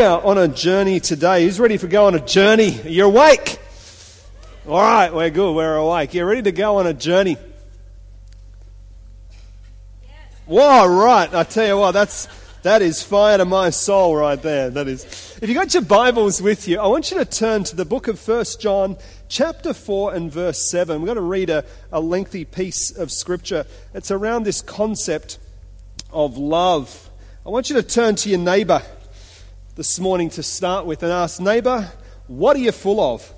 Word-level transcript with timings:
We 0.00 0.06
are 0.06 0.24
on 0.24 0.38
a 0.38 0.48
journey 0.48 0.98
today. 0.98 1.44
Who's 1.44 1.60
ready 1.60 1.76
for 1.76 1.86
go 1.86 2.06
on 2.06 2.14
a 2.14 2.20
journey? 2.20 2.70
You're 2.88 3.08
awake? 3.08 3.58
All 4.66 4.80
right, 4.80 5.12
we're 5.12 5.28
good. 5.28 5.54
We're 5.54 5.76
awake. 5.76 6.14
You're 6.14 6.24
ready 6.24 6.40
to 6.40 6.52
go 6.52 6.78
on 6.78 6.86
a 6.86 6.94
journey. 6.94 7.36
Whoa, 10.46 10.86
right. 10.86 11.34
I 11.34 11.42
tell 11.42 11.66
you 11.66 11.76
what, 11.76 11.92
that's 11.92 12.28
that 12.62 12.80
is 12.80 13.02
fire 13.02 13.36
to 13.36 13.44
my 13.44 13.68
soul 13.68 14.16
right 14.16 14.40
there. 14.40 14.70
That 14.70 14.88
is. 14.88 15.04
If 15.42 15.50
you 15.50 15.54
got 15.54 15.74
your 15.74 15.82
Bibles 15.82 16.40
with 16.40 16.66
you, 16.66 16.80
I 16.80 16.86
want 16.86 17.10
you 17.10 17.18
to 17.18 17.26
turn 17.26 17.64
to 17.64 17.76
the 17.76 17.84
book 17.84 18.08
of 18.08 18.18
First 18.18 18.58
John, 18.58 18.96
chapter 19.28 19.74
4 19.74 20.14
and 20.14 20.32
verse 20.32 20.70
7. 20.70 20.98
We're 20.98 21.04
going 21.04 21.16
to 21.16 21.20
read 21.20 21.50
a, 21.50 21.62
a 21.92 22.00
lengthy 22.00 22.46
piece 22.46 22.90
of 22.90 23.12
scripture. 23.12 23.66
It's 23.92 24.10
around 24.10 24.44
this 24.44 24.62
concept 24.62 25.38
of 26.10 26.38
love. 26.38 27.10
I 27.44 27.50
want 27.50 27.68
you 27.68 27.76
to 27.76 27.82
turn 27.82 28.14
to 28.14 28.30
your 28.30 28.38
neighbor 28.38 28.80
this 29.80 29.98
morning 29.98 30.28
to 30.28 30.42
start 30.42 30.84
with 30.84 31.02
and 31.02 31.10
ask, 31.10 31.40
neighbor, 31.40 31.90
what 32.26 32.54
are 32.54 32.58
you 32.58 32.70
full 32.70 33.00
of? 33.00 33.32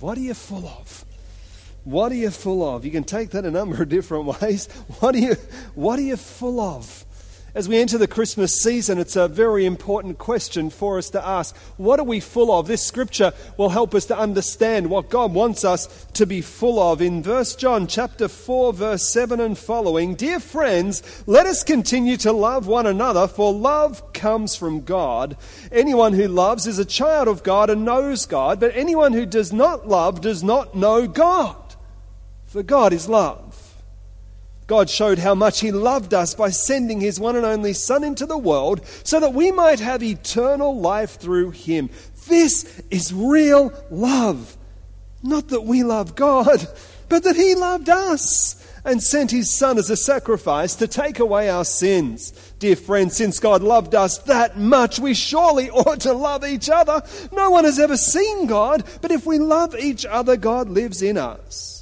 What 0.00 0.18
are 0.18 0.20
you 0.20 0.34
full 0.34 0.68
of? 0.68 1.06
What 1.84 2.12
are 2.12 2.16
you 2.16 2.28
full 2.28 2.62
of? 2.62 2.84
You 2.84 2.90
can 2.90 3.04
take 3.04 3.30
that 3.30 3.46
a 3.46 3.50
number 3.50 3.82
of 3.82 3.88
different 3.88 4.26
ways. 4.42 4.66
What 5.00 5.14
are 5.14 5.18
you, 5.18 5.36
what 5.74 5.98
are 5.98 6.02
you 6.02 6.18
full 6.18 6.60
of? 6.60 7.03
As 7.54 7.68
we 7.68 7.78
enter 7.78 7.98
the 7.98 8.08
Christmas 8.08 8.60
season, 8.60 8.98
it's 8.98 9.14
a 9.14 9.28
very 9.28 9.64
important 9.64 10.18
question 10.18 10.70
for 10.70 10.98
us 10.98 11.08
to 11.10 11.24
ask. 11.24 11.56
What 11.76 12.00
are 12.00 12.04
we 12.04 12.18
full 12.18 12.50
of? 12.50 12.66
This 12.66 12.82
scripture 12.82 13.32
will 13.56 13.68
help 13.68 13.94
us 13.94 14.06
to 14.06 14.18
understand 14.18 14.90
what 14.90 15.08
God 15.08 15.32
wants 15.32 15.64
us 15.64 16.04
to 16.14 16.26
be 16.26 16.40
full 16.40 16.80
of. 16.80 17.00
In 17.00 17.22
verse 17.22 17.54
John 17.54 17.86
chapter 17.86 18.26
4 18.26 18.72
verse 18.72 19.08
7 19.08 19.38
and 19.38 19.56
following, 19.56 20.16
Dear 20.16 20.40
friends, 20.40 21.22
let 21.28 21.46
us 21.46 21.62
continue 21.62 22.16
to 22.16 22.32
love 22.32 22.66
one 22.66 22.86
another, 22.86 23.28
for 23.28 23.52
love 23.52 24.12
comes 24.12 24.56
from 24.56 24.80
God. 24.80 25.36
Anyone 25.70 26.14
who 26.14 26.26
loves 26.26 26.66
is 26.66 26.80
a 26.80 26.84
child 26.84 27.28
of 27.28 27.44
God 27.44 27.70
and 27.70 27.84
knows 27.84 28.26
God, 28.26 28.58
but 28.58 28.74
anyone 28.74 29.12
who 29.12 29.26
does 29.26 29.52
not 29.52 29.86
love 29.86 30.20
does 30.20 30.42
not 30.42 30.74
know 30.74 31.06
God. 31.06 31.76
For 32.46 32.64
God 32.64 32.92
is 32.92 33.08
love. 33.08 33.43
God 34.66 34.88
showed 34.88 35.18
how 35.18 35.34
much 35.34 35.60
He 35.60 35.72
loved 35.72 36.14
us 36.14 36.34
by 36.34 36.50
sending 36.50 37.00
His 37.00 37.20
one 37.20 37.36
and 37.36 37.44
only 37.44 37.72
Son 37.74 38.02
into 38.02 38.26
the 38.26 38.38
world 38.38 38.84
so 39.02 39.20
that 39.20 39.34
we 39.34 39.52
might 39.52 39.80
have 39.80 40.02
eternal 40.02 40.78
life 40.78 41.16
through 41.16 41.50
Him. 41.50 41.90
This 42.28 42.82
is 42.90 43.12
real 43.12 43.72
love. 43.90 44.56
Not 45.22 45.48
that 45.48 45.62
we 45.64 45.82
love 45.82 46.14
God, 46.14 46.66
but 47.08 47.24
that 47.24 47.36
He 47.36 47.54
loved 47.54 47.90
us 47.90 48.60
and 48.86 49.02
sent 49.02 49.30
His 49.30 49.54
Son 49.54 49.76
as 49.76 49.90
a 49.90 49.96
sacrifice 49.96 50.74
to 50.76 50.88
take 50.88 51.18
away 51.18 51.50
our 51.50 51.64
sins. 51.64 52.32
Dear 52.58 52.76
friends, 52.76 53.16
since 53.16 53.40
God 53.40 53.62
loved 53.62 53.94
us 53.94 54.18
that 54.18 54.58
much, 54.58 54.98
we 54.98 55.12
surely 55.12 55.68
ought 55.70 56.00
to 56.00 56.14
love 56.14 56.44
each 56.44 56.70
other. 56.70 57.02
No 57.32 57.50
one 57.50 57.64
has 57.64 57.78
ever 57.78 57.98
seen 57.98 58.46
God, 58.46 58.82
but 59.02 59.10
if 59.10 59.26
we 59.26 59.38
love 59.38 59.74
each 59.74 60.06
other, 60.06 60.38
God 60.38 60.70
lives 60.70 61.02
in 61.02 61.18
us 61.18 61.73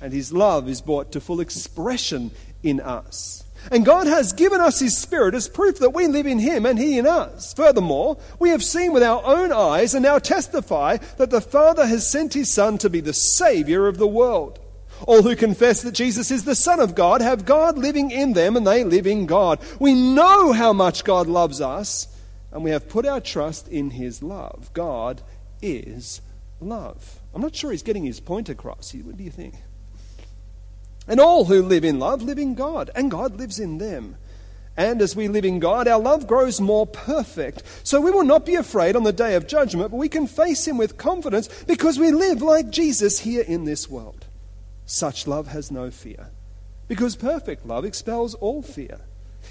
and 0.00 0.12
his 0.12 0.32
love 0.32 0.68
is 0.68 0.80
brought 0.80 1.12
to 1.12 1.20
full 1.20 1.40
expression 1.40 2.30
in 2.62 2.80
us. 2.80 3.44
And 3.70 3.84
God 3.84 4.06
has 4.06 4.32
given 4.32 4.60
us 4.60 4.80
his 4.80 4.96
Spirit 4.96 5.34
as 5.34 5.48
proof 5.48 5.78
that 5.78 5.92
we 5.92 6.06
live 6.06 6.26
in 6.26 6.38
him 6.38 6.64
and 6.64 6.78
he 6.78 6.98
in 6.98 7.06
us. 7.06 7.52
Furthermore, 7.52 8.18
we 8.38 8.50
have 8.50 8.64
seen 8.64 8.92
with 8.92 9.02
our 9.02 9.22
own 9.24 9.52
eyes 9.52 9.94
and 9.94 10.02
now 10.02 10.18
testify 10.18 10.96
that 11.18 11.30
the 11.30 11.40
Father 11.40 11.86
has 11.86 12.08
sent 12.08 12.34
his 12.34 12.52
Son 12.52 12.78
to 12.78 12.88
be 12.88 13.00
the 13.00 13.12
Savior 13.12 13.86
of 13.86 13.98
the 13.98 14.06
world. 14.06 14.58
All 15.06 15.22
who 15.22 15.36
confess 15.36 15.82
that 15.82 15.92
Jesus 15.92 16.30
is 16.30 16.44
the 16.44 16.54
Son 16.54 16.80
of 16.80 16.94
God 16.94 17.20
have 17.20 17.44
God 17.44 17.78
living 17.78 18.10
in 18.10 18.32
them 18.32 18.56
and 18.56 18.66
they 18.66 18.84
live 18.84 19.06
in 19.06 19.26
God. 19.26 19.60
We 19.78 19.94
know 19.94 20.52
how 20.52 20.72
much 20.72 21.04
God 21.04 21.26
loves 21.26 21.60
us 21.60 22.08
and 22.52 22.64
we 22.64 22.70
have 22.70 22.88
put 22.88 23.06
our 23.06 23.20
trust 23.20 23.68
in 23.68 23.90
his 23.90 24.22
love. 24.22 24.70
God 24.72 25.22
is 25.62 26.20
love. 26.60 27.20
I'm 27.34 27.42
not 27.42 27.54
sure 27.54 27.70
he's 27.70 27.82
getting 27.82 28.04
his 28.04 28.20
point 28.20 28.48
across. 28.48 28.94
What 28.94 29.16
do 29.16 29.24
you 29.24 29.30
think? 29.30 29.54
And 31.10 31.18
all 31.18 31.46
who 31.46 31.60
live 31.60 31.84
in 31.84 31.98
love 31.98 32.22
live 32.22 32.38
in 32.38 32.54
God, 32.54 32.88
and 32.94 33.10
God 33.10 33.36
lives 33.36 33.58
in 33.58 33.78
them. 33.78 34.16
And 34.76 35.02
as 35.02 35.16
we 35.16 35.26
live 35.26 35.44
in 35.44 35.58
God, 35.58 35.88
our 35.88 35.98
love 35.98 36.28
grows 36.28 36.60
more 36.60 36.86
perfect. 36.86 37.64
So 37.82 38.00
we 38.00 38.12
will 38.12 38.22
not 38.22 38.46
be 38.46 38.54
afraid 38.54 38.94
on 38.94 39.02
the 39.02 39.12
day 39.12 39.34
of 39.34 39.48
judgment, 39.48 39.90
but 39.90 39.96
we 39.96 40.08
can 40.08 40.28
face 40.28 40.68
Him 40.68 40.78
with 40.78 40.96
confidence 40.96 41.48
because 41.64 41.98
we 41.98 42.12
live 42.12 42.42
like 42.42 42.70
Jesus 42.70 43.18
here 43.18 43.42
in 43.42 43.64
this 43.64 43.90
world. 43.90 44.26
Such 44.86 45.26
love 45.26 45.48
has 45.48 45.72
no 45.72 45.90
fear, 45.90 46.28
because 46.86 47.16
perfect 47.16 47.66
love 47.66 47.84
expels 47.84 48.34
all 48.36 48.62
fear. 48.62 49.00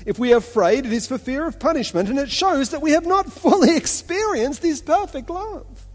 If 0.06 0.18
we 0.18 0.32
are 0.32 0.38
afraid, 0.38 0.86
it 0.86 0.94
is 0.94 1.08
for 1.08 1.18
fear 1.18 1.46
of 1.46 1.60
punishment, 1.60 2.08
and 2.08 2.20
it 2.20 2.32
shows 2.32 2.70
that 2.70 2.82
we 2.82 2.92
have 2.92 3.06
not 3.06 3.34
fully 3.34 3.76
experienced 3.76 4.62
this 4.62 4.82
perfect 4.82 5.30
love. 5.30 5.86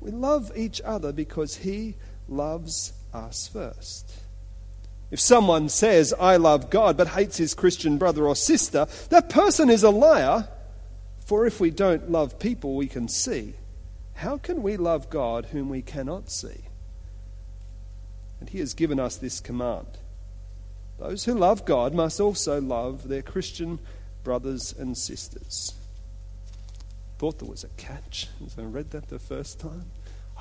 We 0.00 0.10
love 0.10 0.50
each 0.56 0.80
other 0.84 1.12
because 1.12 1.58
He 1.58 1.94
loves 2.28 2.92
us 3.12 3.46
first. 3.46 4.23
If 5.14 5.20
someone 5.20 5.68
says, 5.68 6.12
I 6.18 6.38
love 6.38 6.70
God, 6.70 6.96
but 6.96 7.06
hates 7.06 7.36
his 7.36 7.54
Christian 7.54 7.98
brother 7.98 8.26
or 8.26 8.34
sister, 8.34 8.88
that 9.10 9.28
person 9.28 9.70
is 9.70 9.84
a 9.84 9.90
liar. 9.90 10.48
For 11.20 11.46
if 11.46 11.60
we 11.60 11.70
don't 11.70 12.10
love 12.10 12.40
people 12.40 12.74
we 12.74 12.88
can 12.88 13.06
see, 13.06 13.54
how 14.14 14.38
can 14.38 14.60
we 14.60 14.76
love 14.76 15.10
God 15.10 15.46
whom 15.52 15.68
we 15.68 15.82
cannot 15.82 16.32
see? 16.32 16.64
And 18.40 18.48
he 18.48 18.58
has 18.58 18.74
given 18.74 18.98
us 18.98 19.14
this 19.16 19.38
command 19.38 19.86
those 20.98 21.26
who 21.26 21.34
love 21.34 21.64
God 21.64 21.94
must 21.94 22.20
also 22.20 22.60
love 22.60 23.06
their 23.06 23.22
Christian 23.22 23.78
brothers 24.24 24.74
and 24.76 24.98
sisters. 24.98 25.74
Thought 27.18 27.38
there 27.38 27.48
was 27.48 27.62
a 27.62 27.68
catch 27.76 28.30
as 28.44 28.58
I 28.58 28.62
read 28.62 28.90
that 28.90 29.10
the 29.10 29.20
first 29.20 29.60
time. 29.60 29.92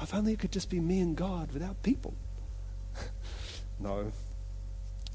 If 0.02 0.16
only 0.16 0.34
it 0.34 0.40
could 0.40 0.52
just 0.52 0.72
be 0.72 0.80
me 0.80 1.00
and 1.00 1.16
God 1.16 1.52
without 1.52 1.84
people. 1.84 2.16
no, 3.80 4.12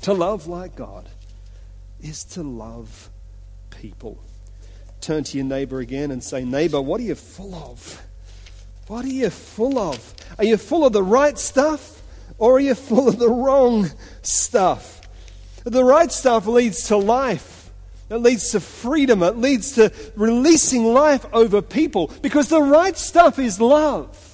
to 0.02 0.12
love 0.12 0.46
like 0.46 0.76
God 0.76 1.08
is 2.00 2.24
to 2.24 2.42
love 2.42 3.10
people. 3.70 4.18
Turn 5.00 5.24
to 5.24 5.36
your 5.36 5.46
neighbor 5.46 5.80
again 5.80 6.10
and 6.10 6.22
say, 6.22 6.44
Neighbor, 6.44 6.80
what 6.80 7.00
are 7.00 7.04
you 7.04 7.14
full 7.14 7.54
of? 7.54 8.02
What 8.86 9.04
are 9.04 9.08
you 9.08 9.30
full 9.30 9.78
of? 9.78 10.14
Are 10.38 10.44
you 10.44 10.56
full 10.56 10.84
of 10.86 10.92
the 10.92 11.02
right 11.02 11.38
stuff 11.38 12.02
or 12.38 12.56
are 12.56 12.60
you 12.60 12.74
full 12.74 13.08
of 13.08 13.18
the 13.18 13.30
wrong 13.30 13.90
stuff? 14.22 15.00
The 15.64 15.84
right 15.84 16.10
stuff 16.10 16.46
leads 16.46 16.88
to 16.88 16.96
life. 16.96 17.70
It 18.10 18.16
leads 18.16 18.52
to 18.52 18.60
freedom. 18.60 19.22
It 19.22 19.36
leads 19.36 19.72
to 19.72 19.92
releasing 20.16 20.84
life 20.84 21.26
over 21.32 21.60
people 21.60 22.10
because 22.22 22.48
the 22.48 22.62
right 22.62 22.96
stuff 22.96 23.38
is 23.38 23.60
love. 23.60 24.27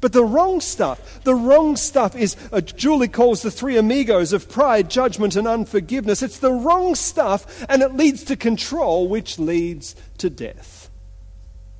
But 0.00 0.12
the 0.14 0.24
wrong 0.24 0.60
stuff, 0.60 1.22
the 1.24 1.34
wrong 1.34 1.76
stuff 1.76 2.16
is, 2.16 2.36
uh, 2.52 2.60
Julie 2.62 3.08
calls 3.08 3.42
the 3.42 3.50
three 3.50 3.76
amigos 3.76 4.32
of 4.32 4.48
pride, 4.48 4.90
judgment, 4.90 5.36
and 5.36 5.46
unforgiveness. 5.46 6.22
It's 6.22 6.38
the 6.38 6.52
wrong 6.52 6.94
stuff, 6.94 7.64
and 7.68 7.82
it 7.82 7.94
leads 7.94 8.24
to 8.24 8.36
control, 8.36 9.08
which 9.08 9.38
leads 9.38 9.94
to 10.18 10.30
death. 10.30 10.90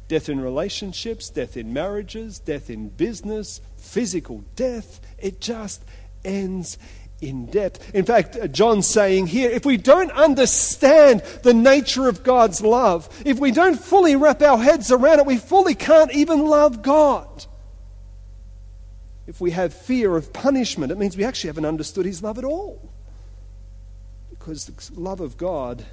Death 0.09 0.29
in 0.29 0.41
relationships, 0.41 1.31
death 1.31 1.57
in 1.57 1.73
marriages, 1.73 2.39
death 2.39 2.69
in 2.69 2.89
business, 2.89 3.61
physical 3.79 4.45
death. 4.55 5.01
It 5.19 5.41
just 5.41 5.83
ends 6.25 6.77
in 7.21 7.47
depth. 7.47 7.95
In 7.95 8.05
fact, 8.05 8.37
uh, 8.37 8.47
John's 8.49 8.87
saying 8.87 9.29
here 9.29 9.51
if 9.51 9.65
we 9.65 9.77
don't 9.77 10.11
understand 10.13 11.21
the 11.43 11.55
nature 11.55 12.09
of 12.09 12.23
God's 12.23 12.61
love, 12.61 13.09
if 13.25 13.39
we 13.39 13.51
don't 13.51 13.79
fully 13.79 14.17
wrap 14.17 14.43
our 14.43 14.59
heads 14.59 14.91
around 14.91 15.21
it, 15.21 15.27
we 15.27 15.37
fully 15.37 15.75
can't 15.75 16.13
even 16.13 16.47
love 16.47 16.83
God. 16.83 17.47
If 19.31 19.41
we 19.41 19.53
have 19.53 19.73
fear 19.73 20.17
of 20.17 20.33
punishment, 20.33 20.91
it 20.91 20.99
means 20.99 21.17
we 21.17 21.23
actually 21.23 21.51
haven't 21.51 21.65
understood 21.65 22.05
His 22.05 22.21
love 22.21 22.37
at 22.37 22.43
all. 22.43 22.91
Because 24.29 24.65
the 24.65 25.01
love 25.01 25.21
of 25.21 25.37
God 25.37 25.85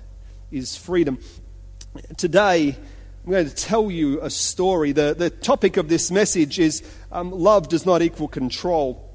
is 0.49 0.75
freedom. 0.75 1.19
Today, 2.17 2.75
I'm 3.23 3.31
going 3.31 3.47
to 3.47 3.53
tell 3.53 3.91
you 3.91 4.19
a 4.21 4.31
story. 4.31 4.91
The, 4.91 5.13
the 5.15 5.29
topic 5.29 5.77
of 5.77 5.87
this 5.87 6.09
message 6.09 6.57
is 6.57 6.81
um, 7.11 7.29
love 7.29 7.69
does 7.69 7.85
not 7.85 8.01
equal 8.01 8.27
control. 8.27 9.07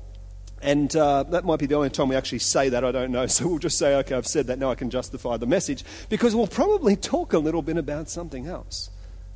And 0.62 0.94
uh, 0.94 1.24
that 1.24 1.44
might 1.44 1.58
be 1.58 1.66
the 1.66 1.74
only 1.74 1.90
time 1.90 2.08
we 2.08 2.14
actually 2.14 2.38
say 2.38 2.68
that, 2.68 2.84
I 2.84 2.92
don't 2.92 3.10
know. 3.10 3.26
So 3.32 3.48
we'll 3.48 3.58
just 3.58 3.76
say, 3.76 3.96
okay, 3.96 4.14
I've 4.14 4.28
said 4.28 4.46
that, 4.46 4.58
now 4.60 4.70
I 4.70 4.76
can 4.76 4.88
justify 4.88 5.36
the 5.36 5.48
message. 5.48 5.84
Because 6.08 6.32
we'll 6.32 6.46
probably 6.46 6.94
talk 6.94 7.32
a 7.32 7.40
little 7.40 7.60
bit 7.60 7.76
about 7.76 8.08
something 8.08 8.46
else 8.46 8.88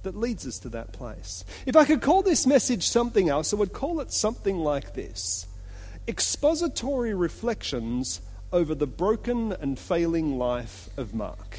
that 0.07 0.17
leads 0.17 0.47
us 0.47 0.61
to 0.61 0.69
that 0.69 0.93
place. 0.93 1.45
If 1.67 1.75
I 1.75 1.85
could 1.85 2.01
call 2.01 2.23
this 2.23 2.47
message 2.47 2.89
something 2.89 3.29
else, 3.29 3.53
I 3.53 3.57
would 3.57 3.73
call 3.73 4.01
it 4.01 4.13
something 4.13 4.57
like 4.57 4.95
this 4.95 5.47
Expository 6.07 7.13
Reflections 7.13 8.21
over 8.53 8.75
the 8.75 8.87
Broken 8.87 9.53
and 9.53 9.77
Failing 9.77 10.39
Life 10.39 10.89
of 10.97 11.13
Mark. 11.13 11.59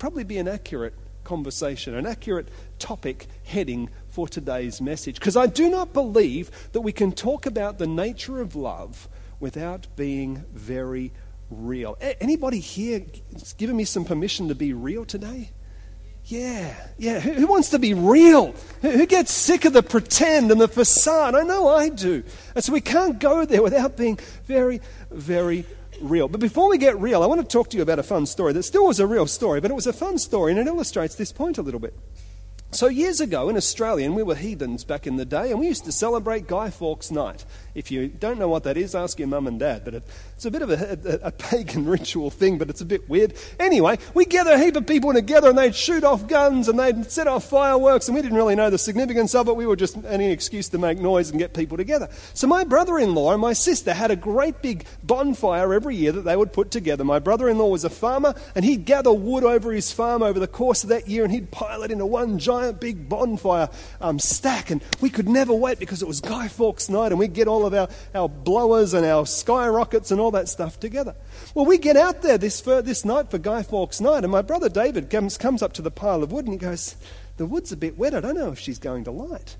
Probably 0.00 0.24
be 0.24 0.38
an 0.38 0.48
accurate 0.48 0.94
conversation, 1.22 1.94
an 1.94 2.06
accurate 2.06 2.48
topic 2.80 3.28
heading 3.44 3.88
for 4.08 4.26
today's 4.26 4.80
message. 4.80 5.14
Because 5.14 5.36
I 5.36 5.46
do 5.46 5.70
not 5.70 5.92
believe 5.92 6.50
that 6.72 6.80
we 6.80 6.90
can 6.90 7.12
talk 7.12 7.46
about 7.46 7.78
the 7.78 7.86
nature 7.86 8.40
of 8.40 8.56
love 8.56 9.08
without 9.38 9.86
being 9.94 10.44
very 10.52 11.12
real. 11.50 11.96
Anybody 12.20 12.58
here 12.58 13.04
giving 13.58 13.76
me 13.76 13.84
some 13.84 14.04
permission 14.04 14.48
to 14.48 14.56
be 14.56 14.72
real 14.72 15.04
today? 15.04 15.50
Yeah, 16.30 16.76
yeah. 16.96 17.18
Who, 17.18 17.32
who 17.32 17.46
wants 17.48 17.70
to 17.70 17.80
be 17.80 17.92
real? 17.92 18.54
Who, 18.82 18.90
who 18.90 19.06
gets 19.06 19.32
sick 19.32 19.64
of 19.64 19.72
the 19.72 19.82
pretend 19.82 20.52
and 20.52 20.60
the 20.60 20.68
facade? 20.68 21.34
I 21.34 21.42
know 21.42 21.68
I 21.68 21.88
do. 21.88 22.22
And 22.54 22.62
so 22.62 22.72
we 22.72 22.80
can't 22.80 23.18
go 23.18 23.44
there 23.44 23.62
without 23.62 23.96
being 23.96 24.16
very, 24.46 24.80
very 25.10 25.64
real. 26.00 26.28
But 26.28 26.40
before 26.40 26.68
we 26.68 26.78
get 26.78 27.00
real, 27.00 27.24
I 27.24 27.26
want 27.26 27.40
to 27.40 27.46
talk 27.46 27.70
to 27.70 27.76
you 27.76 27.82
about 27.82 27.98
a 27.98 28.04
fun 28.04 28.26
story 28.26 28.52
that 28.52 28.62
still 28.62 28.86
was 28.86 29.00
a 29.00 29.08
real 29.08 29.26
story, 29.26 29.60
but 29.60 29.72
it 29.72 29.74
was 29.74 29.88
a 29.88 29.92
fun 29.92 30.18
story 30.18 30.52
and 30.52 30.60
it 30.60 30.68
illustrates 30.68 31.16
this 31.16 31.32
point 31.32 31.58
a 31.58 31.62
little 31.62 31.80
bit. 31.80 31.94
So, 32.72 32.86
years 32.86 33.20
ago 33.20 33.48
in 33.48 33.56
Australia, 33.56 34.06
and 34.06 34.14
we 34.14 34.22
were 34.22 34.36
heathens 34.36 34.84
back 34.84 35.04
in 35.04 35.16
the 35.16 35.24
day, 35.24 35.50
and 35.50 35.58
we 35.58 35.66
used 35.66 35.86
to 35.86 35.92
celebrate 35.92 36.46
Guy 36.46 36.70
Fawkes 36.70 37.10
Night. 37.10 37.44
If 37.74 37.90
you 37.90 38.06
don't 38.06 38.38
know 38.38 38.46
what 38.46 38.62
that 38.62 38.76
is, 38.76 38.94
ask 38.94 39.18
your 39.18 39.26
mum 39.26 39.48
and 39.48 39.58
dad. 39.58 39.84
But 39.84 39.94
it, 39.94 40.02
it's 40.36 40.44
a 40.44 40.52
bit 40.52 40.62
of 40.62 40.70
a, 40.70 40.96
a, 41.04 41.26
a, 41.26 41.32
pagan 41.32 41.84
ritual 41.88 42.30
thing, 42.30 42.58
but 42.58 42.70
it's 42.70 42.80
a 42.80 42.84
bit 42.84 43.08
weird. 43.08 43.34
Anyway, 43.58 43.98
we 44.14 44.24
gather 44.24 44.52
a 44.52 44.58
heap 44.58 44.76
of 44.76 44.86
people 44.86 45.12
together, 45.12 45.48
and 45.48 45.58
they'd 45.58 45.74
shoot 45.74 46.04
off 46.04 46.28
guns, 46.28 46.68
and 46.68 46.78
they'd 46.78 47.10
set 47.10 47.26
off 47.26 47.50
fireworks, 47.50 48.06
and 48.06 48.14
we 48.14 48.22
didn't 48.22 48.36
really 48.36 48.54
know 48.54 48.70
the 48.70 48.78
significance 48.78 49.34
of 49.34 49.48
it. 49.48 49.56
We 49.56 49.66
were 49.66 49.74
just 49.74 49.96
any 50.04 50.30
excuse 50.30 50.68
to 50.68 50.78
make 50.78 51.00
noise 51.00 51.30
and 51.30 51.40
get 51.40 51.54
people 51.54 51.76
together. 51.76 52.08
So, 52.34 52.46
my 52.46 52.62
brother 52.62 53.00
in 53.00 53.16
law 53.16 53.32
and 53.32 53.40
my 53.40 53.52
sister 53.52 53.92
had 53.92 54.12
a 54.12 54.16
great 54.16 54.62
big 54.62 54.84
bonfire 55.02 55.74
every 55.74 55.96
year 55.96 56.12
that 56.12 56.22
they 56.22 56.36
would 56.36 56.52
put 56.52 56.70
together. 56.70 57.02
My 57.02 57.18
brother 57.18 57.48
in 57.48 57.58
law 57.58 57.68
was 57.68 57.82
a 57.82 57.90
farmer, 57.90 58.36
and 58.54 58.64
he'd 58.64 58.84
gather 58.84 59.12
wood 59.12 59.42
over 59.42 59.72
his 59.72 59.90
farm 59.90 60.22
over 60.22 60.38
the 60.38 60.46
course 60.46 60.84
of 60.84 60.90
that 60.90 61.08
year, 61.08 61.24
and 61.24 61.32
he'd 61.32 61.50
pile 61.50 61.82
it 61.82 61.90
into 61.90 62.06
one 62.06 62.38
giant 62.38 62.59
giant 62.60 62.80
big 62.80 63.08
bonfire 63.08 63.68
um, 64.00 64.18
stack, 64.18 64.70
and 64.70 64.82
we 65.00 65.08
could 65.08 65.28
never 65.28 65.54
wait 65.54 65.78
because 65.78 66.02
it 66.02 66.08
was 66.08 66.20
Guy 66.20 66.48
Fawkes 66.48 66.88
night, 66.88 67.10
and 67.10 67.18
we'd 67.18 67.32
get 67.32 67.48
all 67.48 67.64
of 67.64 67.72
our, 67.72 67.88
our 68.14 68.28
blowers 68.28 68.92
and 68.92 69.06
our 69.06 69.24
skyrockets 69.26 70.10
and 70.10 70.20
all 70.20 70.30
that 70.32 70.48
stuff 70.48 70.78
together. 70.78 71.14
Well, 71.54 71.64
we 71.64 71.78
get 71.78 71.96
out 71.96 72.22
there 72.22 72.36
this, 72.36 72.60
this 72.60 73.04
night 73.04 73.30
for 73.30 73.38
Guy 73.38 73.62
Fawkes 73.62 74.00
night, 74.00 74.24
and 74.24 74.30
my 74.30 74.42
brother 74.42 74.68
David 74.68 75.08
comes, 75.08 75.38
comes 75.38 75.62
up 75.62 75.72
to 75.74 75.82
the 75.82 75.90
pile 75.90 76.22
of 76.22 76.32
wood 76.32 76.44
and 76.44 76.52
he 76.52 76.58
goes, 76.58 76.96
The 77.38 77.46
wood's 77.46 77.72
a 77.72 77.76
bit 77.76 77.96
wet. 77.96 78.14
I 78.14 78.20
don't 78.20 78.36
know 78.36 78.52
if 78.52 78.58
she's 78.58 78.78
going 78.78 79.04
to 79.04 79.10
light. 79.10 79.56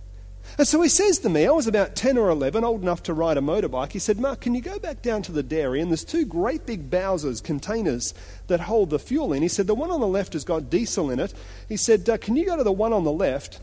And 0.58 0.66
so 0.66 0.82
he 0.82 0.88
says 0.88 1.18
to 1.20 1.28
me, 1.28 1.46
I 1.46 1.50
was 1.50 1.66
about 1.66 1.96
10 1.96 2.18
or 2.18 2.28
11, 2.28 2.64
old 2.64 2.82
enough 2.82 3.02
to 3.04 3.14
ride 3.14 3.36
a 3.36 3.40
motorbike. 3.40 3.92
He 3.92 3.98
said, 3.98 4.18
Mark, 4.18 4.40
can 4.40 4.54
you 4.54 4.60
go 4.60 4.78
back 4.78 5.02
down 5.02 5.22
to 5.22 5.32
the 5.32 5.42
dairy? 5.42 5.80
And 5.80 5.90
there's 5.90 6.04
two 6.04 6.24
great 6.24 6.66
big 6.66 6.90
Bowsers 6.90 7.42
containers 7.42 8.14
that 8.48 8.60
hold 8.60 8.90
the 8.90 8.98
fuel 8.98 9.32
in. 9.32 9.42
He 9.42 9.48
said, 9.48 9.66
the 9.66 9.74
one 9.74 9.90
on 9.90 10.00
the 10.00 10.06
left 10.06 10.32
has 10.34 10.44
got 10.44 10.70
diesel 10.70 11.10
in 11.10 11.20
it. 11.20 11.32
He 11.68 11.76
said, 11.76 12.08
uh, 12.08 12.18
can 12.18 12.36
you 12.36 12.44
go 12.44 12.56
to 12.56 12.64
the 12.64 12.72
one 12.72 12.92
on 12.92 13.04
the 13.04 13.12
left 13.12 13.60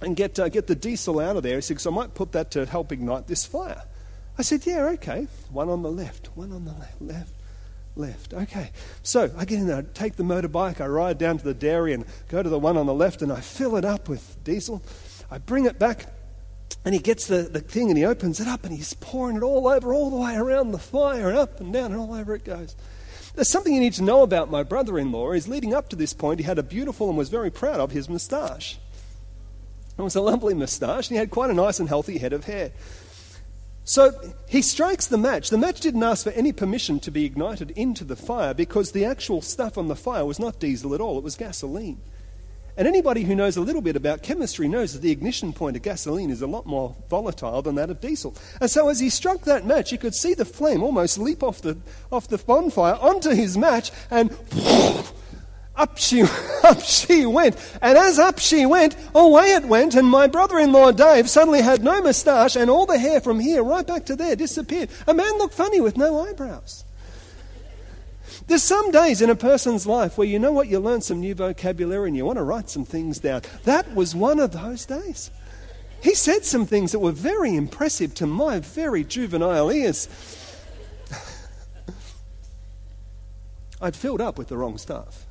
and 0.00 0.16
get, 0.16 0.38
uh, 0.38 0.48
get 0.48 0.66
the 0.66 0.74
diesel 0.74 1.20
out 1.20 1.36
of 1.36 1.42
there? 1.42 1.56
He 1.56 1.60
said, 1.60 1.74
because 1.74 1.86
I 1.86 1.90
might 1.90 2.14
put 2.14 2.32
that 2.32 2.50
to 2.52 2.66
help 2.66 2.92
ignite 2.92 3.26
this 3.26 3.44
fire. 3.44 3.82
I 4.38 4.42
said, 4.42 4.64
yeah, 4.66 4.84
okay. 4.94 5.26
One 5.50 5.68
on 5.68 5.82
the 5.82 5.92
left, 5.92 6.28
one 6.34 6.52
on 6.52 6.64
the 6.64 6.72
left, 6.72 7.02
left 7.02 7.32
left. 7.96 8.32
Okay. 8.32 8.70
So 9.02 9.30
I 9.36 9.44
get 9.44 9.58
in 9.58 9.66
there, 9.66 9.78
I 9.78 9.82
take 9.82 10.16
the 10.16 10.22
motorbike, 10.22 10.80
I 10.80 10.86
ride 10.86 11.18
down 11.18 11.38
to 11.38 11.44
the 11.44 11.54
dairy 11.54 11.92
and 11.92 12.04
go 12.28 12.42
to 12.42 12.48
the 12.48 12.58
one 12.58 12.76
on 12.76 12.86
the 12.86 12.94
left 12.94 13.22
and 13.22 13.32
I 13.32 13.40
fill 13.40 13.76
it 13.76 13.84
up 13.84 14.08
with 14.08 14.42
diesel. 14.44 14.82
I 15.32 15.38
bring 15.38 15.64
it 15.64 15.78
back, 15.78 16.12
and 16.84 16.94
he 16.94 17.00
gets 17.00 17.26
the, 17.26 17.44
the 17.44 17.60
thing 17.60 17.88
and 17.88 17.96
he 17.96 18.04
opens 18.04 18.38
it 18.38 18.46
up 18.46 18.64
and 18.64 18.76
he's 18.76 18.92
pouring 18.92 19.38
it 19.38 19.42
all 19.42 19.66
over, 19.66 19.94
all 19.94 20.10
the 20.10 20.16
way 20.16 20.34
around 20.36 20.72
the 20.72 20.78
fire, 20.78 21.30
and 21.30 21.38
up 21.38 21.58
and 21.58 21.72
down, 21.72 21.92
and 21.92 21.96
all 21.96 22.12
over 22.12 22.34
it 22.34 22.44
goes. 22.44 22.76
There's 23.34 23.50
something 23.50 23.72
you 23.72 23.80
need 23.80 23.94
to 23.94 24.02
know 24.02 24.22
about 24.22 24.50
my 24.50 24.62
brother 24.62 24.98
in 24.98 25.10
law 25.10 25.32
is 25.32 25.48
leading 25.48 25.72
up 25.72 25.88
to 25.88 25.96
this 25.96 26.12
point, 26.12 26.38
he 26.38 26.44
had 26.44 26.58
a 26.58 26.62
beautiful 26.62 27.08
and 27.08 27.16
was 27.16 27.30
very 27.30 27.50
proud 27.50 27.80
of 27.80 27.92
his 27.92 28.10
moustache. 28.10 28.78
It 29.96 30.02
was 30.02 30.16
a 30.16 30.20
lovely 30.20 30.52
moustache, 30.52 31.08
and 31.08 31.14
he 31.14 31.18
had 31.18 31.30
quite 31.30 31.48
a 31.48 31.54
nice 31.54 31.80
and 31.80 31.88
healthy 31.88 32.18
head 32.18 32.34
of 32.34 32.44
hair. 32.44 32.72
So 33.84 34.12
he 34.50 34.60
strikes 34.60 35.06
the 35.06 35.16
match. 35.16 35.48
The 35.48 35.56
match 35.56 35.80
didn't 35.80 36.02
ask 36.02 36.24
for 36.24 36.30
any 36.32 36.52
permission 36.52 37.00
to 37.00 37.10
be 37.10 37.24
ignited 37.24 37.70
into 37.70 38.04
the 38.04 38.16
fire 38.16 38.52
because 38.52 38.92
the 38.92 39.06
actual 39.06 39.40
stuff 39.40 39.78
on 39.78 39.88
the 39.88 39.96
fire 39.96 40.26
was 40.26 40.38
not 40.38 40.60
diesel 40.60 40.94
at 40.94 41.00
all, 41.00 41.16
it 41.16 41.24
was 41.24 41.36
gasoline. 41.36 42.02
And 42.76 42.88
anybody 42.88 43.22
who 43.22 43.34
knows 43.34 43.58
a 43.58 43.60
little 43.60 43.82
bit 43.82 43.96
about 43.96 44.22
chemistry 44.22 44.66
knows 44.66 44.94
that 44.94 45.02
the 45.02 45.10
ignition 45.10 45.52
point 45.52 45.76
of 45.76 45.82
gasoline 45.82 46.30
is 46.30 46.40
a 46.40 46.46
lot 46.46 46.64
more 46.64 46.96
volatile 47.10 47.60
than 47.60 47.74
that 47.74 47.90
of 47.90 48.00
diesel. 48.00 48.34
And 48.60 48.70
so 48.70 48.88
as 48.88 48.98
he 48.98 49.10
struck 49.10 49.42
that 49.42 49.66
match, 49.66 49.90
he 49.90 49.98
could 49.98 50.14
see 50.14 50.32
the 50.32 50.46
flame 50.46 50.82
almost 50.82 51.18
leap 51.18 51.42
off 51.42 51.60
the, 51.60 51.76
off 52.10 52.28
the 52.28 52.38
bonfire 52.38 52.94
onto 52.94 53.30
his 53.30 53.58
match, 53.58 53.90
and 54.10 54.30
up 55.76 55.98
she, 55.98 56.22
up 56.64 56.80
she 56.80 57.26
went. 57.26 57.56
And 57.82 57.98
as 57.98 58.18
up 58.18 58.38
she 58.38 58.64
went, 58.64 58.96
away 59.14 59.52
it 59.52 59.66
went, 59.66 59.94
and 59.94 60.08
my 60.08 60.26
brother 60.26 60.58
in 60.58 60.72
law 60.72 60.92
Dave 60.92 61.28
suddenly 61.28 61.60
had 61.60 61.84
no 61.84 62.00
moustache, 62.00 62.56
and 62.56 62.70
all 62.70 62.86
the 62.86 62.98
hair 62.98 63.20
from 63.20 63.38
here 63.38 63.62
right 63.62 63.86
back 63.86 64.06
to 64.06 64.16
there 64.16 64.34
disappeared. 64.34 64.88
A 65.06 65.12
man 65.12 65.36
looked 65.36 65.54
funny 65.54 65.82
with 65.82 65.98
no 65.98 66.20
eyebrows. 66.20 66.84
There's 68.46 68.62
some 68.62 68.90
days 68.90 69.22
in 69.22 69.30
a 69.30 69.36
person's 69.36 69.86
life 69.86 70.16
where 70.16 70.26
you 70.26 70.38
know 70.38 70.52
what, 70.52 70.68
you 70.68 70.78
learn 70.78 71.00
some 71.00 71.20
new 71.20 71.34
vocabulary 71.34 72.08
and 72.08 72.16
you 72.16 72.24
want 72.24 72.38
to 72.38 72.42
write 72.42 72.70
some 72.70 72.84
things 72.84 73.18
down. 73.18 73.42
That 73.64 73.94
was 73.94 74.14
one 74.14 74.40
of 74.40 74.52
those 74.52 74.86
days. 74.86 75.30
He 76.02 76.14
said 76.14 76.44
some 76.44 76.66
things 76.66 76.92
that 76.92 76.98
were 76.98 77.12
very 77.12 77.54
impressive 77.54 78.14
to 78.16 78.26
my 78.26 78.58
very 78.58 79.04
juvenile 79.04 79.70
ears. 79.70 80.08
I'd 83.80 83.96
filled 83.96 84.20
up 84.20 84.38
with 84.38 84.48
the 84.48 84.56
wrong 84.56 84.78
stuff. 84.78 85.26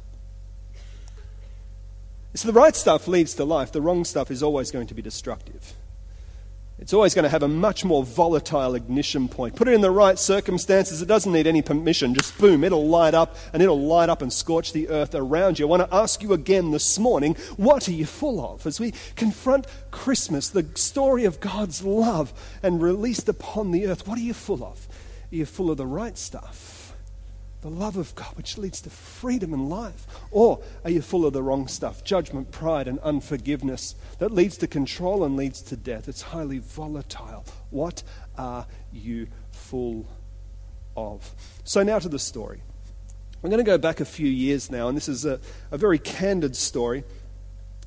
So 2.33 2.47
the 2.47 2.57
right 2.57 2.75
stuff 2.75 3.07
leads 3.07 3.35
to 3.35 3.43
life, 3.43 3.73
the 3.73 3.81
wrong 3.81 4.05
stuff 4.05 4.31
is 4.31 4.41
always 4.41 4.71
going 4.71 4.87
to 4.87 4.93
be 4.93 5.01
destructive. 5.01 5.73
It's 6.81 6.93
always 6.93 7.13
going 7.13 7.23
to 7.23 7.29
have 7.29 7.43
a 7.43 7.47
much 7.47 7.85
more 7.85 8.03
volatile 8.03 8.73
ignition 8.73 9.27
point. 9.27 9.55
Put 9.55 9.67
it 9.67 9.75
in 9.75 9.81
the 9.81 9.91
right 9.91 10.17
circumstances, 10.17 10.99
it 10.99 11.05
doesn't 11.05 11.31
need 11.31 11.45
any 11.45 11.61
permission. 11.61 12.15
Just 12.15 12.35
boom, 12.39 12.63
it'll 12.63 12.87
light 12.87 13.13
up 13.13 13.35
and 13.53 13.61
it'll 13.61 13.79
light 13.79 14.09
up 14.09 14.23
and 14.23 14.33
scorch 14.33 14.73
the 14.73 14.89
earth 14.89 15.13
around 15.13 15.59
you. 15.59 15.67
I 15.67 15.69
want 15.69 15.87
to 15.87 15.95
ask 15.95 16.23
you 16.23 16.33
again 16.33 16.71
this 16.71 16.97
morning 16.97 17.35
what 17.55 17.87
are 17.87 17.91
you 17.91 18.07
full 18.07 18.43
of? 18.43 18.65
As 18.65 18.79
we 18.79 18.95
confront 19.15 19.67
Christmas, 19.91 20.49
the 20.49 20.65
story 20.73 21.23
of 21.23 21.39
God's 21.39 21.83
love 21.83 22.33
and 22.63 22.81
released 22.81 23.29
upon 23.29 23.69
the 23.69 23.85
earth, 23.85 24.07
what 24.07 24.17
are 24.17 24.23
you 24.23 24.33
full 24.33 24.63
of? 24.63 24.87
Are 25.31 25.35
you 25.35 25.45
full 25.45 25.69
of 25.69 25.77
the 25.77 25.85
right 25.85 26.17
stuff? 26.17 26.80
The 27.61 27.69
love 27.69 27.95
of 27.95 28.13
God, 28.15 28.35
which 28.35 28.57
leads 28.57 28.81
to 28.81 28.89
freedom 28.89 29.53
and 29.53 29.69
life? 29.69 30.07
Or 30.31 30.61
are 30.83 30.89
you 30.89 31.01
full 31.01 31.25
of 31.25 31.33
the 31.33 31.43
wrong 31.43 31.67
stuff, 31.67 32.03
judgment, 32.03 32.51
pride, 32.51 32.87
and 32.87 32.99
unforgiveness 32.99 33.95
that 34.19 34.31
leads 34.31 34.57
to 34.57 34.67
control 34.67 35.23
and 35.23 35.37
leads 35.37 35.61
to 35.63 35.77
death? 35.77 36.07
It's 36.07 36.23
highly 36.23 36.59
volatile. 36.59 37.45
What 37.69 38.03
are 38.37 38.65
you 38.91 39.27
full 39.51 40.07
of? 40.97 41.35
So, 41.63 41.83
now 41.83 41.99
to 41.99 42.09
the 42.09 42.19
story. 42.19 42.61
I'm 43.43 43.49
going 43.49 43.63
to 43.63 43.63
go 43.63 43.79
back 43.79 43.99
a 43.99 44.05
few 44.05 44.27
years 44.27 44.69
now, 44.69 44.87
and 44.87 44.95
this 44.95 45.09
is 45.09 45.25
a, 45.25 45.39
a 45.71 45.77
very 45.77 45.97
candid 45.97 46.55
story 46.55 47.03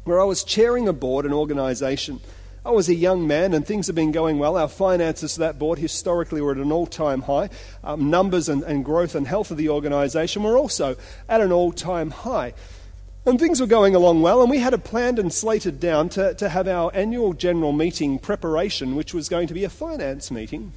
where 0.02 0.20
I 0.20 0.24
was 0.24 0.42
chairing 0.42 0.88
a 0.88 0.92
board, 0.92 1.24
an 1.26 1.32
organization 1.32 2.20
I 2.66 2.70
was 2.70 2.88
a 2.88 2.94
young 2.94 3.26
man 3.26 3.52
and 3.52 3.66
things 3.66 3.88
have 3.88 3.96
been 3.96 4.10
going 4.10 4.38
well. 4.38 4.56
Our 4.56 4.68
finances 4.68 5.34
to 5.34 5.40
that 5.40 5.58
board 5.58 5.78
historically 5.78 6.40
were 6.40 6.52
at 6.52 6.56
an 6.56 6.72
all 6.72 6.86
time 6.86 7.22
high. 7.22 7.50
Um, 7.82 8.08
numbers 8.08 8.48
and, 8.48 8.62
and 8.62 8.82
growth 8.82 9.14
and 9.14 9.26
health 9.26 9.50
of 9.50 9.58
the 9.58 9.68
organisation 9.68 10.42
were 10.42 10.56
also 10.56 10.96
at 11.28 11.42
an 11.42 11.52
all 11.52 11.72
time 11.72 12.10
high. 12.10 12.54
And 13.26 13.38
things 13.38 13.60
were 13.60 13.66
going 13.66 13.94
along 13.94 14.20
well, 14.20 14.42
and 14.42 14.50
we 14.50 14.58
had 14.58 14.74
a 14.74 14.78
planned 14.78 15.18
and 15.18 15.32
slated 15.32 15.80
down 15.80 16.10
to, 16.10 16.34
to 16.34 16.48
have 16.50 16.68
our 16.68 16.90
annual 16.94 17.32
general 17.32 17.72
meeting 17.72 18.18
preparation, 18.18 18.96
which 18.96 19.14
was 19.14 19.30
going 19.30 19.48
to 19.48 19.54
be 19.54 19.64
a 19.64 19.70
finance 19.70 20.30
meeting. 20.30 20.72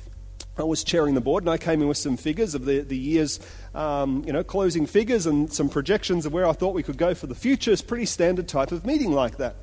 I 0.57 0.63
was 0.63 0.83
chairing 0.83 1.13
the 1.13 1.21
board, 1.21 1.43
and 1.43 1.49
I 1.49 1.57
came 1.57 1.81
in 1.81 1.89
with 1.89 1.97
some 1.97 2.15
figures 2.15 2.55
of 2.55 2.63
the, 2.63 2.79
the 2.79 2.97
year's, 2.97 3.41
um, 3.75 4.23
you 4.25 4.31
know, 4.31 4.45
closing 4.45 4.85
figures 4.85 5.25
and 5.25 5.51
some 5.51 5.67
projections 5.67 6.25
of 6.25 6.31
where 6.31 6.47
I 6.47 6.53
thought 6.53 6.73
we 6.73 6.83
could 6.83 6.97
go 6.97 7.13
for 7.13 7.27
the 7.27 7.35
future. 7.35 7.71
It's 7.71 7.81
pretty 7.81 8.05
standard 8.05 8.47
type 8.47 8.71
of 8.71 8.85
meeting 8.85 9.11
like 9.11 9.37
that. 9.37 9.55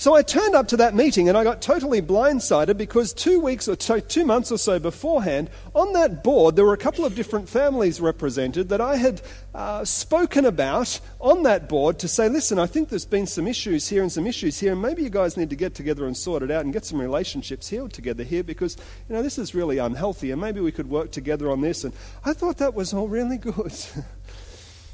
So 0.00 0.14
I 0.14 0.22
turned 0.22 0.54
up 0.54 0.66
to 0.68 0.78
that 0.78 0.94
meeting 0.94 1.28
and 1.28 1.36
I 1.36 1.44
got 1.44 1.60
totally 1.60 2.00
blindsided 2.00 2.78
because 2.78 3.12
two 3.12 3.38
weeks 3.38 3.68
or 3.68 3.76
two 3.76 4.24
months 4.24 4.50
or 4.50 4.56
so 4.56 4.78
beforehand, 4.78 5.50
on 5.74 5.92
that 5.92 6.24
board, 6.24 6.56
there 6.56 6.64
were 6.64 6.72
a 6.72 6.78
couple 6.78 7.04
of 7.04 7.14
different 7.14 7.50
families 7.50 8.00
represented 8.00 8.70
that 8.70 8.80
I 8.80 8.96
had 8.96 9.20
uh, 9.54 9.84
spoken 9.84 10.46
about 10.46 11.00
on 11.20 11.42
that 11.42 11.68
board 11.68 11.98
to 11.98 12.08
say, 12.08 12.30
listen, 12.30 12.58
I 12.58 12.64
think 12.64 12.88
there's 12.88 13.04
been 13.04 13.26
some 13.26 13.46
issues 13.46 13.88
here 13.88 14.00
and 14.00 14.10
some 14.10 14.26
issues 14.26 14.58
here, 14.58 14.72
and 14.72 14.80
maybe 14.80 15.02
you 15.02 15.10
guys 15.10 15.36
need 15.36 15.50
to 15.50 15.56
get 15.56 15.74
together 15.74 16.06
and 16.06 16.16
sort 16.16 16.42
it 16.42 16.50
out 16.50 16.64
and 16.64 16.72
get 16.72 16.86
some 16.86 16.98
relationships 16.98 17.68
healed 17.68 17.92
together 17.92 18.24
here 18.24 18.42
because, 18.42 18.78
you 19.06 19.14
know, 19.14 19.22
this 19.22 19.36
is 19.36 19.54
really 19.54 19.76
unhealthy 19.76 20.30
and 20.30 20.40
maybe 20.40 20.60
we 20.60 20.72
could 20.72 20.88
work 20.88 21.10
together 21.10 21.50
on 21.50 21.60
this. 21.60 21.84
And 21.84 21.92
I 22.24 22.32
thought 22.32 22.56
that 22.56 22.72
was 22.72 22.94
all 22.94 23.06
really 23.06 23.36
good. 23.36 23.74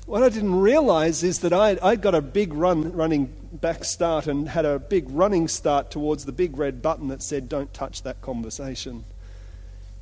what 0.07 0.23
I 0.23 0.29
didn't 0.29 0.55
realize 0.55 1.25
is 1.25 1.41
that 1.41 1.53
I'd, 1.53 1.81
I'd, 1.81 2.01
got 2.01 2.15
a 2.15 2.23
big 2.23 2.55
run, 2.55 2.93
running 2.93 3.27
back 3.53 3.85
start 3.85 4.29
and 4.29 4.49
had 4.49 4.65
a 4.65 4.79
big 4.79 5.07
running 5.11 5.49
start 5.49 5.91
towards 5.91 6.25
the 6.25 6.33
big 6.33 6.57
red 6.57 6.81
button 6.81 7.09
that 7.09 7.23
said, 7.23 7.49
Don't 7.49 7.75
touch 7.75 8.03
that 8.03 8.21
conversation. 8.23 9.05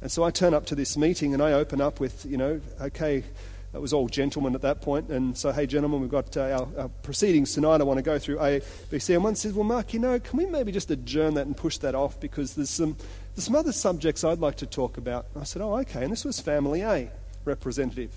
And 0.02 0.12
so 0.12 0.22
I 0.22 0.30
turn 0.30 0.52
up 0.52 0.66
to 0.66 0.74
this 0.74 0.98
meeting 0.98 1.32
and 1.32 1.42
I 1.42 1.52
open 1.52 1.80
up 1.80 2.00
with, 2.00 2.26
you 2.26 2.36
know, 2.36 2.60
okay, 2.78 3.24
it 3.72 3.80
was 3.80 3.94
all 3.94 4.06
gentlemen 4.06 4.54
at 4.54 4.60
that 4.60 4.82
point. 4.82 5.08
And 5.08 5.36
so, 5.36 5.50
hey, 5.50 5.66
gentlemen, 5.66 6.02
we've 6.02 6.10
got 6.10 6.36
uh, 6.36 6.68
our, 6.76 6.82
our, 6.82 6.88
proceedings 7.02 7.54
tonight. 7.54 7.80
I 7.80 7.84
want 7.84 7.96
to 7.96 8.02
go 8.02 8.18
through 8.18 8.40
A, 8.40 8.60
B, 8.90 8.98
C. 8.98 9.14
And 9.14 9.24
one 9.24 9.34
says, 9.34 9.54
well, 9.54 9.64
Mark, 9.64 9.94
you 9.94 10.00
know, 10.00 10.20
can 10.20 10.38
we 10.38 10.44
maybe 10.44 10.70
just 10.70 10.90
adjourn 10.90 11.34
that 11.34 11.46
and 11.46 11.56
push 11.56 11.78
that 11.78 11.94
off 11.94 12.20
because 12.20 12.54
there's 12.54 12.68
some, 12.68 12.96
there's 13.34 13.44
some 13.46 13.56
other 13.56 13.72
subjects 13.72 14.22
I'd 14.22 14.38
like 14.38 14.56
to 14.56 14.66
talk 14.66 14.98
about. 14.98 15.26
And 15.32 15.40
I 15.40 15.44
said, 15.44 15.62
oh, 15.62 15.78
okay. 15.78 16.02
And 16.02 16.12
this 16.12 16.26
was 16.26 16.38
Family 16.38 16.82
A 16.82 17.10
representative. 17.46 18.10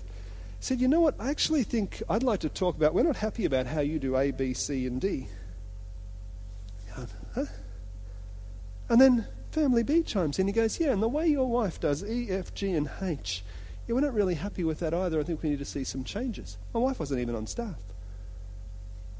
Said, 0.60 0.80
You 0.80 0.88
know 0.88 1.00
what? 1.00 1.14
I 1.18 1.30
actually 1.30 1.62
think 1.62 2.02
I'd 2.08 2.22
like 2.22 2.40
to 2.40 2.48
talk 2.48 2.76
about, 2.76 2.94
we're 2.94 3.02
not 3.02 3.16
happy 3.16 3.44
about 3.44 3.66
how 3.66 3.80
you 3.80 3.98
do 3.98 4.16
A, 4.16 4.30
B, 4.30 4.54
C, 4.54 4.86
and 4.86 5.00
D. 5.00 5.28
Huh? 7.34 7.44
And 8.88 9.00
then 9.00 9.26
family 9.50 9.82
B 9.82 10.02
chimes 10.02 10.38
in. 10.38 10.46
He 10.46 10.52
goes, 10.52 10.80
Yeah, 10.80 10.92
and 10.92 11.02
the 11.02 11.08
way 11.08 11.26
your 11.26 11.48
wife 11.48 11.80
does 11.80 12.02
E, 12.02 12.30
F, 12.30 12.54
G, 12.54 12.72
and 12.72 12.90
H, 13.00 13.44
yeah, 13.86 13.94
we're 13.94 14.00
not 14.00 14.14
really 14.14 14.34
happy 14.34 14.64
with 14.64 14.80
that 14.80 14.92
either. 14.92 15.18
I 15.18 15.22
think 15.22 15.42
we 15.42 15.50
need 15.50 15.60
to 15.60 15.64
see 15.64 15.84
some 15.84 16.04
changes. 16.04 16.58
My 16.74 16.80
wife 16.80 17.00
wasn't 17.00 17.20
even 17.20 17.34
on 17.34 17.46
staff. 17.46 17.80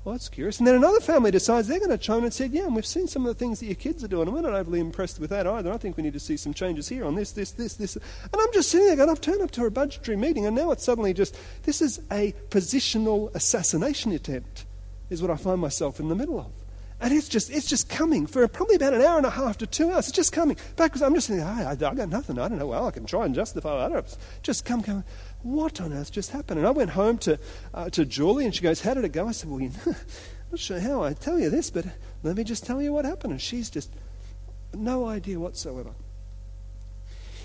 Well, 0.09 0.15
that's 0.15 0.31
curious. 0.31 0.57
And 0.57 0.67
then 0.67 0.75
another 0.75 1.01
family 1.01 1.31
decides 1.31 1.69
they're 1.69 1.79
going 1.79 1.91
to 1.91 1.99
chime 1.99 2.25
and 2.25 2.33
say, 2.33 2.47
Yeah, 2.47 2.63
and 2.63 2.75
we've 2.75 2.87
seen 2.87 3.07
some 3.07 3.27
of 3.27 3.29
the 3.29 3.39
things 3.39 3.61
that 3.61 3.67
your 3.67 3.75
kids 3.75 4.03
are 4.03 4.09
doing, 4.09 4.27
and 4.27 4.35
we're 4.35 4.41
not 4.41 4.55
overly 4.55 4.81
impressed 4.81 5.21
with 5.21 5.29
that 5.29 5.47
either. 5.47 5.71
I 5.71 5.77
think 5.77 5.99
we 5.99 6.03
need 6.03 6.15
to 6.15 6.19
see 6.19 6.39
some 6.39 6.55
changes 6.55 6.89
here 6.89 7.05
on 7.05 7.15
this, 7.15 7.33
this, 7.33 7.51
this, 7.51 7.75
this. 7.75 7.97
And 7.97 8.35
I'm 8.35 8.53
just 8.55 8.71
sitting 8.71 8.87
there 8.87 8.97
going, 8.97 9.11
I've 9.11 9.21
turned 9.21 9.43
up 9.43 9.51
to 9.51 9.67
a 9.67 9.71
budgetary 9.71 10.17
meeting, 10.17 10.47
and 10.47 10.57
now 10.57 10.71
it's 10.71 10.83
suddenly 10.83 11.13
just, 11.13 11.39
this 11.65 11.83
is 11.83 12.01
a 12.11 12.33
positional 12.49 13.35
assassination 13.35 14.13
attempt, 14.13 14.65
is 15.11 15.21
what 15.21 15.31
I 15.31 15.37
find 15.37 15.61
myself 15.61 16.01
in 16.01 16.09
the 16.09 16.15
middle 16.15 16.41
of. 16.41 16.53
And 17.01 17.13
it's 17.13 17.29
just, 17.29 17.51
it's 17.51 17.67
just 17.67 17.89
coming 17.89 18.27
for 18.27 18.49
probably 18.49 18.77
about 18.77 18.95
an 18.95 19.03
hour 19.03 19.19
and 19.19 19.27
a 19.27 19.31
half 19.31 19.59
to 19.59 19.67
two 19.67 19.93
hours. 19.93 20.09
It's 20.09 20.17
just 20.17 20.33
coming. 20.33 20.57
Backwards, 20.75 21.03
I'm 21.03 21.15
just 21.15 21.29
thinking, 21.29 21.47
hey, 21.47 21.65
I, 21.65 21.73
I 21.73 21.75
got 21.77 22.09
nothing. 22.09 22.39
I 22.39 22.49
don't 22.49 22.59
know. 22.59 22.67
Well, 22.67 22.87
I 22.87 22.91
can 22.91 23.05
try 23.05 23.25
and 23.25 23.35
justify. 23.35 23.85
I 23.85 23.89
don't. 23.89 24.17
Just 24.43 24.65
come, 24.65 24.83
come. 24.83 25.05
What 25.43 25.81
on 25.81 25.93
earth 25.93 26.11
just 26.11 26.31
happened? 26.31 26.59
And 26.59 26.67
I 26.67 26.73
went 26.73 26.91
home 26.91 27.19
to, 27.19 27.39
uh, 27.73 27.91
to 27.91 28.05
Julie, 28.05 28.45
and 28.45 28.55
she 28.55 28.63
goes, 28.63 28.81
How 28.81 28.95
did 28.95 29.05
it 29.05 29.13
go? 29.13 29.29
I 29.29 29.33
said, 29.33 29.51
Well, 29.51 29.61
you 29.61 29.69
know, 29.69 29.75
I'm 29.87 29.95
not 30.51 30.61
sure 30.61 30.81
how 30.81 31.03
I 31.03 31.13
tell 31.13 31.39
you 31.39 31.51
this, 31.51 31.71
but 31.71 31.87
let 32.23 32.37
me 32.37 32.45
just 32.45 32.67
tell 32.67 32.83
you 32.83 32.93
what 32.93 33.05
happened. 33.05 33.33
And 33.33 33.43
she's 33.43 33.71
just 33.71 33.91
no 34.75 35.07
idea 35.07 35.39
whatsoever. 35.39 35.91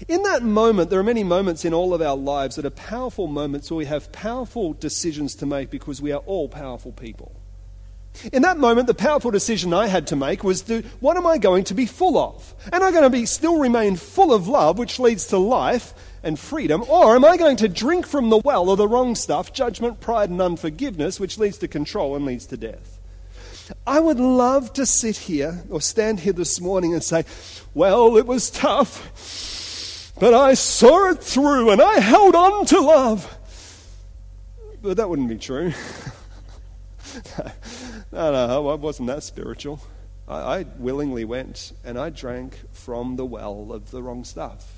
In 0.07 0.23
that 0.23 0.43
moment, 0.43 0.89
there 0.89 0.99
are 0.99 1.03
many 1.03 1.23
moments 1.23 1.63
in 1.63 1.73
all 1.73 1.93
of 1.93 2.01
our 2.01 2.17
lives 2.17 2.55
that 2.55 2.65
are 2.65 2.71
powerful 2.71 3.27
moments 3.27 3.69
where 3.69 3.77
we 3.77 3.85
have 3.85 4.11
powerful 4.11 4.73
decisions 4.73 5.35
to 5.35 5.45
make 5.45 5.69
because 5.69 6.01
we 6.01 6.11
are 6.11 6.21
all 6.25 6.49
powerful 6.49 6.91
people. 6.91 7.31
In 8.31 8.41
that 8.43 8.57
moment, 8.57 8.87
the 8.87 8.93
powerful 8.93 9.31
decision 9.31 9.73
I 9.73 9.87
had 9.87 10.07
to 10.07 10.15
make 10.15 10.43
was 10.43 10.63
what 10.99 11.17
am 11.17 11.25
I 11.25 11.37
going 11.37 11.63
to 11.65 11.73
be 11.73 11.85
full 11.85 12.17
of? 12.17 12.53
Am 12.71 12.83
I 12.83 12.91
going 12.91 13.03
to 13.03 13.09
be 13.09 13.25
still 13.25 13.59
remain 13.59 13.95
full 13.95 14.33
of 14.33 14.47
love, 14.47 14.77
which 14.77 14.99
leads 14.99 15.27
to 15.27 15.37
life 15.37 15.93
and 16.23 16.39
freedom, 16.39 16.83
or 16.87 17.15
am 17.15 17.25
I 17.25 17.37
going 17.37 17.57
to 17.57 17.67
drink 17.67 18.07
from 18.07 18.29
the 18.29 18.37
well 18.37 18.71
of 18.71 18.77
the 18.77 18.87
wrong 18.87 19.13
stuff, 19.13 19.53
judgment, 19.53 19.99
pride, 19.99 20.29
and 20.29 20.41
unforgiveness, 20.41 21.19
which 21.19 21.37
leads 21.37 21.57
to 21.59 21.67
control 21.67 22.15
and 22.15 22.25
leads 22.25 22.45
to 22.47 22.57
death? 22.57 22.99
I 23.85 23.99
would 23.99 24.19
love 24.19 24.73
to 24.73 24.85
sit 24.85 25.17
here 25.17 25.63
or 25.69 25.81
stand 25.81 26.21
here 26.21 26.33
this 26.33 26.59
morning 26.59 26.93
and 26.93 27.03
say, 27.03 27.25
well, 27.73 28.17
it 28.17 28.25
was 28.25 28.49
tough, 28.49 30.11
but 30.19 30.33
I 30.33 30.53
saw 30.53 31.11
it 31.11 31.23
through 31.23 31.71
and 31.71 31.81
I 31.81 31.99
held 31.99 32.35
on 32.35 32.65
to 32.67 32.79
love. 32.79 33.37
But 34.81 34.97
that 34.97 35.09
wouldn't 35.09 35.29
be 35.29 35.37
true. 35.37 35.71
no, 38.11 38.31
no, 38.31 38.69
I 38.69 38.75
wasn't 38.75 39.07
that 39.07 39.23
spiritual. 39.23 39.79
I, 40.27 40.59
I 40.59 40.65
willingly 40.77 41.25
went 41.25 41.71
and 41.83 41.97
I 41.97 42.09
drank 42.09 42.59
from 42.71 43.15
the 43.15 43.25
well 43.25 43.71
of 43.71 43.91
the 43.91 44.03
wrong 44.03 44.23
stuff. 44.23 44.72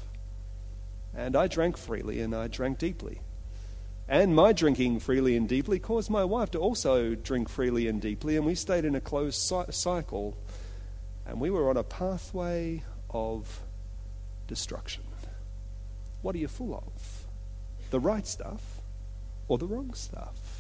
And 1.15 1.35
I 1.35 1.47
drank 1.47 1.77
freely 1.77 2.19
and 2.19 2.35
I 2.35 2.47
drank 2.47 2.77
deeply. 2.77 3.21
And 4.07 4.35
my 4.35 4.53
drinking 4.53 4.99
freely 4.99 5.35
and 5.35 5.49
deeply 5.49 5.79
caused 5.79 6.09
my 6.09 6.23
wife 6.23 6.51
to 6.51 6.59
also 6.59 7.15
drink 7.15 7.49
freely 7.49 7.87
and 7.87 7.99
deeply, 7.99 8.37
and 8.37 8.45
we 8.45 8.53
stayed 8.53 8.85
in 8.85 8.93
a 8.93 9.01
closed 9.01 9.39
cycle. 9.71 10.37
And 11.25 11.41
we 11.41 11.49
were 11.49 11.69
on 11.69 11.77
a 11.77 11.83
pathway 11.83 12.83
of 13.09 13.61
destruction. 14.47 15.03
What 16.21 16.35
are 16.35 16.39
you 16.39 16.47
full 16.47 16.75
of? 16.75 17.25
The 17.89 17.99
right 17.99 18.27
stuff 18.27 18.81
or 19.47 19.57
the 19.57 19.65
wrong 19.65 19.93
stuff? 19.93 20.55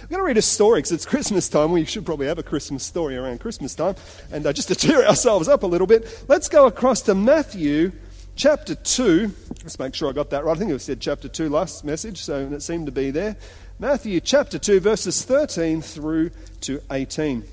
I'm 0.00 0.08
going 0.08 0.20
to 0.20 0.24
read 0.24 0.38
a 0.38 0.42
story 0.42 0.78
because 0.78 0.92
it's 0.92 1.04
Christmas 1.04 1.48
time. 1.48 1.72
We 1.72 1.84
should 1.84 2.06
probably 2.06 2.26
have 2.26 2.38
a 2.38 2.42
Christmas 2.42 2.84
story 2.84 3.16
around 3.16 3.40
Christmas 3.40 3.74
time. 3.74 3.96
And 4.32 4.46
uh, 4.46 4.52
just 4.52 4.68
to 4.68 4.74
cheer 4.86 5.06
ourselves 5.06 5.46
up 5.46 5.62
a 5.62 5.66
little 5.66 5.86
bit, 5.86 6.24
let's 6.28 6.48
go 6.48 6.66
across 6.66 7.02
to 7.02 7.14
Matthew 7.14 7.92
chapter 8.36 8.74
2. 8.74 9.32
Let's 9.62 9.78
make 9.78 9.94
sure 9.94 10.08
I 10.08 10.12
got 10.12 10.30
that 10.30 10.44
right. 10.44 10.56
I 10.56 10.58
think 10.58 10.70
it 10.70 10.80
said 10.80 11.00
chapter 11.00 11.28
2 11.28 11.48
last 11.48 11.84
message, 11.84 12.22
so 12.22 12.40
it 12.40 12.62
seemed 12.62 12.86
to 12.86 12.92
be 12.92 13.10
there. 13.10 13.36
Matthew 13.78 14.20
chapter 14.20 14.58
2, 14.58 14.80
verses 14.80 15.24
13 15.24 15.82
through 15.82 16.30
to 16.62 16.80
18. 16.90 17.44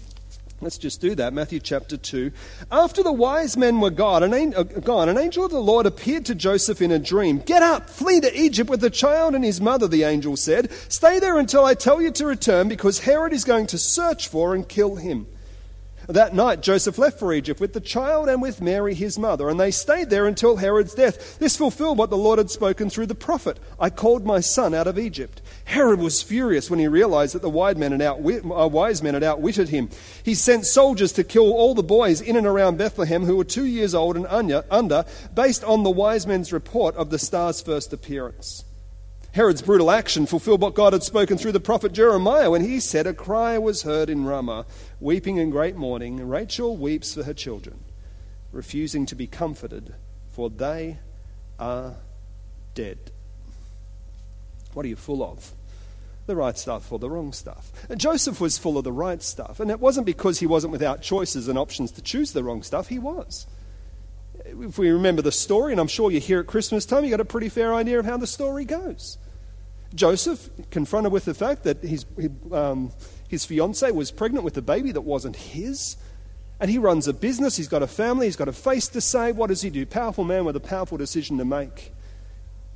Let's 0.61 0.77
just 0.77 1.01
do 1.01 1.15
that. 1.15 1.33
Matthew 1.33 1.59
chapter 1.59 1.97
2. 1.97 2.31
After 2.71 3.01
the 3.01 3.11
wise 3.11 3.57
men 3.57 3.81
were 3.81 3.88
uh, 3.88 3.91
gone, 3.91 5.09
an 5.09 5.17
angel 5.17 5.43
of 5.43 5.50
the 5.50 5.59
Lord 5.59 5.88
appeared 5.88 6.25
to 6.27 6.35
Joseph 6.35 6.83
in 6.83 6.91
a 6.91 7.00
dream. 7.00 7.39
Get 7.39 7.63
up, 7.63 7.89
flee 7.89 8.21
to 8.21 8.39
Egypt 8.39 8.69
with 8.69 8.81
the 8.81 8.91
child 8.91 9.33
and 9.33 9.43
his 9.43 9.59
mother, 9.59 9.88
the 9.88 10.03
angel 10.03 10.38
said. 10.38 10.71
Stay 10.88 11.17
there 11.17 11.39
until 11.39 11.65
I 11.65 11.73
tell 11.73 12.00
you 12.00 12.11
to 12.11 12.27
return, 12.27 12.69
because 12.69 13.00
Herod 13.00 13.33
is 13.33 13.43
going 13.43 13.65
to 13.67 13.79
search 13.79 14.27
for 14.27 14.53
and 14.53 14.69
kill 14.69 14.97
him. 14.97 15.25
That 16.11 16.35
night, 16.35 16.61
Joseph 16.61 16.97
left 16.97 17.19
for 17.19 17.31
Egypt 17.31 17.61
with 17.61 17.71
the 17.71 17.79
child 17.79 18.27
and 18.27 18.41
with 18.41 18.59
Mary, 18.59 18.93
his 18.93 19.17
mother, 19.17 19.47
and 19.47 19.57
they 19.57 19.71
stayed 19.71 20.09
there 20.09 20.27
until 20.27 20.57
Herod's 20.57 20.93
death. 20.93 21.39
This 21.39 21.55
fulfilled 21.55 21.97
what 21.97 22.09
the 22.09 22.17
Lord 22.17 22.37
had 22.37 22.51
spoken 22.51 22.89
through 22.89 23.05
the 23.05 23.15
prophet 23.15 23.57
I 23.79 23.89
called 23.89 24.25
my 24.25 24.41
son 24.41 24.73
out 24.73 24.87
of 24.87 24.99
Egypt. 24.99 25.41
Herod 25.63 25.99
was 25.99 26.21
furious 26.21 26.69
when 26.69 26.79
he 26.79 26.87
realized 26.89 27.33
that 27.33 27.41
the 27.41 27.49
wise 27.49 27.77
men 27.77 27.93
had, 27.93 28.01
outwit- 28.01 28.43
uh, 28.43 28.67
wise 28.67 29.01
men 29.01 29.13
had 29.13 29.23
outwitted 29.23 29.69
him. 29.69 29.89
He 30.21 30.35
sent 30.35 30.65
soldiers 30.65 31.13
to 31.13 31.23
kill 31.23 31.53
all 31.53 31.73
the 31.73 31.81
boys 31.81 32.19
in 32.19 32.35
and 32.35 32.45
around 32.45 32.77
Bethlehem 32.77 33.23
who 33.23 33.37
were 33.37 33.45
two 33.45 33.65
years 33.65 33.95
old 33.95 34.17
and 34.17 34.27
under, 34.27 35.05
based 35.33 35.63
on 35.63 35.83
the 35.83 35.89
wise 35.89 36.27
men's 36.27 36.51
report 36.51 36.93
of 36.95 37.09
the 37.09 37.19
star's 37.19 37.61
first 37.61 37.93
appearance. 37.93 38.65
Herod's 39.33 39.61
brutal 39.61 39.89
action 39.89 40.25
fulfilled 40.25 40.61
what 40.61 40.75
God 40.75 40.91
had 40.91 41.03
spoken 41.03 41.38
through 41.38 41.53
the 41.53 41.61
prophet 41.61 41.93
Jeremiah 41.93 42.51
when 42.51 42.65
he 42.65 42.81
said, 42.81 43.07
A 43.07 43.13
cry 43.13 43.57
was 43.57 43.83
heard 43.83 44.09
in 44.09 44.25
Ramah, 44.25 44.65
weeping 45.00 45.38
in 45.38 45.51
great 45.51 45.77
mourning, 45.77 46.27
Rachel 46.27 46.75
weeps 46.75 47.13
for 47.13 47.23
her 47.23 47.33
children, 47.33 47.79
refusing 48.51 49.05
to 49.05 49.15
be 49.15 49.27
comforted, 49.27 49.95
for 50.29 50.50
they 50.50 50.97
are 51.57 51.95
dead. 52.75 52.97
What 54.73 54.85
are 54.85 54.89
you 54.89 54.97
full 54.97 55.23
of? 55.23 55.53
The 56.25 56.35
right 56.35 56.57
stuff 56.57 56.91
or 56.91 57.00
the 57.00 57.09
wrong 57.09 57.31
stuff? 57.31 57.71
And 57.89 58.01
Joseph 58.01 58.41
was 58.41 58.57
full 58.57 58.77
of 58.77 58.83
the 58.83 58.91
right 58.91 59.23
stuff, 59.23 59.61
and 59.61 59.71
it 59.71 59.79
wasn't 59.79 60.05
because 60.05 60.39
he 60.39 60.45
wasn't 60.45 60.73
without 60.73 61.01
choices 61.01 61.47
and 61.47 61.57
options 61.57 61.91
to 61.93 62.01
choose 62.01 62.33
the 62.33 62.43
wrong 62.43 62.63
stuff, 62.63 62.89
he 62.89 63.00
was 63.00 63.47
if 64.45 64.77
we 64.77 64.89
remember 64.89 65.21
the 65.21 65.31
story, 65.31 65.71
and 65.71 65.79
I'm 65.79 65.88
sure 65.88 66.12
you 66.12 66.19
hear 66.19 66.39
at 66.39 66.48
Christmas 66.48 66.86
time, 66.86 67.03
you 67.03 67.10
got 67.10 67.19
a 67.19 67.25
pretty 67.25 67.50
fair 67.50 67.74
idea 67.74 68.00
of 68.00 68.05
how 68.05 68.17
the 68.17 68.27
story 68.27 68.65
goes. 68.65 69.17
Joseph, 69.93 70.50
confronted 70.69 71.12
with 71.12 71.25
the 71.25 71.33
fact 71.33 71.63
that 71.63 71.83
his, 71.83 72.05
um, 72.51 72.91
his 73.27 73.45
fiancee 73.45 73.91
was 73.91 74.12
pregnant 74.12 74.45
with 74.45 74.57
a 74.57 74.62
baby 74.62 74.91
that 74.91 75.01
wasn't 75.01 75.36
his, 75.36 75.98
and 76.60 76.69
he 76.69 76.77
runs 76.77 77.07
a 77.07 77.13
business, 77.13 77.57
he's 77.57 77.67
got 77.67 77.83
a 77.83 77.88
family, 77.88 78.27
he's 78.27 78.36
got 78.36 78.48
a 78.48 78.53
face 78.53 78.88
to 78.89 79.01
say. 79.01 79.31
What 79.31 79.48
does 79.48 79.63
he 79.63 79.69
do? 79.69 79.86
Powerful 79.86 80.24
man 80.24 80.45
with 80.45 80.55
a 80.55 80.62
powerful 80.62 80.98
decision 80.98 81.38
to 81.39 81.45
make. 81.45 81.91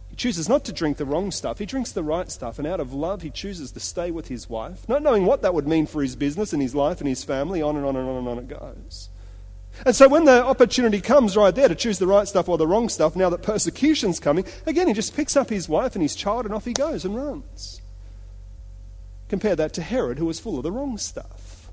He 0.09 0.15
chooses 0.15 0.49
not 0.49 0.65
to 0.65 0.73
drink 0.73 0.97
the 0.97 1.05
wrong 1.05 1.31
stuff, 1.31 1.59
he 1.59 1.65
drinks 1.65 1.91
the 1.91 2.03
right 2.03 2.29
stuff, 2.29 2.59
and 2.59 2.67
out 2.67 2.79
of 2.79 2.93
love, 2.93 3.21
he 3.21 3.29
chooses 3.29 3.71
to 3.71 3.79
stay 3.79 4.11
with 4.11 4.27
his 4.27 4.49
wife, 4.49 4.87
not 4.89 5.01
knowing 5.03 5.25
what 5.25 5.41
that 5.43 5.53
would 5.53 5.67
mean 5.67 5.85
for 5.85 6.01
his 6.01 6.15
business 6.15 6.51
and 6.51 6.61
his 6.61 6.75
life 6.75 6.99
and 6.99 7.07
his 7.07 7.23
family, 7.23 7.61
on 7.61 7.77
and 7.77 7.85
on 7.85 7.95
and 7.95 8.09
on 8.09 8.17
and 8.17 8.27
on 8.27 8.39
it 8.39 8.47
goes. 8.47 9.09
And 9.83 9.95
so 9.95 10.07
when 10.07 10.25
the 10.25 10.43
opportunity 10.45 11.01
comes 11.01 11.35
right 11.35 11.53
there 11.53 11.67
to 11.67 11.75
choose 11.75 11.99
the 11.99 12.07
right 12.07 12.27
stuff 12.27 12.47
or 12.47 12.57
the 12.57 12.67
wrong 12.67 12.87
stuff, 12.87 13.15
now 13.15 13.29
that 13.29 13.43
persecution's 13.43 14.19
coming, 14.19 14.45
again, 14.65 14.87
he 14.87 14.93
just 14.93 15.15
picks 15.15 15.35
up 15.35 15.49
his 15.49 15.67
wife 15.67 15.95
and 15.95 16.01
his 16.01 16.15
child 16.15 16.45
and 16.45 16.53
off 16.53 16.65
he 16.65 16.73
goes 16.73 17.03
and 17.03 17.15
runs. 17.15 17.81
Compare 19.27 19.55
that 19.57 19.73
to 19.73 19.81
Herod, 19.81 20.19
who 20.19 20.25
was 20.25 20.39
full 20.39 20.57
of 20.57 20.63
the 20.63 20.71
wrong 20.71 20.97
stuff. 20.97 21.71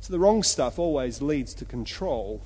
So 0.00 0.12
the 0.12 0.18
wrong 0.18 0.42
stuff 0.42 0.78
always 0.78 1.22
leads 1.22 1.54
to 1.54 1.64
control, 1.64 2.42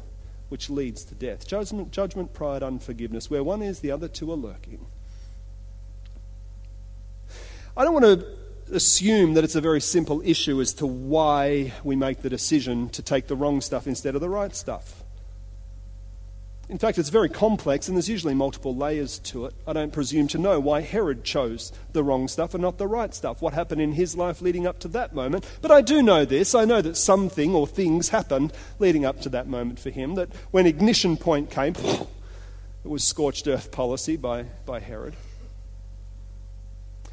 which 0.49 0.71
leads 0.71 1.05
to 1.05 1.15
death. 1.15 1.47
Judgment, 1.47 1.91
judgment 1.91 2.33
pride, 2.33 2.63
unforgiveness. 2.63 3.31
Where 3.31 3.43
one 3.43 3.63
is, 3.63 3.81
the 3.81 3.91
other 3.91 4.09
two 4.09 4.31
are 4.31 4.37
lurking. 4.37 4.87
I 7.77 7.85
don't 7.85 7.93
want 7.93 8.05
to 8.05 8.36
assume 8.73 9.35
that 9.35 9.45
it's 9.45 9.55
a 9.55 9.61
very 9.61 9.81
simple 9.81 10.23
issue 10.25 10.61
as 10.61 10.75
to 10.75 10.87
why 10.87 11.73
we 11.85 11.97
make 11.97 12.23
the 12.23 12.31
decision 12.31 12.89
to 12.91 13.03
take 13.03 13.27
the 13.27 13.37
wrong 13.37 13.61
stuff 13.61 13.87
instead 13.87 14.15
of 14.15 14.21
the 14.21 14.29
right 14.29 14.55
stuff. 14.55 15.03
In 16.69 16.79
fact, 16.79 16.99
it's 16.99 17.11
very 17.11 17.29
complex 17.29 17.87
and 17.87 17.97
there's 17.97 18.09
usually 18.09 18.35
multiple 18.35 18.75
layers 18.75 19.21
to 19.21 19.47
it. 19.47 19.55
I 19.69 19.73
don't 19.73 19.93
presume 19.93 20.27
to 20.29 20.39
know 20.39 20.59
why 20.59 20.81
Herod 20.81 21.23
chose 21.23 21.71
the 21.93 22.03
wrong 22.03 22.27
stuff 22.27 22.55
and 22.55 22.63
not 22.63 22.77
the 22.77 22.89
right 22.89 23.15
stuff, 23.15 23.41
what 23.41 23.55
happened 23.55 23.81
in 23.81 23.93
his 23.93 24.17
life 24.17 24.43
leading 24.43 24.67
up 24.67 24.81
to 24.81 24.89
that 24.89 25.15
moment. 25.15 25.49
But 25.63 25.71
I 25.71 25.81
do 25.81 26.03
know 26.03 26.25
this. 26.25 26.57
I 26.57 26.65
know 26.65 26.83
that 26.83 26.97
something 26.97 27.55
or 27.55 27.69
things 27.69 28.09
happened 28.09 28.53
leading 28.81 29.05
up 29.05 29.21
to 29.21 29.29
that 29.29 29.47
moment 29.47 29.79
for 29.79 29.91
him, 29.91 30.17
that 30.17 30.35
when 30.51 30.67
ignition 30.67 31.17
point 31.17 31.51
came, 31.51 31.75
it 31.77 32.09
was 32.89 33.05
scorched 33.05 33.47
earth 33.47 33.71
policy 33.71 34.17
by, 34.17 34.47
by 34.65 34.81
Herod. 34.81 35.15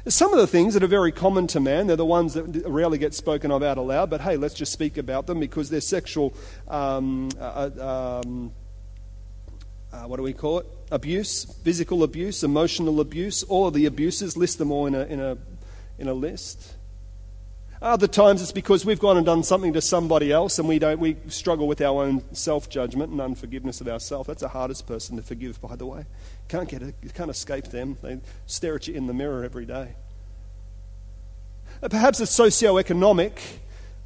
Some 0.06 0.34
of 0.34 0.38
the 0.38 0.46
things 0.46 0.74
that 0.74 0.82
are 0.82 0.88
very 0.88 1.12
common 1.12 1.46
to 1.48 1.60
man, 1.60 1.86
they're 1.86 1.96
the 1.96 2.04
ones 2.04 2.34
that 2.34 2.64
rarely 2.66 2.98
get 2.98 3.14
spoken 3.14 3.50
of 3.50 3.62
out 3.62 3.78
aloud, 3.78 4.10
but 4.10 4.20
hey, 4.20 4.36
let's 4.36 4.54
just 4.54 4.70
speak 4.70 4.98
about 4.98 5.26
them 5.26 5.40
because 5.40 5.70
they're 5.70 5.80
sexual, 5.80 6.34
um, 6.68 7.30
uh, 7.40 8.20
um, 8.22 8.52
uh, 9.92 10.02
what 10.02 10.18
do 10.18 10.22
we 10.22 10.34
call 10.34 10.58
it? 10.58 10.66
abuse, 10.90 11.44
physical 11.62 12.02
abuse, 12.02 12.44
emotional 12.44 13.00
abuse, 13.00 13.42
all 13.44 13.66
of 13.66 13.74
the 13.74 13.86
abuses, 13.86 14.36
list 14.36 14.58
them 14.58 14.70
all 14.70 14.86
in 14.86 14.94
a, 14.94 15.04
in 15.06 15.20
a, 15.20 15.36
in 15.98 16.08
a 16.08 16.14
list. 16.14 16.74
Other 17.84 18.06
times 18.06 18.40
it's 18.40 18.50
because 18.50 18.86
we've 18.86 18.98
gone 18.98 19.18
and 19.18 19.26
done 19.26 19.42
something 19.42 19.74
to 19.74 19.82
somebody 19.82 20.32
else 20.32 20.58
and 20.58 20.66
we, 20.66 20.78
don't, 20.78 20.98
we 20.98 21.18
struggle 21.28 21.68
with 21.68 21.82
our 21.82 22.02
own 22.02 22.22
self 22.32 22.70
judgment 22.70 23.12
and 23.12 23.20
unforgiveness 23.20 23.82
of 23.82 23.88
ourselves. 23.88 24.26
That's 24.26 24.40
the 24.40 24.48
hardest 24.48 24.86
person 24.86 25.16
to 25.16 25.22
forgive, 25.22 25.60
by 25.60 25.76
the 25.76 25.84
way. 25.84 26.06
Can't 26.48 26.66
get 26.66 26.80
you 26.80 27.10
can't 27.12 27.28
escape 27.28 27.66
them. 27.66 27.98
They 28.02 28.20
stare 28.46 28.76
at 28.76 28.88
you 28.88 28.94
in 28.94 29.06
the 29.06 29.12
mirror 29.12 29.44
every 29.44 29.66
day. 29.66 29.96
Perhaps 31.82 32.20
it's 32.20 32.30
socio-economic, 32.30 33.38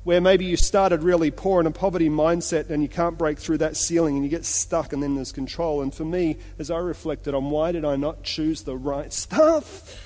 where 0.02 0.20
maybe 0.20 0.44
you 0.44 0.56
started 0.56 1.04
really 1.04 1.30
poor 1.30 1.60
in 1.60 1.66
a 1.68 1.70
poverty 1.70 2.08
mindset 2.08 2.70
and 2.70 2.82
you 2.82 2.88
can't 2.88 3.16
break 3.16 3.38
through 3.38 3.58
that 3.58 3.76
ceiling 3.76 4.16
and 4.16 4.24
you 4.24 4.30
get 4.30 4.44
stuck 4.44 4.92
and 4.92 5.00
then 5.00 5.14
there's 5.14 5.30
control. 5.30 5.82
And 5.82 5.94
for 5.94 6.04
me, 6.04 6.38
as 6.58 6.72
I 6.72 6.78
reflected 6.78 7.32
on 7.32 7.50
why 7.50 7.70
did 7.70 7.84
I 7.84 7.94
not 7.94 8.24
choose 8.24 8.62
the 8.62 8.76
right 8.76 9.12
stuff? 9.12 10.04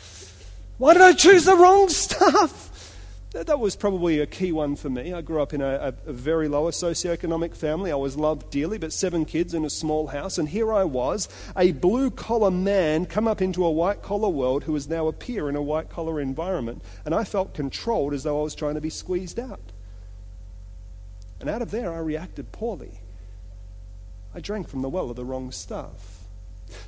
Why 0.77 0.93
did 0.93 1.01
I 1.01 1.15
choose 1.15 1.47
the 1.47 1.57
wrong 1.57 1.89
stuff? 1.89 2.69
That 3.33 3.61
was 3.61 3.77
probably 3.77 4.21
a 4.21 4.27
key 4.27 4.53
one 4.53 4.77
for 4.77 4.91
me. 4.91 5.15
I 5.15 5.23
grew 5.23 5.41
up 5.41 5.55
in 5.55 5.63
a, 5.63 5.95
a, 6.05 6.13
very 6.13 6.49
lower 6.49 6.71
socioeconomic 6.71 7.57
family. 7.57 7.91
I 7.91 7.97
was 7.97 8.15
loved 8.15 8.51
dearly, 8.51 8.77
but 8.77 8.93
seven 8.93 9.25
kids 9.25 9.55
in 9.55 9.65
a 9.65 9.71
small 9.71 10.09
house. 10.09 10.37
And 10.37 10.51
here 10.51 10.71
I 10.71 10.85
was, 10.85 11.31
a 11.57 11.73
blue 11.73 12.11
collar 12.11 12.51
man, 12.51 13.07
come 13.07 13.27
up 13.27 13.41
into 13.41 13.65
a 13.65 13.71
white 13.71 14.03
collar 14.03 14.29
world 14.29 14.65
who 14.65 14.77
is 14.77 14.87
now 14.87 15.09
a 15.09 15.15
peer 15.15 15.49
in 15.49 15.57
a 15.57 15.63
white 15.63 15.89
collar 15.89 16.21
environment. 16.21 16.83
And 17.07 17.15
I 17.15 17.25
felt 17.25 17.55
controlled 17.55 18.13
as 18.13 18.25
though 18.25 18.39
I 18.39 18.43
was 18.43 18.55
trying 18.55 18.75
to 18.75 18.83
be 18.83 18.91
squeezed 18.91 19.41
out. 19.41 19.73
And 21.41 21.49
out 21.49 21.63
of 21.63 21.71
there, 21.71 21.91
I 21.91 22.01
reacted 22.01 22.53
poorly. 22.53 23.01
I 24.35 24.41
drank 24.41 24.69
from 24.69 24.83
the 24.83 24.91
well 24.91 25.09
of 25.09 25.17
the 25.17 25.25
wrong 25.25 25.53
stuff. 25.53 26.12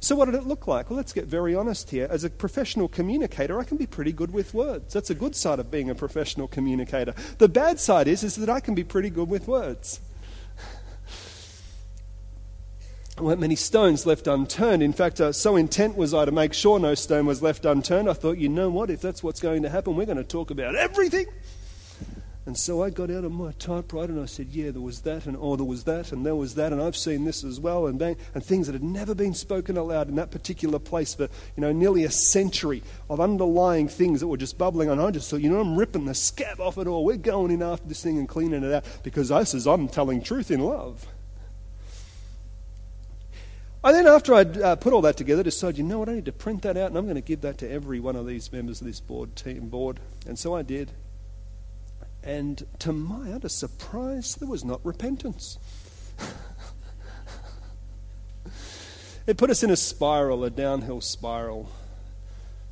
So, 0.01 0.17
what 0.17 0.27
did 0.27 0.35
it 0.35 0.47
look 0.47 0.67
like? 0.67 0.91
Well, 0.91 0.97
let's 0.97 1.13
get 1.13 1.27
very 1.27 1.55
honest 1.55 1.91
here. 1.91 2.07
As 2.11 2.25
a 2.25 2.31
professional 2.31 2.89
communicator, 2.89 3.59
I 3.59 3.65
can 3.65 3.77
be 3.77 3.87
pretty 3.87 4.13
good 4.13 4.33
with 4.33 4.55
words. 4.55 4.95
That's 4.95 5.11
a 5.11 5.15
good 5.15 5.37
side 5.37 5.59
of 5.59 5.71
being 5.71 5.91
a 5.91 5.95
professional 5.95 6.49
communicator. 6.49 7.15
The 7.39 7.49
bad 7.49 7.81
side 7.81 8.09
is, 8.09 8.23
is 8.23 8.37
that 8.37 8.49
I 8.49 8.61
can 8.61 8.75
be 8.75 8.85
pretty 8.85 9.11
good 9.11 9.29
with 9.29 9.49
words. 9.49 10.01
I 13.19 13.23
weren't 13.23 13.41
many 13.41 13.57
stones 13.57 14.07
left 14.07 14.27
unturned. 14.27 14.83
In 14.83 14.93
fact, 14.93 15.21
uh, 15.21 15.33
so 15.33 15.57
intent 15.57 15.97
was 15.97 16.15
I 16.15 16.25
to 16.25 16.33
make 16.33 16.53
sure 16.53 16.79
no 16.79 16.95
stone 16.95 17.27
was 17.27 17.43
left 17.43 17.65
unturned, 17.65 18.09
I 18.09 18.13
thought, 18.13 18.39
you 18.39 18.49
know 18.49 18.71
what? 18.71 18.91
If 18.91 19.01
that's 19.01 19.23
what's 19.23 19.41
going 19.41 19.63
to 19.63 19.69
happen, 19.69 19.97
we're 19.97 20.07
going 20.07 20.19
to 20.19 20.25
talk 20.25 20.51
about 20.51 20.75
everything. 20.75 21.27
And 22.55 22.59
so 22.61 22.85
I 22.85 22.91
got 22.91 23.11
out 23.11 23.25
of 23.25 23.33
my 23.33 23.51
typewriter 23.59 24.13
and 24.13 24.23
I 24.23 24.27
said, 24.27 24.51
Yeah, 24.53 24.71
there 24.71 24.81
was 24.81 25.01
that, 25.01 25.27
and 25.27 25.37
oh, 25.41 25.57
there 25.57 25.65
was 25.65 25.83
that, 25.83 26.13
and 26.13 26.25
there 26.25 26.37
was 26.37 26.55
that, 26.55 26.73
and 26.73 26.81
I've 26.81 26.97
seen 26.97 27.25
this 27.25 27.43
as 27.43 27.59
well, 27.59 27.89
and 27.89 27.99
bang, 27.99 28.17
and 28.33 28.45
things 28.45 28.69
that 28.69 28.75
had 28.75 28.83
never 28.85 29.13
been 29.13 29.35
spoken 29.35 29.77
aloud 29.77 30.09
in 30.09 30.15
that 30.15 30.31
particular 30.31 30.79
place 30.79 31.17
for, 31.17 31.25
you 31.25 31.61
know, 31.61 31.73
nearly 31.73 32.05
a 32.05 32.13
century 32.13 32.85
of 33.11 33.21
underlying 33.21 33.89
things 33.89 34.21
that 34.21 34.29
were 34.29 34.37
just 34.37 34.57
bubbling. 34.57 34.89
And 34.89 35.01
I 35.01 35.11
just 35.11 35.29
thought, 35.29 35.41
you 35.41 35.51
know, 35.51 35.59
I'm 35.59 35.75
ripping 35.75 36.05
the 36.05 36.15
scab 36.15 36.61
off 36.61 36.79
it 36.79 36.87
all. 36.87 37.05
We're 37.05 37.17
going 37.17 37.51
in 37.51 37.61
after 37.61 37.89
this 37.89 38.05
thing 38.05 38.19
and 38.19 38.29
cleaning 38.29 38.63
it 38.63 38.73
out 38.73 38.85
because 39.03 39.33
I 39.33 39.43
says 39.43 39.67
I'm 39.67 39.89
telling 39.89 40.23
truth 40.23 40.53
in 40.53 40.61
love. 40.61 41.09
I 43.83 43.91
then, 43.91 44.07
after 44.07 44.33
I'd 44.33 44.59
uh, 44.59 44.77
put 44.77 44.93
all 44.93 45.03
that 45.03 45.17
together, 45.17 45.43
decided, 45.43 45.79
you 45.79 45.83
know 45.83 45.99
what, 45.99 46.09
I 46.09 46.15
need 46.15 46.27
to 46.27 46.33
print 46.33 46.63
that 46.63 46.77
out 46.77 46.91
and 46.91 46.97
I'm 46.97 47.07
going 47.07 47.17
to 47.17 47.21
give 47.21 47.41
that 47.41 47.59
to 47.59 47.69
every 47.69 47.99
one 47.99 48.15
of 48.15 48.29
these 48.29 48.53
members 48.53 48.81
of 48.81 48.87
this 48.87 49.01
board 49.01 49.35
team 49.35 49.71
board. 49.71 49.99
And 50.25 50.39
so 50.39 50.55
I 50.55 50.63
did. 50.63 50.93
And 52.25 52.67
to 52.79 52.93
my 52.93 53.33
utter 53.33 53.51
surprise, 53.51 54.37
there 54.37 54.49
was 54.49 54.65
not 54.65 54.81
repentance. 54.83 55.59
it 59.27 59.37
put 59.37 59.51
us 59.51 59.63
in 59.63 59.71
a 59.71 59.77
spiral, 59.77 60.43
a 60.43 60.49
downhill 60.49 61.03
spiral, 61.03 61.71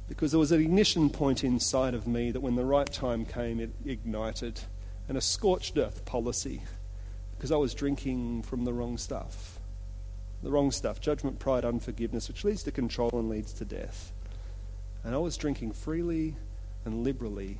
because 0.08 0.30
there 0.32 0.40
was 0.40 0.52
an 0.52 0.62
ignition 0.62 1.10
point 1.10 1.44
inside 1.44 1.92
of 1.92 2.06
me 2.06 2.30
that 2.30 2.40
when 2.40 2.56
the 2.56 2.64
right 2.64 2.90
time 2.90 3.26
came, 3.26 3.60
it 3.60 3.72
ignited, 3.84 4.58
and 5.06 5.18
a 5.18 5.20
scorched 5.20 5.76
earth 5.76 6.06
policy, 6.06 6.62
because 7.36 7.52
I 7.52 7.56
was 7.56 7.74
drinking 7.74 8.44
from 8.44 8.64
the 8.64 8.72
wrong 8.72 8.96
stuff. 8.96 9.58
The 10.42 10.50
wrong 10.50 10.70
stuff 10.70 10.98
judgment, 10.98 11.38
pride, 11.38 11.66
unforgiveness, 11.66 12.26
which 12.26 12.42
leads 12.42 12.62
to 12.62 12.72
control 12.72 13.10
and 13.12 13.28
leads 13.28 13.52
to 13.54 13.66
death. 13.66 14.12
And 15.04 15.14
I 15.14 15.18
was 15.18 15.36
drinking 15.36 15.72
freely 15.72 16.36
and 16.86 17.04
liberally 17.04 17.58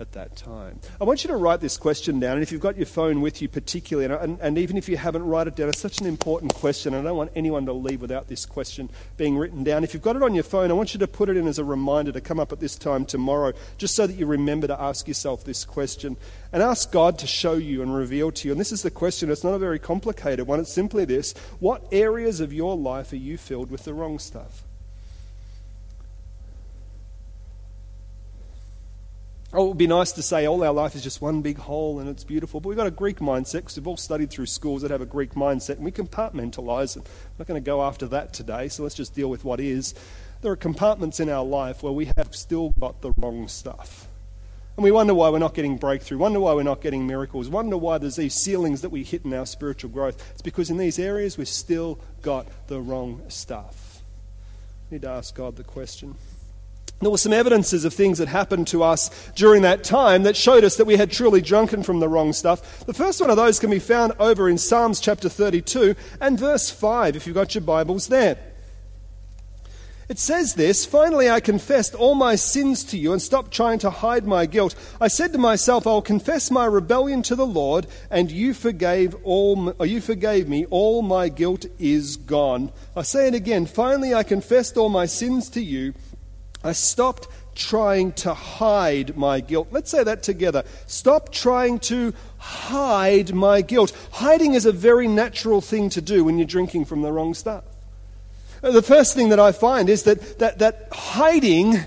at 0.00 0.12
that 0.12 0.36
time. 0.36 0.80
I 1.00 1.04
want 1.04 1.24
you 1.24 1.28
to 1.28 1.36
write 1.36 1.60
this 1.60 1.76
question 1.76 2.18
down, 2.18 2.34
and 2.34 2.42
if 2.42 2.50
you've 2.50 2.60
got 2.60 2.76
your 2.76 2.86
phone 2.86 3.20
with 3.20 3.40
you, 3.40 3.48
particularly, 3.48 4.12
and, 4.12 4.38
and, 4.40 4.58
even 4.58 4.76
if 4.76 4.88
you 4.88 4.96
haven't, 4.96 5.24
write 5.24 5.46
it 5.46 5.56
down. 5.56 5.68
It's 5.68 5.80
such 5.80 6.00
an 6.00 6.06
important 6.06 6.54
question, 6.54 6.92
and 6.92 7.06
I 7.06 7.10
don't 7.10 7.16
want 7.16 7.32
anyone 7.36 7.66
to 7.66 7.72
leave 7.72 8.00
without 8.00 8.28
this 8.28 8.44
question 8.44 8.90
being 9.16 9.38
written 9.38 9.64
down. 9.64 9.84
If 9.84 9.94
you've 9.94 10.02
got 10.02 10.16
it 10.16 10.22
on 10.22 10.34
your 10.34 10.44
phone, 10.44 10.70
I 10.70 10.74
want 10.74 10.92
you 10.94 11.00
to 11.00 11.06
put 11.06 11.28
it 11.28 11.36
in 11.36 11.46
as 11.46 11.58
a 11.58 11.64
reminder 11.64 12.12
to 12.12 12.20
come 12.20 12.40
up 12.40 12.52
at 12.52 12.60
this 12.60 12.76
time 12.76 13.06
tomorrow, 13.06 13.52
just 13.78 13.94
so 13.94 14.06
that 14.06 14.16
you 14.16 14.26
remember 14.26 14.66
to 14.66 14.80
ask 14.80 15.06
yourself 15.06 15.44
this 15.44 15.64
question 15.64 16.16
and 16.52 16.62
ask 16.62 16.90
God 16.90 17.18
to 17.20 17.26
show 17.26 17.54
you 17.54 17.82
and 17.82 17.94
reveal 17.94 18.32
to 18.32 18.48
you. 18.48 18.52
And 18.52 18.60
this 18.60 18.72
is 18.72 18.82
the 18.82 18.90
question, 18.90 19.30
it's 19.30 19.44
not 19.44 19.54
a 19.54 19.58
very 19.58 19.78
complicated 19.78 20.46
one, 20.46 20.60
it's 20.60 20.72
simply 20.72 21.04
this 21.04 21.34
What 21.60 21.86
areas 21.92 22.40
of 22.40 22.52
your 22.52 22.76
life 22.76 23.12
are 23.12 23.16
you 23.16 23.38
filled 23.38 23.70
with 23.70 23.84
the 23.84 23.94
wrong 23.94 24.18
stuff? 24.18 24.64
Oh, 29.54 29.66
it 29.66 29.68
would 29.68 29.78
be 29.78 29.86
nice 29.86 30.12
to 30.12 30.22
say 30.22 30.46
all 30.46 30.64
our 30.64 30.72
life 30.72 30.94
is 30.94 31.02
just 31.02 31.20
one 31.20 31.42
big 31.42 31.58
whole 31.58 32.00
and 32.00 32.08
it's 32.08 32.24
beautiful, 32.24 32.58
but 32.58 32.70
we've 32.70 32.78
got 32.78 32.86
a 32.86 32.90
Greek 32.90 33.18
mindset 33.18 33.56
because 33.56 33.76
we've 33.76 33.86
all 33.86 33.98
studied 33.98 34.30
through 34.30 34.46
schools 34.46 34.80
that 34.80 34.90
have 34.90 35.02
a 35.02 35.06
Greek 35.06 35.34
mindset 35.34 35.76
and 35.76 35.84
we 35.84 35.92
compartmentalize 35.92 36.96
it. 36.96 37.02
I'm 37.02 37.34
not 37.38 37.48
going 37.48 37.62
to 37.62 37.66
go 37.66 37.82
after 37.82 38.06
that 38.06 38.32
today, 38.32 38.68
so 38.68 38.82
let's 38.82 38.94
just 38.94 39.14
deal 39.14 39.28
with 39.28 39.44
what 39.44 39.60
is. 39.60 39.94
There 40.40 40.50
are 40.50 40.56
compartments 40.56 41.20
in 41.20 41.28
our 41.28 41.44
life 41.44 41.82
where 41.82 41.92
we 41.92 42.06
have 42.16 42.34
still 42.34 42.70
got 42.80 43.02
the 43.02 43.12
wrong 43.18 43.46
stuff. 43.46 44.08
And 44.78 44.84
we 44.84 44.90
wonder 44.90 45.12
why 45.12 45.28
we're 45.28 45.38
not 45.38 45.52
getting 45.52 45.76
breakthrough, 45.76 46.16
wonder 46.16 46.40
why 46.40 46.54
we're 46.54 46.62
not 46.62 46.80
getting 46.80 47.06
miracles, 47.06 47.50
wonder 47.50 47.76
why 47.76 47.98
there's 47.98 48.16
these 48.16 48.34
ceilings 48.34 48.80
that 48.80 48.88
we 48.88 49.04
hit 49.04 49.26
in 49.26 49.34
our 49.34 49.44
spiritual 49.44 49.90
growth. 49.90 50.30
It's 50.30 50.40
because 50.40 50.70
in 50.70 50.78
these 50.78 50.98
areas 50.98 51.36
we've 51.36 51.46
still 51.46 51.98
got 52.22 52.46
the 52.68 52.80
wrong 52.80 53.20
stuff. 53.28 54.00
We 54.90 54.94
need 54.94 55.02
to 55.02 55.10
ask 55.10 55.34
God 55.34 55.56
the 55.56 55.64
question. 55.64 56.14
There 57.02 57.10
were 57.10 57.18
some 57.18 57.32
evidences 57.32 57.84
of 57.84 57.92
things 57.92 58.18
that 58.18 58.28
happened 58.28 58.68
to 58.68 58.84
us 58.84 59.10
during 59.34 59.62
that 59.62 59.82
time 59.82 60.22
that 60.22 60.36
showed 60.36 60.62
us 60.62 60.76
that 60.76 60.84
we 60.84 60.96
had 60.96 61.10
truly 61.10 61.40
drunken 61.40 61.82
from 61.82 61.98
the 61.98 62.08
wrong 62.08 62.32
stuff. 62.32 62.86
The 62.86 62.94
first 62.94 63.20
one 63.20 63.28
of 63.28 63.36
those 63.36 63.58
can 63.58 63.70
be 63.70 63.80
found 63.80 64.12
over 64.20 64.48
in 64.48 64.56
Psalms 64.56 65.00
chapter 65.00 65.28
32 65.28 65.96
and 66.20 66.38
verse 66.38 66.70
5, 66.70 67.16
if 67.16 67.26
you've 67.26 67.34
got 67.34 67.56
your 67.56 67.62
Bibles 67.62 68.06
there. 68.06 68.38
It 70.08 70.20
says 70.20 70.54
this 70.54 70.86
Finally, 70.86 71.28
I 71.28 71.40
confessed 71.40 71.96
all 71.96 72.14
my 72.14 72.36
sins 72.36 72.84
to 72.84 72.98
you 72.98 73.12
and 73.12 73.20
stopped 73.20 73.50
trying 73.50 73.80
to 73.80 73.90
hide 73.90 74.24
my 74.24 74.46
guilt. 74.46 74.76
I 75.00 75.08
said 75.08 75.32
to 75.32 75.38
myself, 75.38 75.88
I'll 75.88 76.02
confess 76.02 76.52
my 76.52 76.66
rebellion 76.66 77.22
to 77.22 77.34
the 77.34 77.46
Lord, 77.46 77.88
and 78.12 78.30
you 78.30 78.54
forgave, 78.54 79.16
all, 79.24 79.74
you 79.84 80.00
forgave 80.00 80.48
me. 80.48 80.66
All 80.66 81.02
my 81.02 81.28
guilt 81.28 81.66
is 81.80 82.16
gone. 82.16 82.70
I 82.94 83.02
say 83.02 83.26
it 83.26 83.34
again. 83.34 83.66
Finally, 83.66 84.14
I 84.14 84.22
confessed 84.22 84.76
all 84.76 84.88
my 84.88 85.06
sins 85.06 85.48
to 85.50 85.60
you 85.60 85.94
I 86.64 86.72
stopped 86.72 87.28
trying 87.54 88.12
to 88.12 88.34
hide 88.34 89.16
my 89.16 89.40
guilt. 89.40 89.68
Let's 89.70 89.90
say 89.90 90.02
that 90.04 90.22
together. 90.22 90.64
Stop 90.86 91.32
trying 91.32 91.78
to 91.80 92.14
hide 92.38 93.34
my 93.34 93.60
guilt. 93.60 93.92
Hiding 94.12 94.54
is 94.54 94.66
a 94.66 94.72
very 94.72 95.06
natural 95.06 95.60
thing 95.60 95.90
to 95.90 96.00
do 96.00 96.24
when 96.24 96.38
you're 96.38 96.46
drinking 96.46 96.86
from 96.86 97.02
the 97.02 97.12
wrong 97.12 97.34
stuff. 97.34 97.64
Uh, 98.62 98.70
the 98.70 98.82
first 98.82 99.14
thing 99.14 99.30
that 99.30 99.40
I 99.40 99.52
find 99.52 99.88
is 99.88 100.04
that, 100.04 100.38
that, 100.38 100.60
that 100.60 100.88
hiding 100.92 101.78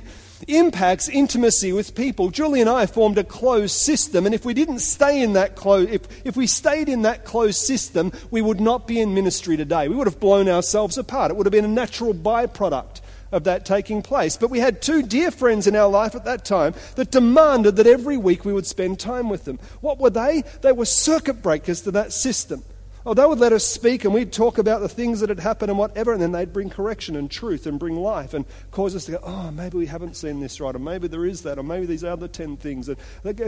impacts 0.48 1.10
intimacy 1.10 1.72
with 1.72 1.96
people. 1.96 2.30
Julie 2.30 2.62
and 2.62 2.70
I 2.70 2.86
formed 2.86 3.18
a 3.18 3.24
closed 3.24 3.76
system, 3.76 4.26
and 4.26 4.36
if 4.36 4.46
we 4.46 4.54
didn't 4.54 4.80
stay 4.80 5.22
in 5.22 5.34
that 5.34 5.56
closed, 5.56 5.90
if, 5.90 6.02
if 6.26 6.36
we 6.36 6.46
stayed 6.46 6.90
in 6.90 7.04
that 7.04 7.26
closed 7.26 7.58
system, 7.58 8.12
we 8.30 8.42
would 8.42 8.60
not 8.60 8.88
be 8.88 9.00
in 9.00 9.14
ministry 9.14 9.58
today. 9.58 9.88
We 9.88 9.96
would 9.96 10.08
have 10.08 10.20
blown 10.20 10.50
ourselves 10.50 10.98
apart. 10.98 11.32
It 11.32 11.38
would 11.38 11.46
have 11.46 11.54
been 11.54 11.66
a 11.66 11.70
natural 11.70 12.14
byproduct 12.14 12.95
of 13.32 13.44
that 13.46 13.66
taking 13.66 14.02
place. 14.02 14.38
But 14.38 14.50
we 14.50 14.60
had 14.60 14.82
two 14.82 15.02
dear 15.02 15.32
friends 15.32 15.68
in 15.68 15.76
our 15.76 15.90
life 15.90 16.16
at 16.16 16.26
that 16.26 16.46
time 16.46 16.74
that 16.96 17.12
demanded 17.12 17.76
that 17.78 17.88
every 17.88 18.18
week 18.18 18.46
we 18.46 18.54
would 18.54 18.68
spend 18.68 19.00
time 19.00 19.30
with 19.30 19.46
them. 19.46 19.60
What 19.82 20.00
were 20.00 20.10
they? 20.10 20.44
They 20.62 20.72
were 20.72 20.86
circuit 20.86 21.42
breakers 21.42 21.82
to 21.82 21.92
that 21.92 22.14
system. 22.14 22.64
Oh, 23.08 23.14
they 23.14 23.24
would 23.24 23.38
let 23.38 23.54
us 23.54 23.64
speak 23.64 24.04
and 24.04 24.16
we'd 24.16 24.34
talk 24.34 24.58
about 24.58 24.82
the 24.82 24.90
things 24.90 25.20
that 25.20 25.30
had 25.30 25.40
happened 25.40 25.70
and 25.70 25.78
whatever, 25.78 26.12
and 26.12 26.20
then 26.20 26.32
they'd 26.32 26.52
bring 26.52 26.72
correction 26.72 27.16
and 27.16 27.30
truth 27.30 27.68
and 27.68 27.78
bring 27.78 27.98
life 27.98 28.34
and 28.34 28.46
cause 28.72 28.96
us 28.96 29.06
to 29.06 29.12
go, 29.12 29.20
oh, 29.22 29.52
maybe 29.52 29.78
we 29.78 29.86
haven't 29.86 30.16
seen 30.16 30.40
this 30.40 30.60
right, 30.60 30.76
or 30.76 30.80
maybe 30.80 31.08
there 31.08 31.24
is 31.24 31.44
that, 31.44 31.60
or 31.60 31.64
maybe 31.64 31.86
these 31.86 32.04
other 32.04 32.28
10 32.28 32.58
things. 32.58 32.90
And 32.90 32.98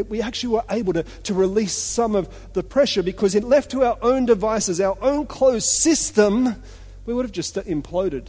we 0.10 0.22
actually 0.22 0.54
were 0.54 0.64
able 0.70 0.94
to, 0.94 1.02
to 1.02 1.34
release 1.34 1.74
some 1.74 2.16
of 2.16 2.54
the 2.54 2.62
pressure 2.62 3.02
because 3.02 3.34
it 3.34 3.44
left 3.44 3.72
to 3.72 3.84
our 3.84 3.98
own 4.04 4.28
devices, 4.28 4.80
our 4.80 4.98
own 5.02 5.26
closed 5.26 5.70
system, 5.70 6.62
we 7.08 7.16
would 7.16 7.26
have 7.26 7.32
just 7.32 7.56
imploded 7.56 8.28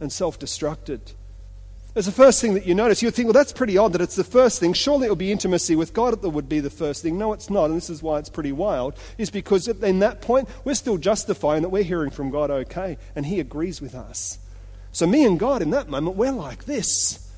and 0.00 0.12
self 0.12 0.38
destructed. 0.38 1.00
It's 1.94 2.06
the 2.06 2.12
first 2.12 2.40
thing 2.40 2.54
that 2.54 2.66
you 2.66 2.74
notice, 2.74 3.02
you 3.02 3.10
think, 3.10 3.26
well, 3.26 3.32
that's 3.32 3.52
pretty 3.52 3.76
odd 3.76 3.94
that 3.94 4.00
it's 4.00 4.14
the 4.14 4.22
first 4.22 4.60
thing. 4.60 4.74
Surely 4.74 5.06
it 5.06 5.10
would 5.10 5.18
be 5.18 5.32
intimacy 5.32 5.74
with 5.74 5.92
God 5.92 6.22
that 6.22 6.30
would 6.30 6.48
be 6.48 6.60
the 6.60 6.70
first 6.70 7.02
thing. 7.02 7.18
No, 7.18 7.32
it's 7.32 7.50
not, 7.50 7.64
and 7.64 7.76
this 7.76 7.90
is 7.90 8.00
why 8.00 8.20
it's 8.20 8.28
pretty 8.28 8.52
wild, 8.52 8.94
is 9.18 9.28
because 9.28 9.66
in 9.66 9.98
that 9.98 10.20
point, 10.20 10.48
we're 10.64 10.74
still 10.74 10.98
justifying 10.98 11.62
that 11.62 11.70
we're 11.70 11.82
hearing 11.82 12.10
from 12.10 12.30
God 12.30 12.50
okay, 12.50 12.96
and 13.16 13.26
He 13.26 13.40
agrees 13.40 13.80
with 13.80 13.96
us. 13.96 14.38
So, 14.92 15.06
me 15.06 15.24
and 15.24 15.38
God 15.38 15.62
in 15.62 15.70
that 15.70 15.88
moment, 15.88 16.16
we're 16.16 16.30
like 16.30 16.64
this. 16.64 17.28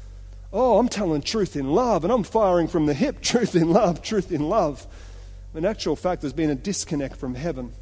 Oh, 0.53 0.79
I'm 0.79 0.89
telling 0.89 1.23
truth 1.23 1.57
in 1.57 1.73
love, 1.73 2.05
and 2.05 2.13
I'm 2.13 2.23
firing 2.23 2.69
from 2.69 2.85
the 2.85 2.95
hip 2.95 3.21
truth 3.23 3.57
in 3.57 3.71
love, 3.71 4.03
truth 4.03 4.31
in 4.31 4.51
love. 4.51 4.87
In 5.55 5.65
actual 5.65 5.97
fact, 5.97 6.21
there's 6.21 6.33
been 6.35 6.51
a 6.51 6.55
disconnect 6.55 7.17
from 7.17 7.35
heaven. 7.35 7.73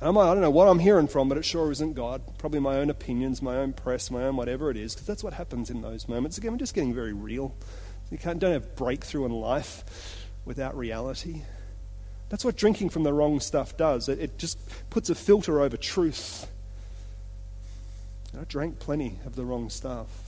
I 0.00 0.04
don't 0.04 0.40
know 0.42 0.50
what 0.50 0.68
I'm 0.68 0.78
hearing 0.78 1.08
from, 1.08 1.28
but 1.28 1.38
it 1.38 1.44
sure 1.44 1.72
isn't 1.72 1.94
God. 1.94 2.20
Probably 2.38 2.60
my 2.60 2.76
own 2.76 2.90
opinions, 2.90 3.40
my 3.40 3.56
own 3.56 3.72
press, 3.72 4.10
my 4.10 4.24
own 4.24 4.36
whatever 4.36 4.70
it 4.70 4.76
is, 4.76 4.94
because 4.94 5.06
that's 5.06 5.24
what 5.24 5.32
happens 5.32 5.70
in 5.70 5.80
those 5.80 6.06
moments. 6.06 6.36
Again, 6.36 6.52
we're 6.52 6.58
just 6.58 6.74
getting 6.74 6.94
very 6.94 7.14
real. 7.14 7.54
You 8.10 8.18
can't, 8.18 8.38
don't 8.38 8.52
have 8.52 8.76
breakthrough 8.76 9.24
in 9.24 9.32
life 9.32 10.28
without 10.44 10.76
reality. 10.76 11.42
That's 12.28 12.44
what 12.44 12.56
drinking 12.56 12.90
from 12.90 13.04
the 13.04 13.12
wrong 13.12 13.40
stuff 13.40 13.76
does. 13.76 14.08
It, 14.08 14.18
it 14.20 14.38
just 14.38 14.58
puts 14.90 15.08
a 15.08 15.14
filter 15.14 15.60
over 15.60 15.76
truth. 15.76 16.46
I 18.38 18.44
drank 18.44 18.78
plenty 18.78 19.18
of 19.24 19.34
the 19.34 19.44
wrong 19.44 19.70
stuff. 19.70 20.25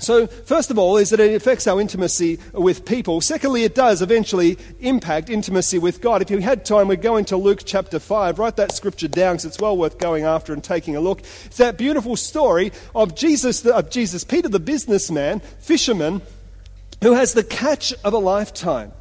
So, 0.00 0.26
first 0.26 0.70
of 0.70 0.78
all, 0.78 0.96
is 0.96 1.10
that 1.10 1.20
it 1.20 1.34
affects 1.34 1.66
our 1.66 1.80
intimacy 1.80 2.38
with 2.52 2.84
people. 2.84 3.20
Secondly, 3.20 3.64
it 3.64 3.74
does 3.74 4.02
eventually 4.02 4.58
impact 4.80 5.30
intimacy 5.30 5.78
with 5.78 6.00
God. 6.00 6.22
If 6.22 6.30
you 6.30 6.38
had 6.38 6.64
time, 6.64 6.88
we'd 6.88 7.02
go 7.02 7.16
into 7.16 7.36
Luke 7.36 7.62
chapter 7.64 7.98
5. 7.98 8.38
Write 8.38 8.56
that 8.56 8.72
scripture 8.72 9.08
down 9.08 9.34
because 9.34 9.44
it's 9.44 9.60
well 9.60 9.76
worth 9.76 9.98
going 9.98 10.24
after 10.24 10.52
and 10.52 10.64
taking 10.64 10.96
a 10.96 11.00
look. 11.00 11.20
It's 11.20 11.58
that 11.58 11.76
beautiful 11.76 12.16
story 12.16 12.72
of 12.94 13.14
Jesus, 13.14 13.64
of 13.66 13.90
Jesus, 13.90 14.24
Peter 14.24 14.48
the 14.48 14.58
businessman, 14.58 15.40
fisherman, 15.58 16.22
who 17.02 17.12
has 17.12 17.34
the 17.34 17.44
catch 17.44 17.92
of 18.04 18.12
a 18.12 18.18
lifetime. 18.18 18.92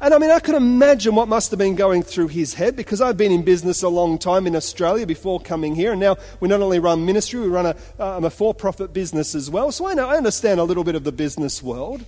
And 0.00 0.14
I 0.14 0.18
mean, 0.18 0.30
I 0.30 0.40
can 0.40 0.54
imagine 0.54 1.14
what 1.14 1.28
must 1.28 1.50
have 1.50 1.58
been 1.58 1.74
going 1.74 2.02
through 2.02 2.28
his 2.28 2.54
head 2.54 2.76
because 2.76 3.00
I've 3.00 3.16
been 3.16 3.32
in 3.32 3.42
business 3.42 3.82
a 3.82 3.88
long 3.88 4.18
time 4.18 4.46
in 4.46 4.56
Australia 4.56 5.06
before 5.06 5.40
coming 5.40 5.74
here. 5.74 5.92
And 5.92 6.00
now 6.00 6.16
we 6.40 6.48
not 6.48 6.60
only 6.60 6.78
run 6.78 7.04
ministry, 7.04 7.40
we 7.40 7.48
run 7.48 7.66
a, 7.66 7.76
um, 7.98 8.24
a 8.24 8.30
for 8.30 8.54
profit 8.54 8.92
business 8.92 9.34
as 9.34 9.50
well. 9.50 9.72
So 9.72 9.86
I, 9.86 9.94
know, 9.94 10.08
I 10.08 10.16
understand 10.16 10.60
a 10.60 10.64
little 10.64 10.84
bit 10.84 10.94
of 10.94 11.04
the 11.04 11.12
business 11.12 11.62
world. 11.62 12.04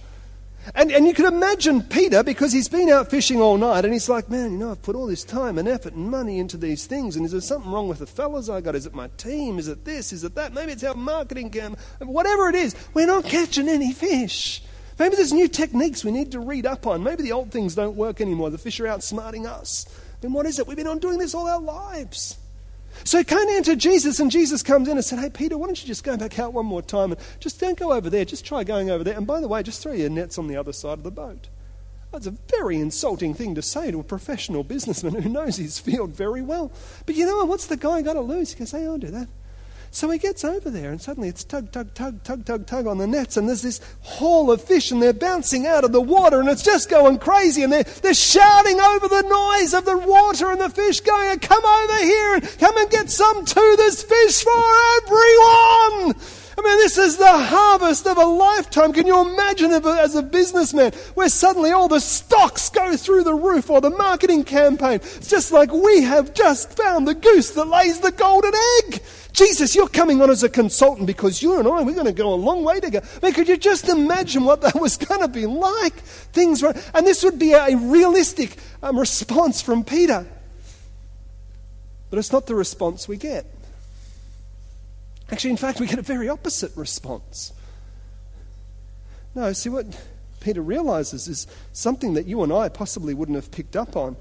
And, 0.75 0.91
and 0.91 1.07
you 1.07 1.13
can 1.13 1.27
imagine 1.27 1.83
Peter 1.83 2.23
because 2.23 2.53
he's 2.53 2.69
been 2.69 2.89
out 2.89 3.11
fishing 3.11 3.41
all 3.41 3.59
night 3.59 3.85
and 3.85 3.93
he's 3.93 4.09
like, 4.09 4.31
man, 4.31 4.53
you 4.53 4.59
know, 4.59 4.71
I've 4.71 4.81
put 4.81 4.97
all 4.97 5.07
this 5.07 5.23
time 5.23 5.59
and 5.59 5.69
effort 5.69 5.93
and 5.93 6.11
money 6.11 6.39
into 6.39 6.57
these 6.57 6.87
things. 6.87 7.17
And 7.17 7.27
is 7.27 7.33
there 7.33 7.41
something 7.43 7.71
wrong 7.71 7.87
with 7.87 7.99
the 7.99 8.07
fellas 8.07 8.49
I 8.49 8.63
got? 8.63 8.75
Is 8.75 8.87
it 8.87 8.95
my 8.95 9.09
team? 9.19 9.59
Is 9.59 9.69
it 9.69 9.85
this? 9.85 10.13
Is 10.13 10.25
it 10.25 10.35
that? 10.37 10.55
Maybe 10.55 10.73
it's 10.73 10.85
our 10.85 10.95
marketing 10.95 11.51
cam. 11.51 11.77
Whatever 11.99 12.49
it 12.49 12.55
is, 12.55 12.75
we're 12.95 13.07
not 13.07 13.25
catching 13.25 13.69
any 13.69 13.93
fish. 13.93 14.63
Maybe 14.99 15.17
there's 15.17 15.33
new 15.33 15.49
techniques 15.49 16.05
we 16.05 16.13
need 16.13 16.33
to 16.33 16.41
read 16.41 16.67
up 16.67 16.87
on. 16.87 17.03
Maybe 17.03 17.23
the 17.23 17.33
old 17.33 17.51
things 17.51 17.75
don't 17.75 17.97
work 17.97 18.21
anymore. 18.21 18.51
The 18.51 18.59
fish 18.59 18.79
are 18.81 18.85
outsmarting 18.85 19.47
us. 19.47 19.87
Then 20.21 20.33
what 20.33 20.47
is 20.47 20.59
it? 20.59 20.67
We've 20.67 20.77
been 20.77 20.87
on 20.87 20.99
doing 20.99 21.19
this 21.19 21.35
all 21.35 21.49
our 21.49 21.61
lives. 21.61 22.39
So 23.03 23.19
he 23.19 23.25
came 23.25 23.49
into 23.49 23.75
Jesus, 23.75 24.21
and 24.21 24.31
Jesus 24.31 24.63
comes 24.63 24.89
in 24.89 24.97
and 24.97 25.05
said, 25.05 25.19
Hey, 25.19 25.31
Peter, 25.31 25.59
why 25.59 25.67
don't 25.67 25.81
you 25.81 25.87
just 25.87 26.05
go 26.05 26.17
back 26.17 26.39
out 26.39 26.53
one 26.53 26.67
more 26.67 26.83
time 26.83 27.11
and 27.11 27.21
just 27.41 27.59
don't 27.59 27.79
go 27.79 27.93
over 27.93 28.09
there. 28.09 28.25
Just 28.25 28.45
try 28.45 28.63
going 28.63 28.89
over 28.91 29.03
there. 29.03 29.17
And 29.17 29.27
by 29.27 29.41
the 29.41 29.49
way, 29.49 29.63
just 29.63 29.83
throw 29.83 29.93
your 29.93 30.11
nets 30.11 30.39
on 30.39 30.47
the 30.47 30.57
other 30.57 30.73
side 30.73 30.99
of 30.99 31.03
the 31.03 31.11
boat. 31.11 31.49
That's 32.13 32.29
a 32.29 32.35
very 32.49 32.77
insulting 32.77 33.35
thing 33.35 33.57
to 33.57 33.63
say 33.63 33.91
to 33.91 33.99
a 33.99 34.05
professional 34.05 34.63
businessman 34.63 35.21
who 35.21 35.29
knows 35.29 35.57
his 35.57 35.81
field 35.81 36.15
very 36.15 36.43
well. 36.43 36.71
But 37.07 37.17
you 37.17 37.27
know 37.27 37.39
what? 37.39 37.49
What's 37.49 37.67
the 37.67 37.77
guy 37.77 38.03
got 38.03 38.13
to 38.13 38.21
lose? 38.21 38.53
He 38.53 38.59
goes, 38.61 38.71
Hey, 38.71 38.87
I'll 38.87 38.99
do 38.99 39.09
that. 39.09 39.29
So 39.95 40.11
he 40.11 40.19
gets 40.19 40.45
over 40.45 40.71
there, 40.71 40.91
and 40.91 41.01
suddenly 41.01 41.29
it's 41.29 41.45
tug, 41.45 41.71
tug, 41.71 41.95
tug, 41.95 42.25
tug, 42.25 42.45
tug, 42.45 42.67
tug 42.67 42.89
on 42.89 42.99
the 42.99 43.07
nets, 43.07 43.37
and 43.37 43.49
there's 43.49 43.63
this 43.63 43.81
haul 44.03 44.51
of 44.51 44.61
fish, 44.61 44.91
and 44.91 45.01
they're 45.01 45.13
bouncing 45.13 45.69
out 45.69 45.85
of 45.85 45.93
the 45.93 46.01
water, 46.01 46.41
and 46.41 46.49
it's 46.49 46.65
just 46.65 46.91
going 46.91 47.17
crazy, 47.21 47.63
and 47.63 47.73
they're, 47.73 47.85
they're 47.85 48.13
shouting 48.13 48.81
over 48.81 49.07
the 49.07 49.23
noise 49.23 49.73
of 49.73 49.85
the 49.85 49.97
water 49.97 50.51
and 50.51 50.61
the 50.61 50.69
fish 50.69 50.99
going, 50.99 51.39
Come 51.39 51.65
over 51.65 51.99
here 51.99 52.35
and 52.35 52.59
come 52.59 52.77
and 52.77 52.91
get 52.91 53.09
some 53.09 53.45
too. 53.45 53.75
There's 53.77 54.03
fish 54.03 54.43
for 54.43 54.65
everyone. 55.05 56.44
I 56.57 56.63
mean, 56.63 56.77
this 56.79 56.99
is 56.99 57.17
the 57.17 57.27
harvest 57.27 58.07
of 58.07 58.17
a 58.17 58.25
lifetime. 58.25 58.93
Can 58.93 59.07
you 59.07 59.21
imagine 59.21 59.73
it 59.73 59.85
as 59.85 60.15
a 60.15 60.23
businessman 60.23 60.93
where 61.15 61.29
suddenly 61.29 61.73
all 61.73 61.89
the 61.89 62.01
stocks 62.01 62.71
go 62.71 62.97
through 62.97 63.25
the 63.25 63.35
roof 63.35 63.71
or 63.71 63.81
the 63.81 63.91
marketing 63.91 64.45
campaign? 64.45 65.01
It's 65.03 65.29
just 65.29 65.51
like 65.51 65.73
we 65.73 66.03
have 66.03 66.33
just 66.33 66.77
found 66.77 67.09
the 67.09 67.15
goose 67.15 67.51
that 67.53 67.65
lays 67.65 68.01
the 68.01 68.13
golden 68.13 68.53
egg. 68.79 69.03
Jesus, 69.33 69.75
you're 69.75 69.89
coming 69.89 70.23
on 70.23 70.31
as 70.31 70.45
a 70.45 70.49
consultant 70.49 71.09
because 71.09 71.43
you 71.43 71.59
and 71.59 71.67
I, 71.67 71.83
we're 71.83 71.95
going 71.95 72.07
to 72.07 72.13
go 72.13 72.33
a 72.33 72.37
long 72.37 72.63
way 72.63 72.79
together. 72.79 73.07
I 73.21 73.27
mean, 73.27 73.35
could 73.35 73.49
you 73.49 73.57
just 73.57 73.89
imagine 73.89 74.45
what 74.45 74.61
that 74.61 74.75
was 74.81 74.97
going 74.97 75.23
to 75.23 75.29
be 75.29 75.47
like? 75.47 75.95
Things 75.95 76.63
were, 76.63 76.75
and 76.95 77.05
this 77.05 77.25
would 77.25 77.39
be 77.39 77.53
a 77.53 77.77
realistic 77.77 78.57
um, 78.81 78.97
response 78.97 79.61
from 79.61 79.83
Peter. 79.83 80.25
But 82.11 82.19
it's 82.21 82.31
not 82.31 82.47
the 82.47 82.55
response 82.55 83.09
we 83.09 83.17
get. 83.17 83.45
Actually, 85.31 85.51
in 85.51 85.57
fact, 85.57 85.81
we 85.81 85.87
get 85.87 85.99
a 85.99 86.03
very 86.03 86.29
opposite 86.29 86.77
response. 86.77 87.53
No, 89.35 89.53
see 89.53 89.69
what 89.69 89.87
Peter 90.41 90.63
realizes 90.63 91.27
is 91.27 91.47
something 91.73 92.15
that 92.15 92.27
you 92.27 92.43
and 92.43 92.53
I 92.53 92.69
possibly 92.69 93.15
wouldn't 93.15 93.37
have 93.37 93.51
picked 93.51 93.75
up 93.75 93.97
on. 93.97 94.17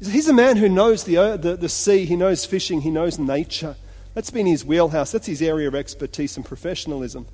He's 0.00 0.28
a 0.28 0.32
man 0.32 0.56
who 0.56 0.68
knows 0.68 1.04
the, 1.04 1.16
uh, 1.16 1.36
the, 1.36 1.56
the 1.56 1.68
sea, 1.68 2.06
he 2.06 2.16
knows 2.16 2.44
fishing, 2.44 2.80
he 2.80 2.90
knows 2.90 3.18
nature. 3.18 3.76
That's 4.14 4.30
been 4.30 4.46
his 4.46 4.64
wheelhouse. 4.64 5.12
That's 5.12 5.26
his 5.26 5.40
area 5.40 5.68
of 5.68 5.74
expertise 5.74 6.36
and 6.36 6.44
professionalism. 6.44 7.26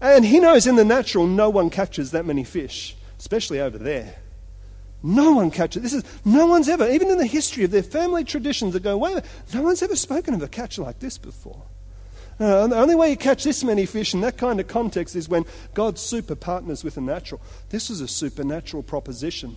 And 0.00 0.24
he 0.24 0.40
knows 0.40 0.66
in 0.66 0.76
the 0.76 0.84
natural 0.84 1.26
no 1.26 1.50
one 1.50 1.70
catches 1.70 2.10
that 2.12 2.24
many 2.24 2.44
fish, 2.44 2.96
especially 3.18 3.60
over 3.60 3.78
there. 3.78 4.16
No 5.06 5.32
one 5.32 5.50
catches. 5.50 5.82
This 5.82 5.92
is 5.92 6.02
no 6.24 6.46
one's 6.46 6.66
ever, 6.66 6.88
even 6.88 7.10
in 7.10 7.18
the 7.18 7.26
history 7.26 7.62
of 7.62 7.70
their 7.70 7.82
family 7.82 8.24
traditions 8.24 8.72
that 8.72 8.82
go 8.82 8.96
way, 8.96 9.20
no 9.52 9.60
one's 9.60 9.82
ever 9.82 9.96
spoken 9.96 10.32
of 10.32 10.42
a 10.42 10.48
catch 10.48 10.78
like 10.78 10.98
this 10.98 11.18
before. 11.18 11.62
Uh, 12.40 12.66
the 12.68 12.76
only 12.76 12.94
way 12.94 13.10
you 13.10 13.16
catch 13.18 13.44
this 13.44 13.62
many 13.62 13.84
fish 13.84 14.14
in 14.14 14.22
that 14.22 14.38
kind 14.38 14.58
of 14.60 14.66
context 14.66 15.14
is 15.14 15.28
when 15.28 15.44
God 15.74 15.98
super 15.98 16.34
partners 16.34 16.82
with 16.82 16.94
the 16.94 17.02
natural. 17.02 17.42
This 17.68 17.90
is 17.90 18.00
a 18.00 18.08
supernatural 18.08 18.82
proposition, 18.82 19.56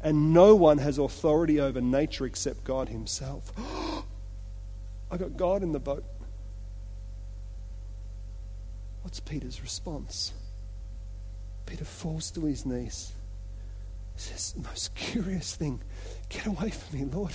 and 0.00 0.32
no 0.32 0.54
one 0.54 0.78
has 0.78 0.96
authority 0.96 1.60
over 1.60 1.80
nature 1.80 2.24
except 2.24 2.62
God 2.62 2.88
Himself. 2.88 3.52
I 5.10 5.16
got 5.16 5.36
God 5.36 5.64
in 5.64 5.72
the 5.72 5.80
boat. 5.80 6.04
What's 9.02 9.18
Peter's 9.18 9.60
response? 9.60 10.32
Peter 11.66 11.84
falls 11.84 12.30
to 12.30 12.44
his 12.44 12.64
knees. 12.64 13.12
Says, 14.16 14.52
The 14.52 14.66
most 14.68 14.94
curious 14.94 15.54
thing 15.54 15.80
get 16.28 16.46
away 16.46 16.70
from 16.70 16.98
me, 16.98 17.04
Lord, 17.04 17.34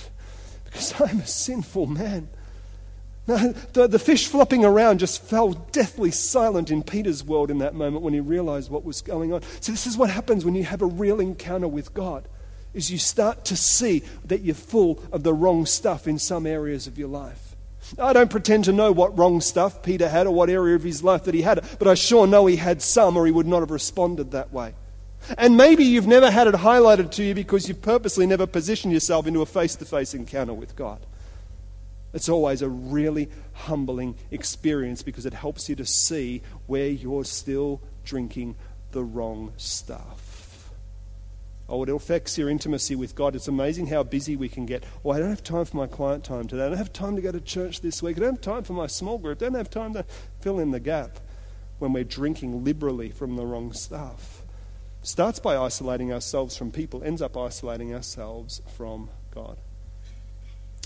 because 0.64 1.00
I'm 1.00 1.20
a 1.20 1.26
sinful 1.26 1.86
man. 1.86 2.28
Now, 3.26 3.54
the, 3.74 3.86
the 3.86 3.98
fish 3.98 4.26
flopping 4.26 4.64
around 4.64 4.98
just 4.98 5.22
fell 5.22 5.52
deathly 5.52 6.10
silent 6.10 6.70
in 6.70 6.82
Peter's 6.82 7.22
world 7.22 7.50
in 7.50 7.58
that 7.58 7.74
moment 7.74 8.02
when 8.02 8.14
he 8.14 8.20
realized 8.20 8.70
what 8.70 8.84
was 8.84 9.02
going 9.02 9.32
on. 9.32 9.42
So, 9.60 9.72
this 9.72 9.86
is 9.86 9.96
what 9.96 10.10
happens 10.10 10.44
when 10.44 10.54
you 10.54 10.64
have 10.64 10.82
a 10.82 10.86
real 10.86 11.20
encounter 11.20 11.68
with 11.68 11.94
God 11.94 12.26
is 12.72 12.90
you 12.90 12.98
start 12.98 13.44
to 13.46 13.56
see 13.56 14.02
that 14.24 14.42
you're 14.42 14.54
full 14.54 15.02
of 15.12 15.22
the 15.22 15.34
wrong 15.34 15.66
stuff 15.66 16.06
in 16.06 16.18
some 16.18 16.46
areas 16.46 16.86
of 16.86 16.98
your 16.98 17.08
life. 17.08 17.56
I 17.98 18.12
don't 18.12 18.30
pretend 18.30 18.64
to 18.64 18.72
know 18.72 18.92
what 18.92 19.18
wrong 19.18 19.40
stuff 19.40 19.82
Peter 19.82 20.08
had 20.08 20.26
or 20.26 20.34
what 20.34 20.50
area 20.50 20.76
of 20.76 20.82
his 20.82 21.02
life 21.02 21.24
that 21.24 21.34
he 21.34 21.42
had, 21.42 21.64
but 21.78 21.88
I 21.88 21.94
sure 21.94 22.26
know 22.26 22.46
he 22.46 22.56
had 22.56 22.82
some 22.82 23.16
or 23.16 23.26
he 23.26 23.32
would 23.32 23.46
not 23.46 23.60
have 23.60 23.70
responded 23.70 24.30
that 24.30 24.52
way. 24.52 24.74
And 25.38 25.56
maybe 25.56 25.84
you've 25.84 26.06
never 26.06 26.30
had 26.30 26.46
it 26.46 26.54
highlighted 26.54 27.10
to 27.12 27.22
you 27.22 27.34
because 27.34 27.68
you've 27.68 27.82
purposely 27.82 28.26
never 28.26 28.46
positioned 28.46 28.92
yourself 28.92 29.26
into 29.26 29.42
a 29.42 29.46
face 29.46 29.76
to 29.76 29.84
face 29.84 30.14
encounter 30.14 30.54
with 30.54 30.76
God. 30.76 31.04
It's 32.12 32.28
always 32.28 32.62
a 32.62 32.68
really 32.68 33.28
humbling 33.52 34.16
experience 34.30 35.02
because 35.02 35.26
it 35.26 35.34
helps 35.34 35.68
you 35.68 35.76
to 35.76 35.86
see 35.86 36.42
where 36.66 36.88
you're 36.88 37.24
still 37.24 37.80
drinking 38.04 38.56
the 38.90 39.04
wrong 39.04 39.52
stuff. 39.56 40.30
Oh, 41.68 41.84
it 41.84 41.88
affects 41.88 42.36
your 42.36 42.50
intimacy 42.50 42.96
with 42.96 43.14
God. 43.14 43.36
It's 43.36 43.46
amazing 43.46 43.86
how 43.86 44.02
busy 44.02 44.34
we 44.34 44.48
can 44.48 44.66
get. 44.66 44.82
Oh, 45.04 45.10
I 45.10 45.20
don't 45.20 45.30
have 45.30 45.44
time 45.44 45.64
for 45.64 45.76
my 45.76 45.86
client 45.86 46.24
time 46.24 46.48
today. 46.48 46.64
I 46.64 46.68
don't 46.68 46.78
have 46.78 46.92
time 46.92 47.14
to 47.14 47.22
go 47.22 47.30
to 47.30 47.40
church 47.40 47.80
this 47.80 48.02
week. 48.02 48.16
I 48.16 48.22
don't 48.22 48.32
have 48.32 48.40
time 48.40 48.64
for 48.64 48.72
my 48.72 48.88
small 48.88 49.18
group. 49.18 49.40
I 49.40 49.44
don't 49.44 49.54
have 49.54 49.70
time 49.70 49.92
to 49.92 50.04
fill 50.40 50.58
in 50.58 50.72
the 50.72 50.80
gap 50.80 51.20
when 51.78 51.92
we're 51.92 52.02
drinking 52.02 52.64
liberally 52.64 53.10
from 53.10 53.36
the 53.36 53.46
wrong 53.46 53.72
stuff. 53.72 54.39
Starts 55.02 55.38
by 55.38 55.56
isolating 55.56 56.12
ourselves 56.12 56.56
from 56.56 56.70
people, 56.70 57.02
ends 57.02 57.22
up 57.22 57.36
isolating 57.36 57.94
ourselves 57.94 58.60
from 58.76 59.08
God. 59.34 59.56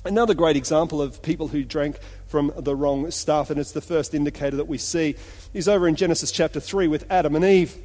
Another 0.05 0.35
great 0.35 0.57
example 0.57 1.03
of 1.03 1.23
people 1.23 1.49
who 1.49 1.65
drank 1.65 1.99
from 2.27 2.53
the 2.57 2.77
wrong 2.77 3.11
stuff, 3.11 3.51
and 3.51 3.59
it's 3.59 3.73
the 3.73 3.81
first 3.81 4.15
indicator 4.15 4.57
that 4.57 4.69
we 4.69 4.79
see, 4.79 5.17
is 5.53 5.67
over 5.67 5.89
in 5.89 5.97
Genesis 5.97 6.31
chapter 6.31 6.61
3 6.61 6.87
with 6.87 7.11
Adam 7.11 7.35
and 7.35 7.45
Eve. 7.45 7.77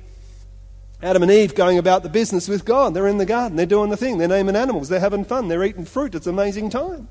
Adam 1.01 1.23
and 1.23 1.31
Eve 1.31 1.55
going 1.55 1.77
about 1.77 2.03
the 2.03 2.09
business 2.09 2.49
with 2.49 2.65
God. 2.65 2.93
They're 2.93 3.07
in 3.07 3.17
the 3.17 3.25
garden, 3.25 3.55
they're 3.55 3.65
doing 3.65 3.89
the 3.89 3.97
thing, 3.97 4.17
they're 4.17 4.27
naming 4.27 4.57
animals, 4.57 4.89
they're 4.89 4.99
having 4.99 5.23
fun, 5.23 5.47
they're 5.47 5.63
eating 5.63 5.85
fruit. 5.85 6.13
It's 6.13 6.27
an 6.27 6.33
amazing 6.33 6.69
time. 6.69 7.07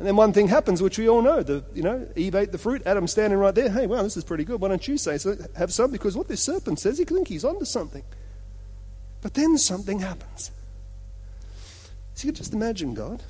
And 0.00 0.06
then 0.06 0.16
one 0.16 0.32
thing 0.32 0.48
happens, 0.48 0.80
which 0.80 0.98
we 0.98 1.10
all 1.10 1.20
know. 1.20 1.42
The, 1.42 1.62
you 1.74 1.82
know, 1.82 2.08
Eve 2.16 2.34
ate 2.34 2.52
the 2.52 2.56
fruit. 2.56 2.80
Adam's 2.86 3.10
standing 3.10 3.38
right 3.38 3.54
there. 3.54 3.68
Hey, 3.68 3.86
wow, 3.86 4.02
this 4.02 4.16
is 4.16 4.24
pretty 4.24 4.44
good. 4.44 4.58
Why 4.58 4.68
don't 4.68 4.88
you 4.88 4.96
say 4.96 5.18
so? 5.18 5.36
Have 5.56 5.74
some, 5.74 5.90
because 5.90 6.16
what 6.16 6.26
this 6.26 6.42
serpent 6.42 6.78
says, 6.78 6.96
he 6.96 7.04
thinks 7.04 7.28
he's 7.28 7.44
onto 7.44 7.66
something. 7.66 8.02
But 9.20 9.34
then 9.34 9.58
something 9.58 9.98
happens. 9.98 10.52
So 12.14 12.28
you 12.28 12.32
can 12.32 12.36
just 12.36 12.54
imagine 12.54 12.94
God. 12.94 13.22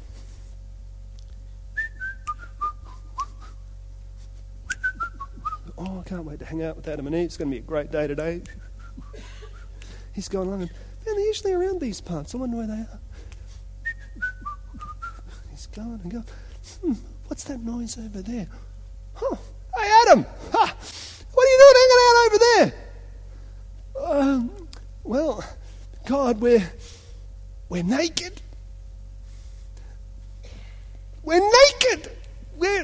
Oh, 5.77 5.99
I 5.99 6.09
can't 6.09 6.25
wait 6.25 6.39
to 6.39 6.45
hang 6.45 6.63
out 6.63 6.77
with 6.77 6.87
Adam 6.87 7.09
and 7.09 7.17
Eve. 7.17 7.25
It's 7.25 7.37
going 7.37 7.51
to 7.51 7.55
be 7.57 7.59
a 7.59 7.63
great 7.63 7.91
day 7.91 8.07
today. 8.07 8.43
He's 10.13 10.29
going 10.29 10.47
along 10.47 10.63
and, 10.63 10.71
man, 10.71 11.17
they're 11.17 11.19
usually 11.19 11.53
around 11.53 11.81
these 11.81 12.01
parts. 12.01 12.33
I 12.33 12.39
wonder 12.39 12.59
where 12.59 12.69
they 12.69 12.75
are. 12.75 13.01
He's 15.51 15.67
going 15.67 15.99
and 16.05 16.13
going 16.13 16.25
hmm, 16.83 16.93
what's 17.27 17.45
that 17.45 17.61
noise 17.61 17.99
over 17.99 18.23
there? 18.23 18.47
Huh, 19.15 19.37
hey, 19.77 19.91
Adam, 20.07 20.27
ha, 20.53 20.75
what 21.33 21.47
are 21.47 21.51
you 21.51 21.59
doing 21.59 21.77
hanging 21.81 22.03
out 22.07 22.27
over 22.27 22.39
there? 22.45 22.75
Um, 24.03 24.69
well, 25.05 25.45
God, 26.07 26.41
we're, 26.41 26.71
we're 27.69 27.83
naked. 27.83 28.41
We're 31.23 31.41
naked. 31.41 32.11
We're, 32.57 32.81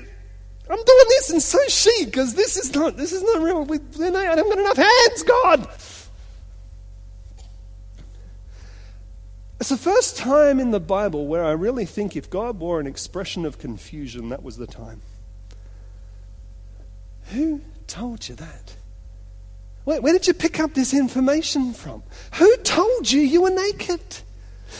I'm 0.68 0.84
doing 0.84 1.04
this, 1.08 1.30
and 1.30 1.42
so 1.42 1.58
she, 1.68 2.04
because 2.06 2.34
this 2.34 2.56
is 2.56 2.74
not, 2.74 2.96
this 2.96 3.12
is 3.12 3.22
not 3.22 3.40
real. 3.42 3.64
We, 3.64 3.78
I 3.78 4.24
haven't 4.24 4.48
got 4.48 4.58
enough 4.58 4.76
hands, 4.76 5.22
God. 5.22 5.68
It's 9.58 9.70
the 9.70 9.76
first 9.76 10.16
time 10.16 10.60
in 10.60 10.70
the 10.70 10.80
Bible 10.80 11.26
where 11.26 11.44
I 11.44 11.52
really 11.52 11.86
think 11.86 12.14
if 12.14 12.28
God 12.28 12.58
wore 12.58 12.78
an 12.78 12.86
expression 12.86 13.46
of 13.46 13.58
confusion, 13.58 14.28
that 14.28 14.42
was 14.42 14.58
the 14.58 14.66
time. 14.66 15.00
Who 17.32 17.62
told 17.86 18.28
you 18.28 18.34
that? 18.34 18.74
Where, 19.84 20.00
where 20.00 20.12
did 20.12 20.26
you 20.26 20.34
pick 20.34 20.60
up 20.60 20.74
this 20.74 20.92
information 20.92 21.72
from? 21.72 22.02
Who 22.34 22.56
told 22.58 23.10
you 23.10 23.20
you 23.20 23.42
were 23.42 23.50
naked? 23.50 24.00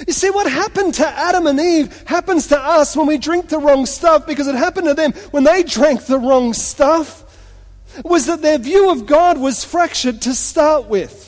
You 0.07 0.13
see, 0.13 0.31
what 0.31 0.51
happened 0.51 0.95
to 0.95 1.07
Adam 1.07 1.47
and 1.47 1.59
Eve 1.59 2.03
happens 2.07 2.49
to 2.49 2.59
us 2.59 2.97
when 2.97 3.07
we 3.07 3.17
drink 3.17 3.49
the 3.49 3.59
wrong 3.59 3.87
stuff 3.87 4.27
because 4.27 4.47
it 4.47 4.57
happened 4.57 4.89
to 4.89 4.95
them 4.95 5.13
when 5.31 5.45
they 5.45 5.63
drank 5.63 6.05
the 6.05 6.19
wrong 6.19 6.53
stuff. 6.53 7.23
Was 8.05 8.27
that 8.27 8.43
their 8.43 8.59
view 8.59 8.91
of 8.91 9.07
God 9.07 9.39
was 9.39 9.65
fractured 9.65 10.21
to 10.23 10.35
start 10.35 10.87
with. 10.87 11.26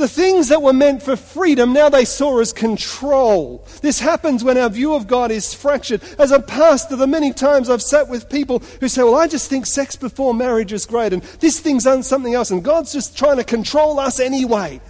The 0.00 0.08
things 0.08 0.48
that 0.48 0.62
were 0.62 0.72
meant 0.72 1.02
for 1.02 1.14
freedom, 1.14 1.74
now 1.74 1.90
they 1.90 2.06
saw 2.06 2.40
as 2.40 2.54
control. 2.54 3.66
This 3.82 4.00
happens 4.00 4.42
when 4.42 4.56
our 4.56 4.70
view 4.70 4.94
of 4.94 5.06
God 5.06 5.30
is 5.30 5.52
fractured. 5.52 6.00
As 6.18 6.30
a 6.30 6.40
pastor, 6.40 6.96
the 6.96 7.06
many 7.06 7.34
times 7.34 7.68
I've 7.68 7.82
sat 7.82 8.08
with 8.08 8.30
people 8.30 8.60
who 8.80 8.88
say, 8.88 9.02
Well, 9.02 9.16
I 9.16 9.26
just 9.26 9.50
think 9.50 9.66
sex 9.66 9.96
before 9.96 10.32
marriage 10.32 10.72
is 10.72 10.86
great, 10.86 11.12
and 11.12 11.20
this 11.40 11.60
thing's 11.60 11.84
something 11.84 12.32
else, 12.32 12.50
and 12.50 12.64
God's 12.64 12.94
just 12.94 13.18
trying 13.18 13.36
to 13.36 13.44
control 13.44 14.00
us 14.00 14.20
anyway. 14.20 14.80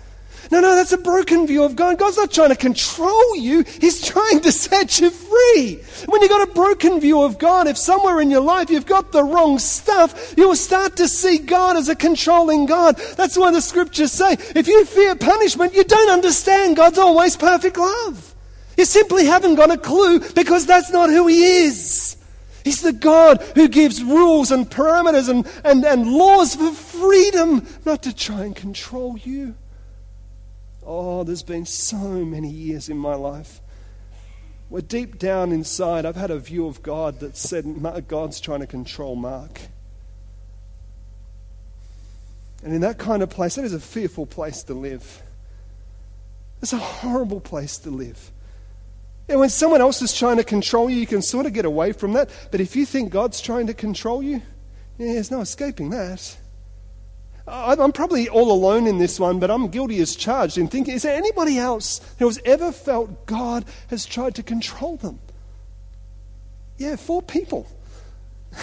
No, 0.51 0.59
no, 0.59 0.75
that's 0.75 0.91
a 0.91 0.99
broken 0.99 1.47
view 1.47 1.63
of 1.63 1.77
God. 1.77 1.97
God's 1.97 2.17
not 2.17 2.33
trying 2.33 2.49
to 2.49 2.57
control 2.57 3.37
you, 3.37 3.63
He's 3.81 4.05
trying 4.05 4.41
to 4.41 4.51
set 4.51 4.99
you 4.99 5.11
free. 5.11 5.81
When 6.07 6.21
you've 6.21 6.31
got 6.31 6.49
a 6.49 6.53
broken 6.53 6.99
view 6.99 7.23
of 7.23 7.39
God, 7.39 7.69
if 7.69 7.79
somewhere 7.79 8.21
in 8.21 8.33
your 8.33 8.41
life 8.41 8.69
you've 8.69 8.87
got 8.87 9.13
the 9.13 9.23
wrong 9.23 9.61
stuff, 9.61 10.35
you 10.37 10.49
will 10.49 10.57
start 10.57 10.97
to 10.97 11.07
see 11.07 11.39
God 11.39 11.77
as 11.77 11.89
a 11.89 11.95
controlling 11.95 12.67
God. 12.67 12.97
That's 13.17 13.39
why 13.39 13.53
the 13.53 13.61
scriptures 13.61 14.11
say 14.11 14.33
if 14.57 14.67
you 14.67 14.85
fear 14.85 15.15
punishment, 15.15 15.75
you 15.75 15.85
don't 15.85 16.11
understand 16.11 16.77
God's 16.77 16.99
always 16.99 17.37
perfect 17.37 17.77
love. 17.77 18.35
You 18.77 18.87
simply 18.87 19.27
haven't 19.27 19.55
got 19.55 19.71
a 19.71 19.79
clue 19.79 20.19
because 20.31 20.67
that's 20.67 20.91
not 20.91 21.11
who 21.11 21.29
He 21.29 21.65
is. 21.65 22.17
He's 22.65 22.83
the 22.83 22.93
God 22.93 23.41
who 23.55 23.69
gives 23.69 24.03
rules 24.03 24.51
and 24.51 24.69
parameters 24.69 25.29
and, 25.29 25.47
and, 25.65 25.85
and 25.85 26.13
laws 26.13 26.57
for 26.57 26.73
freedom, 26.73 27.67
not 27.85 28.03
to 28.03 28.15
try 28.15 28.45
and 28.45 28.55
control 28.57 29.17
you. 29.17 29.55
Oh, 30.93 31.23
there's 31.23 31.45
been 31.45 31.67
so 31.67 31.97
many 31.97 32.51
years 32.51 32.89
in 32.89 32.99
my 32.99 33.15
life 33.15 33.61
where 34.71 34.83
deep 34.83 35.21
down 35.21 35.53
inside 35.53 36.05
I've 36.05 36.17
had 36.17 36.33
a 36.33 36.39
view 36.41 36.67
of 36.67 36.83
God 36.83 37.21
that 37.21 37.37
said 37.37 37.65
God's 38.09 38.41
trying 38.41 38.59
to 38.59 38.67
control 38.67 39.15
Mark. 39.15 39.61
And 42.65 42.75
in 42.75 42.81
that 42.81 42.99
kind 42.99 43.23
of 43.23 43.31
place, 43.31 43.55
that 43.55 43.65
is 43.65 43.73
a 43.73 43.79
fearful 43.79 44.27
place 44.27 44.65
to 44.65 44.75
live. 44.75 45.23
It's 46.61 46.73
a 46.73 46.79
horrible 46.79 47.41
place 47.41 47.79
to 47.79 47.91
live. 47.91 48.33
And 49.29 49.39
when 49.39 49.49
someone 49.49 49.81
else 49.81 50.03
is 50.03 50.13
trying 50.13 50.39
to 50.39 50.45
control 50.45 50.91
you, 50.91 50.97
you 50.97 51.07
can 51.07 51.23
sort 51.23 51.47
of 51.47 51.53
get 51.53 51.67
away 51.67 51.93
from 51.93 52.15
that. 52.15 52.31
But 52.51 52.61
if 52.61 52.75
you 52.75 52.85
think 52.85 53.13
God's 53.13 53.41
trying 53.41 53.69
to 53.69 53.75
control 53.75 54.25
you, 54.25 54.43
yeah, 54.99 55.13
there's 55.13 55.31
no 55.31 55.41
escaping 55.41 55.91
that. 55.91 56.37
I'm 57.47 57.93
probably 57.93 58.29
all 58.29 58.53
alone 58.53 58.87
in 58.87 58.99
this 58.99 59.19
one, 59.19 59.39
but 59.39 59.51
I'm 59.51 59.69
guilty 59.69 60.01
as 60.01 60.15
charged 60.15 60.59
in 60.59 60.69
thinking 60.69 60.95
is 60.95 61.03
there 61.03 61.17
anybody 61.17 61.59
else 61.59 62.01
who 62.19 62.27
has 62.27 62.39
ever 62.45 62.73
felt 62.73 63.27
God 63.27 63.65
has 63.89 64.07
tried 64.07 64.35
to 64.37 64.43
control 64.43 64.97
them? 64.97 65.19
Yeah, 66.79 66.97
four 66.97 67.23
people. 67.23 67.67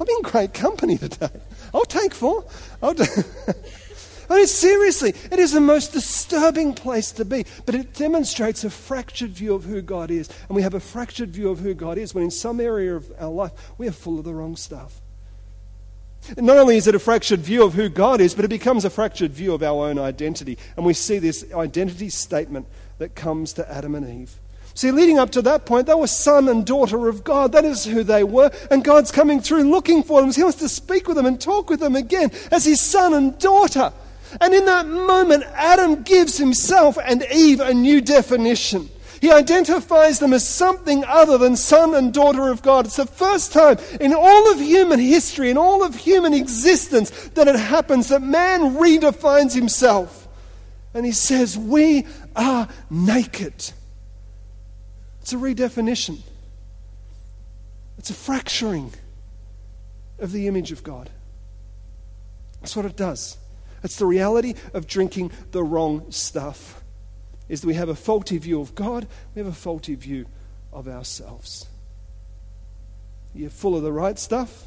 I'm 0.00 0.08
in 0.08 0.22
great 0.22 0.54
company 0.54 0.98
today. 0.98 1.40
I'll 1.72 1.84
take 1.84 2.14
four. 2.14 2.44
I'll 2.82 2.94
do 2.94 3.04
I 4.30 4.36
mean, 4.36 4.46
seriously, 4.46 5.14
it 5.30 5.38
is 5.38 5.52
the 5.52 5.60
most 5.60 5.92
disturbing 5.92 6.72
place 6.72 7.12
to 7.12 7.24
be, 7.24 7.44
but 7.66 7.74
it 7.74 7.92
demonstrates 7.92 8.64
a 8.64 8.70
fractured 8.70 9.32
view 9.32 9.54
of 9.54 9.64
who 9.64 9.82
God 9.82 10.10
is. 10.10 10.30
And 10.48 10.56
we 10.56 10.62
have 10.62 10.74
a 10.74 10.80
fractured 10.80 11.30
view 11.30 11.50
of 11.50 11.58
who 11.58 11.74
God 11.74 11.98
is 11.98 12.14
when 12.14 12.24
in 12.24 12.30
some 12.30 12.58
area 12.60 12.96
of 12.96 13.12
our 13.18 13.30
life 13.30 13.52
we 13.76 13.86
are 13.86 13.92
full 13.92 14.18
of 14.18 14.24
the 14.24 14.34
wrong 14.34 14.56
stuff. 14.56 15.02
Not 16.36 16.56
only 16.56 16.76
is 16.76 16.86
it 16.86 16.94
a 16.94 16.98
fractured 16.98 17.40
view 17.40 17.64
of 17.64 17.74
who 17.74 17.88
God 17.88 18.20
is, 18.20 18.34
but 18.34 18.44
it 18.44 18.48
becomes 18.48 18.84
a 18.84 18.90
fractured 18.90 19.32
view 19.32 19.52
of 19.52 19.62
our 19.62 19.88
own 19.88 19.98
identity. 19.98 20.58
And 20.76 20.86
we 20.86 20.94
see 20.94 21.18
this 21.18 21.44
identity 21.52 22.08
statement 22.08 22.66
that 22.98 23.14
comes 23.14 23.52
to 23.54 23.70
Adam 23.70 23.94
and 23.94 24.22
Eve. 24.22 24.38
See, 24.76 24.90
leading 24.90 25.18
up 25.18 25.30
to 25.30 25.42
that 25.42 25.66
point, 25.66 25.86
they 25.86 25.94
were 25.94 26.08
son 26.08 26.48
and 26.48 26.66
daughter 26.66 27.08
of 27.08 27.22
God. 27.22 27.52
That 27.52 27.64
is 27.64 27.84
who 27.84 28.02
they 28.02 28.24
were. 28.24 28.50
And 28.70 28.82
God's 28.82 29.12
coming 29.12 29.40
through 29.40 29.70
looking 29.70 30.02
for 30.02 30.20
them. 30.20 30.32
He 30.32 30.42
wants 30.42 30.58
to 30.58 30.68
speak 30.68 31.06
with 31.06 31.16
them 31.16 31.26
and 31.26 31.40
talk 31.40 31.70
with 31.70 31.78
them 31.78 31.94
again 31.94 32.32
as 32.50 32.64
his 32.64 32.80
son 32.80 33.14
and 33.14 33.38
daughter. 33.38 33.92
And 34.40 34.52
in 34.52 34.64
that 34.64 34.86
moment, 34.86 35.44
Adam 35.54 36.02
gives 36.02 36.38
himself 36.38 36.98
and 37.04 37.24
Eve 37.32 37.60
a 37.60 37.72
new 37.72 38.00
definition. 38.00 38.88
He 39.20 39.30
identifies 39.30 40.18
them 40.18 40.32
as 40.32 40.46
something 40.46 41.04
other 41.04 41.38
than 41.38 41.56
son 41.56 41.94
and 41.94 42.12
daughter 42.12 42.50
of 42.50 42.62
God. 42.62 42.86
It's 42.86 42.96
the 42.96 43.06
first 43.06 43.52
time 43.52 43.78
in 44.00 44.12
all 44.14 44.52
of 44.52 44.60
human 44.60 45.00
history, 45.00 45.50
in 45.50 45.56
all 45.56 45.84
of 45.84 45.94
human 45.94 46.34
existence, 46.34 47.10
that 47.30 47.48
it 47.48 47.56
happens 47.56 48.08
that 48.08 48.22
man 48.22 48.76
redefines 48.76 49.54
himself. 49.54 50.28
And 50.92 51.04
he 51.04 51.12
says, 51.12 51.56
We 51.56 52.06
are 52.36 52.68
naked. 52.90 53.72
It's 55.20 55.32
a 55.32 55.36
redefinition, 55.36 56.18
it's 57.98 58.10
a 58.10 58.14
fracturing 58.14 58.92
of 60.18 60.32
the 60.32 60.48
image 60.48 60.70
of 60.70 60.82
God. 60.82 61.10
That's 62.60 62.76
what 62.76 62.86
it 62.86 62.96
does. 62.96 63.38
It's 63.82 63.96
the 63.96 64.06
reality 64.06 64.54
of 64.72 64.86
drinking 64.86 65.32
the 65.50 65.62
wrong 65.62 66.10
stuff 66.10 66.83
is 67.48 67.60
that 67.60 67.66
we 67.66 67.74
have 67.74 67.88
a 67.88 67.94
faulty 67.94 68.38
view 68.38 68.60
of 68.60 68.74
God, 68.74 69.06
we 69.34 69.40
have 69.40 69.50
a 69.50 69.54
faulty 69.54 69.94
view 69.94 70.26
of 70.72 70.88
ourselves. 70.88 71.66
You're 73.34 73.50
full 73.50 73.76
of 73.76 73.82
the 73.82 73.92
right 73.92 74.18
stuff, 74.18 74.66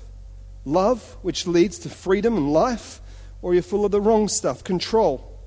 love, 0.65 1.17
which 1.21 1.47
leads 1.47 1.79
to 1.79 1.89
freedom 1.89 2.35
and 2.35 2.51
life, 2.51 3.01
or 3.41 3.53
you're 3.53 3.63
full 3.63 3.85
of 3.85 3.91
the 3.91 4.01
wrong 4.01 4.27
stuff, 4.27 4.63
control, 4.63 5.39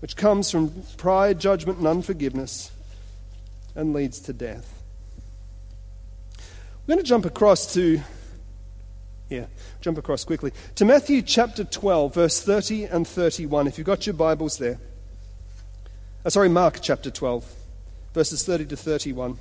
which 0.00 0.16
comes 0.16 0.50
from 0.50 0.84
pride, 0.96 1.38
judgment, 1.40 1.78
and 1.78 1.86
unforgiveness 1.86 2.70
and 3.74 3.92
leads 3.92 4.20
to 4.20 4.32
death. 4.32 4.82
We're 6.86 6.94
going 6.94 7.04
to 7.04 7.08
jump 7.08 7.24
across 7.24 7.72
to 7.74 8.00
here. 9.32 9.48
Jump 9.80 9.96
across 9.96 10.24
quickly 10.24 10.52
to 10.74 10.84
Matthew 10.84 11.22
chapter 11.22 11.64
12, 11.64 12.14
verse 12.14 12.42
30 12.42 12.84
and 12.84 13.08
31. 13.08 13.66
If 13.66 13.78
you've 13.78 13.86
got 13.86 14.06
your 14.06 14.12
Bibles 14.12 14.58
there. 14.58 14.78
Oh, 16.24 16.28
sorry, 16.28 16.50
Mark 16.50 16.80
chapter 16.82 17.10
12, 17.10 17.50
verses 18.12 18.44
30 18.44 18.66
to 18.66 18.76
31. 18.76 19.30
I'm 19.30 19.38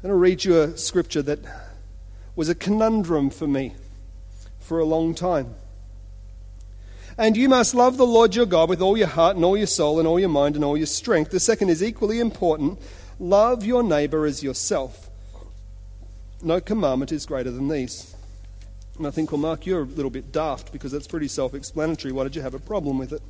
going 0.00 0.10
to 0.10 0.14
read 0.14 0.42
you 0.44 0.58
a 0.58 0.78
scripture 0.78 1.20
that 1.22 1.40
was 2.34 2.48
a 2.48 2.54
conundrum 2.54 3.28
for 3.28 3.46
me 3.46 3.74
for 4.58 4.78
a 4.78 4.84
long 4.86 5.14
time. 5.14 5.54
And 7.18 7.36
you 7.36 7.48
must 7.48 7.74
love 7.74 7.98
the 7.98 8.06
Lord 8.06 8.34
your 8.34 8.46
God 8.46 8.70
with 8.70 8.80
all 8.80 8.96
your 8.96 9.06
heart 9.06 9.36
and 9.36 9.44
all 9.44 9.56
your 9.56 9.66
soul 9.66 9.98
and 9.98 10.08
all 10.08 10.18
your 10.18 10.30
mind 10.30 10.54
and 10.54 10.64
all 10.64 10.78
your 10.78 10.86
strength. 10.86 11.30
The 11.30 11.40
second 11.40 11.68
is 11.68 11.82
equally 11.82 12.20
important 12.20 12.78
love 13.18 13.64
your 13.64 13.82
neighbor 13.82 14.24
as 14.24 14.42
yourself. 14.42 15.05
No 16.46 16.60
commandment 16.60 17.10
is 17.10 17.26
greater 17.26 17.50
than 17.50 17.66
these. 17.66 18.14
And 18.98 19.06
I 19.08 19.10
think, 19.10 19.32
well, 19.32 19.40
Mark, 19.40 19.66
you're 19.66 19.82
a 19.82 19.84
little 19.84 20.12
bit 20.12 20.30
daft 20.30 20.70
because 20.70 20.92
that's 20.92 21.08
pretty 21.08 21.26
self 21.26 21.54
explanatory. 21.54 22.12
Why 22.12 22.22
did 22.22 22.36
you 22.36 22.42
have 22.42 22.54
a 22.54 22.60
problem 22.60 22.98
with 22.98 23.12
it? 23.12 23.20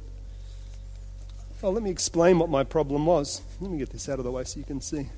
Well, 1.63 1.73
let 1.73 1.83
me 1.83 1.89
explain 1.89 2.39
what 2.39 2.51
my 2.51 2.63
problem 2.63 3.07
was. 3.07 3.41
Let 3.59 3.71
me 3.71 3.79
get 3.79 3.89
this 3.89 4.11
out 4.11 4.19
of 4.19 4.27
the 4.27 4.31
way 4.31 4.45
so 4.45 4.59
you 4.59 4.67
can 4.67 4.83
see. 4.83 5.09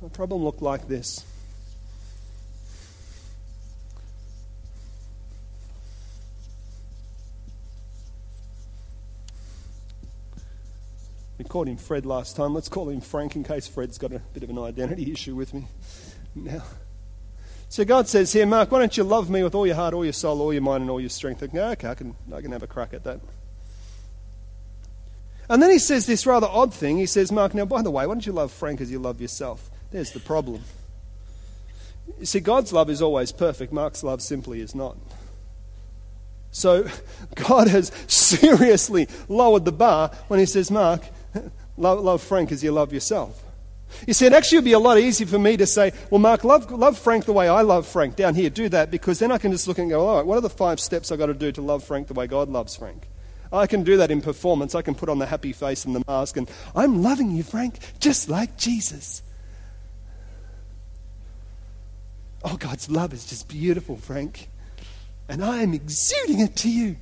My 0.00 0.08
problem 0.10 0.44
looked 0.44 0.62
like 0.62 0.86
this. 0.86 1.24
We 11.38 11.44
called 11.44 11.68
him 11.68 11.76
Fred 11.76 12.06
last 12.06 12.36
time. 12.36 12.54
Let's 12.54 12.68
call 12.68 12.88
him 12.88 13.00
Frank 13.00 13.36
in 13.36 13.44
case 13.44 13.66
Fred's 13.66 13.98
got 13.98 14.12
a 14.12 14.20
bit 14.32 14.42
of 14.42 14.50
an 14.50 14.58
identity 14.58 15.12
issue 15.12 15.34
with 15.34 15.52
me 15.52 15.66
now. 16.34 16.62
So 17.68 17.84
God 17.84 18.08
says 18.08 18.32
here, 18.32 18.46
Mark, 18.46 18.70
why 18.70 18.78
don't 18.78 18.96
you 18.96 19.02
love 19.02 19.28
me 19.28 19.42
with 19.42 19.54
all 19.54 19.66
your 19.66 19.76
heart, 19.76 19.92
all 19.92 20.04
your 20.04 20.12
soul, 20.12 20.40
all 20.40 20.52
your 20.52 20.62
mind, 20.62 20.82
and 20.82 20.90
all 20.90 21.00
your 21.00 21.10
strength? 21.10 21.40
Go, 21.52 21.70
okay, 21.70 21.88
I 21.88 21.94
can, 21.94 22.14
I 22.32 22.40
can 22.40 22.52
have 22.52 22.62
a 22.62 22.66
crack 22.66 22.94
at 22.94 23.04
that. 23.04 23.20
And 25.48 25.62
then 25.62 25.70
he 25.70 25.78
says 25.78 26.06
this 26.06 26.26
rather 26.26 26.46
odd 26.46 26.72
thing. 26.72 26.96
He 26.96 27.06
says, 27.06 27.30
Mark, 27.30 27.54
now, 27.54 27.64
by 27.64 27.82
the 27.82 27.90
way, 27.90 28.06
why 28.06 28.14
don't 28.14 28.24
you 28.24 28.32
love 28.32 28.52
Frank 28.52 28.80
as 28.80 28.90
you 28.90 28.98
love 28.98 29.20
yourself? 29.20 29.70
There's 29.90 30.12
the 30.12 30.20
problem. 30.20 30.62
You 32.18 32.26
see, 32.26 32.40
God's 32.40 32.72
love 32.72 32.88
is 32.88 33.02
always 33.02 33.32
perfect. 33.32 33.72
Mark's 33.72 34.02
love 34.02 34.22
simply 34.22 34.60
is 34.60 34.74
not. 34.74 34.96
So 36.50 36.88
God 37.34 37.68
has 37.68 37.92
seriously 38.06 39.08
lowered 39.28 39.64
the 39.64 39.72
bar 39.72 40.10
when 40.28 40.40
he 40.40 40.46
says, 40.46 40.70
Mark, 40.70 41.02
love, 41.76 42.00
love 42.00 42.22
Frank 42.22 42.52
as 42.52 42.62
you 42.62 42.72
love 42.72 42.92
yourself. 42.92 43.42
You 44.06 44.14
see, 44.14 44.26
it 44.26 44.32
actually 44.32 44.58
would 44.58 44.64
be 44.64 44.72
a 44.72 44.78
lot 44.78 44.98
easier 44.98 45.26
for 45.26 45.38
me 45.38 45.56
to 45.56 45.66
say, 45.66 45.92
well, 46.10 46.18
Mark, 46.18 46.44
love, 46.44 46.70
love 46.70 46.98
Frank 46.98 47.24
the 47.24 47.32
way 47.32 47.48
I 47.48 47.62
love 47.62 47.86
Frank 47.86 48.16
down 48.16 48.34
here. 48.34 48.50
Do 48.50 48.68
that 48.70 48.90
because 48.90 49.18
then 49.18 49.30
I 49.30 49.38
can 49.38 49.52
just 49.52 49.68
look 49.68 49.78
and 49.78 49.88
go, 49.88 50.06
all 50.06 50.16
right, 50.16 50.26
what 50.26 50.36
are 50.36 50.40
the 50.40 50.50
five 50.50 50.80
steps 50.80 51.12
I've 51.12 51.18
got 51.18 51.26
to 51.26 51.34
do 51.34 51.52
to 51.52 51.62
love 51.62 51.84
Frank 51.84 52.08
the 52.08 52.14
way 52.14 52.26
God 52.26 52.48
loves 52.48 52.76
Frank? 52.76 53.08
I 53.52 53.66
can 53.66 53.84
do 53.84 53.96
that 53.98 54.10
in 54.10 54.20
performance. 54.20 54.74
I 54.74 54.82
can 54.82 54.94
put 54.94 55.08
on 55.08 55.18
the 55.18 55.26
happy 55.26 55.52
face 55.52 55.84
and 55.84 55.94
the 55.94 56.02
mask 56.08 56.36
and 56.36 56.50
I'm 56.74 57.02
loving 57.02 57.30
you, 57.30 57.42
Frank, 57.42 57.78
just 58.00 58.28
like 58.28 58.56
Jesus. 58.56 59.22
Oh, 62.44 62.56
God's 62.56 62.90
love 62.90 63.12
is 63.12 63.24
just 63.24 63.48
beautiful, 63.48 63.96
Frank. 63.96 64.48
And 65.28 65.44
I 65.44 65.62
am 65.62 65.74
exuding 65.74 66.40
it 66.40 66.56
to 66.56 66.70
you. 66.70 66.96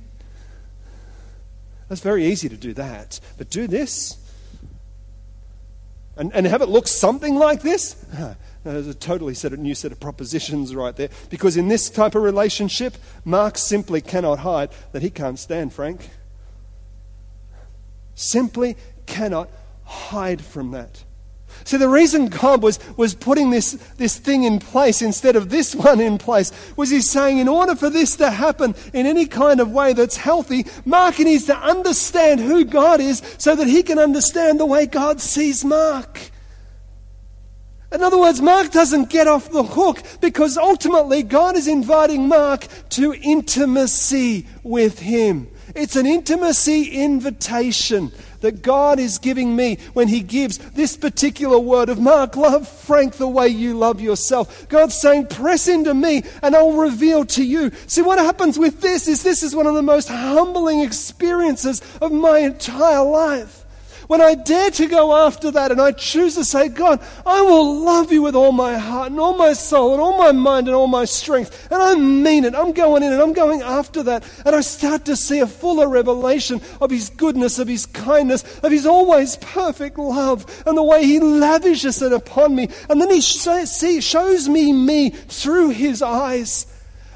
That's 1.89 2.01
very 2.01 2.25
easy 2.25 2.49
to 2.49 2.57
do 2.57 2.73
that. 2.73 3.19
But 3.37 3.49
do 3.49 3.67
this 3.67 4.17
and, 6.17 6.33
and 6.33 6.45
have 6.45 6.61
it 6.61 6.69
look 6.69 6.87
something 6.87 7.35
like 7.35 7.61
this? 7.61 7.95
There's 8.63 8.87
a 8.87 8.95
totally 8.95 9.35
set 9.35 9.53
a 9.53 9.57
new 9.57 9.75
set 9.75 9.91
of 9.91 9.99
propositions 9.99 10.73
right 10.73 10.95
there. 10.95 11.09
Because 11.29 11.55
in 11.55 11.67
this 11.67 11.89
type 11.89 12.15
of 12.15 12.23
relationship, 12.23 12.97
Mark 13.23 13.57
simply 13.57 14.01
cannot 14.01 14.39
hide 14.39 14.71
that 14.91 15.03
he 15.03 15.11
can't 15.11 15.37
stand 15.37 15.71
Frank. 15.71 16.09
Simply 18.15 18.75
cannot 19.05 19.49
hide 19.83 20.43
from 20.43 20.71
that. 20.71 21.04
See, 21.65 21.77
the 21.77 21.89
reason 21.89 22.27
God 22.27 22.61
was, 22.61 22.79
was 22.95 23.15
putting 23.15 23.49
this, 23.49 23.71
this 23.97 24.19
thing 24.19 24.43
in 24.43 24.59
place 24.59 25.01
instead 25.01 25.35
of 25.35 25.49
this 25.49 25.73
one 25.73 25.99
in 25.99 26.19
place 26.19 26.51
was 26.77 26.91
He's 26.91 27.09
saying, 27.09 27.39
in 27.39 27.47
order 27.47 27.75
for 27.75 27.89
this 27.89 28.15
to 28.17 28.29
happen 28.29 28.75
in 28.93 29.07
any 29.07 29.25
kind 29.25 29.59
of 29.59 29.71
way 29.71 29.93
that's 29.93 30.15
healthy, 30.15 30.67
Mark 30.85 31.17
needs 31.17 31.45
to 31.47 31.57
understand 31.57 32.39
who 32.39 32.65
God 32.65 33.01
is 33.01 33.23
so 33.39 33.55
that 33.55 33.67
he 33.67 33.81
can 33.81 33.97
understand 33.97 34.59
the 34.59 34.65
way 34.65 34.85
God 34.85 35.19
sees 35.19 35.65
Mark. 35.65 36.31
In 37.91 38.03
other 38.03 38.19
words, 38.19 38.41
Mark 38.41 38.71
doesn't 38.71 39.09
get 39.09 39.27
off 39.27 39.49
the 39.49 39.63
hook 39.63 40.03
because 40.21 40.57
ultimately 40.57 41.23
God 41.23 41.55
is 41.55 41.67
inviting 41.67 42.27
Mark 42.27 42.67
to 42.89 43.13
intimacy 43.13 44.47
with 44.63 44.99
Him. 44.99 45.47
It's 45.73 45.95
an 45.95 46.05
intimacy 46.05 46.91
invitation 46.91 48.11
that 48.41 48.61
God 48.61 48.99
is 48.99 49.17
giving 49.17 49.55
me 49.55 49.79
when 49.93 50.07
He 50.07 50.21
gives 50.21 50.57
this 50.57 50.95
particular 50.95 51.57
word 51.57 51.89
of 51.89 51.99
Mark, 51.99 52.35
love 52.35 52.67
Frank 52.67 53.15
the 53.15 53.27
way 53.27 53.47
you 53.47 53.75
love 53.75 53.99
yourself. 53.99 54.69
God's 54.69 54.95
saying, 54.95 55.27
press 55.27 55.67
into 55.67 55.93
me 55.93 56.23
and 56.43 56.55
I'll 56.55 56.73
reveal 56.73 57.25
to 57.25 57.43
you. 57.43 57.71
See, 57.87 58.03
what 58.03 58.19
happens 58.19 58.59
with 58.59 58.81
this 58.81 59.07
is 59.07 59.23
this 59.23 59.41
is 59.41 59.55
one 59.55 59.65
of 59.65 59.73
the 59.73 59.81
most 59.81 60.09
humbling 60.09 60.81
experiences 60.81 61.81
of 62.01 62.11
my 62.11 62.39
entire 62.39 63.03
life. 63.03 63.64
When 64.07 64.21
I 64.21 64.35
dare 64.35 64.71
to 64.71 64.87
go 64.87 65.15
after 65.25 65.51
that 65.51 65.71
and 65.71 65.81
I 65.81 65.91
choose 65.91 66.35
to 66.35 66.45
say, 66.45 66.69
God, 66.69 67.01
I 67.25 67.41
will 67.41 67.79
love 67.81 68.11
you 68.11 68.21
with 68.21 68.35
all 68.35 68.51
my 68.51 68.77
heart 68.77 69.11
and 69.11 69.19
all 69.19 69.35
my 69.35 69.53
soul 69.53 69.93
and 69.93 70.01
all 70.01 70.17
my 70.17 70.31
mind 70.31 70.67
and 70.67 70.75
all 70.75 70.87
my 70.87 71.05
strength. 71.05 71.67
And 71.71 71.81
I 71.81 71.95
mean 71.95 72.45
it. 72.45 72.55
I'm 72.55 72.71
going 72.71 73.03
in 73.03 73.13
and 73.13 73.21
I'm 73.21 73.33
going 73.33 73.61
after 73.61 74.03
that. 74.03 74.23
And 74.45 74.55
I 74.55 74.61
start 74.61 75.05
to 75.05 75.15
see 75.15 75.39
a 75.39 75.47
fuller 75.47 75.87
revelation 75.87 76.61
of 76.81 76.91
His 76.91 77.09
goodness, 77.09 77.57
of 77.59 77.67
His 77.67 77.85
kindness, 77.85 78.43
of 78.59 78.71
His 78.71 78.85
always 78.85 79.37
perfect 79.37 79.97
love 79.97 80.63
and 80.67 80.77
the 80.77 80.83
way 80.83 81.05
He 81.05 81.19
lavishes 81.19 82.01
it 82.01 82.13
upon 82.13 82.55
me. 82.55 82.69
And 82.89 83.01
then 83.01 83.09
He 83.09 83.21
shows 83.21 84.49
me 84.49 84.73
me 84.73 85.09
through 85.09 85.69
His 85.69 86.01
eyes. 86.01 86.67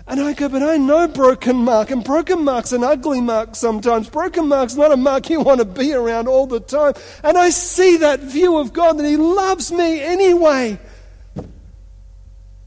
And 0.10 0.19
I 0.19 0.34
go, 0.34 0.50
but 0.50 0.63
I 0.63 0.78
know 0.78 1.08
broken 1.08 1.58
Mark, 1.58 1.91
and 1.91 2.04
broken 2.04 2.43
Mark's 2.43 2.72
an 2.72 2.84
ugly 2.84 3.22
Mark 3.22 3.56
sometimes. 3.56 4.10
Broken 4.10 4.48
Mark's 4.48 4.74
not 4.74 4.91
a 4.91 4.98
Mark 4.98 5.30
you 5.30 5.39
want 5.39 5.60
to 5.60 5.65
be 5.65 5.93
around 5.93 6.28
all 6.28 6.48
the 6.48 6.60
time. 6.60 6.93
And 7.24 7.38
I 7.38 7.52
see 7.52 7.98
that 7.98 8.22
view 8.22 8.58
of 8.58 8.74
God 8.74 8.98
that 8.98 9.06
He 9.06 9.17
loves 9.17 9.72
me 9.72 10.02
anyway. 10.02 10.80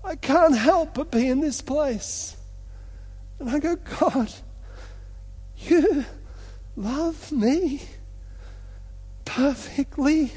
I 0.04 0.14
can't 0.14 0.56
help 0.56 0.94
but 0.94 1.10
be 1.10 1.26
in 1.26 1.40
this 1.40 1.60
place. 1.60 2.36
And 3.40 3.50
I 3.50 3.58
go, 3.58 3.74
God, 3.74 4.32
you 5.58 6.04
love 6.76 7.32
me 7.32 7.82
perfectly, 9.24 10.30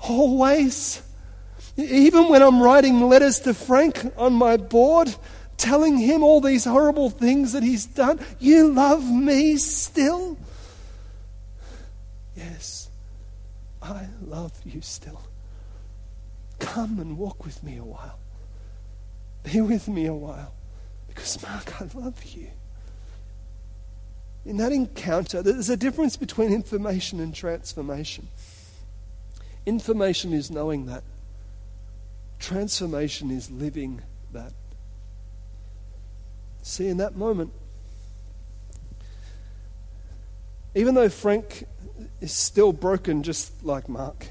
always. 0.00 1.02
Even 1.76 2.28
when 2.28 2.42
I'm 2.42 2.62
writing 2.62 3.08
letters 3.08 3.40
to 3.40 3.54
Frank 3.54 4.12
on 4.16 4.34
my 4.34 4.56
board, 4.56 5.12
telling 5.60 5.98
him 5.98 6.22
all 6.22 6.40
these 6.40 6.64
horrible 6.64 7.10
things 7.10 7.52
that 7.52 7.62
he's 7.62 7.84
done. 7.84 8.18
You 8.38 8.68
love 8.68 9.04
me 9.08 9.56
still? 9.58 10.38
Yes, 12.34 12.88
I 13.82 14.08
love 14.24 14.52
you 14.64 14.80
still. 14.80 15.20
Come 16.58 16.98
and 16.98 17.18
walk 17.18 17.44
with 17.44 17.62
me 17.62 17.76
a 17.76 17.84
while. 17.84 18.18
Be 19.42 19.60
with 19.60 19.86
me 19.86 20.06
a 20.06 20.14
while. 20.14 20.54
Because, 21.08 21.42
Mark, 21.42 21.80
I 21.80 21.88
love 21.94 22.22
you. 22.24 22.48
In 24.46 24.56
that 24.56 24.72
encounter, 24.72 25.42
there's 25.42 25.68
a 25.68 25.76
difference 25.76 26.16
between 26.16 26.52
information 26.52 27.20
and 27.20 27.34
transformation. 27.34 28.28
Information 29.66 30.32
is 30.32 30.50
knowing 30.50 30.86
that, 30.86 31.02
transformation 32.38 33.30
is 33.30 33.50
living 33.50 34.00
that. 34.32 34.52
See, 36.62 36.88
in 36.88 36.98
that 36.98 37.16
moment, 37.16 37.52
even 40.74 40.94
though 40.94 41.08
Frank 41.08 41.64
is 42.20 42.32
still 42.32 42.72
broken 42.72 43.22
just 43.22 43.64
like 43.64 43.88
Mark, 43.88 44.28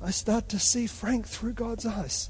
I 0.00 0.10
start 0.10 0.48
to 0.50 0.58
see 0.58 0.86
Frank 0.86 1.26
through 1.26 1.54
God's 1.54 1.86
eyes. 1.86 2.28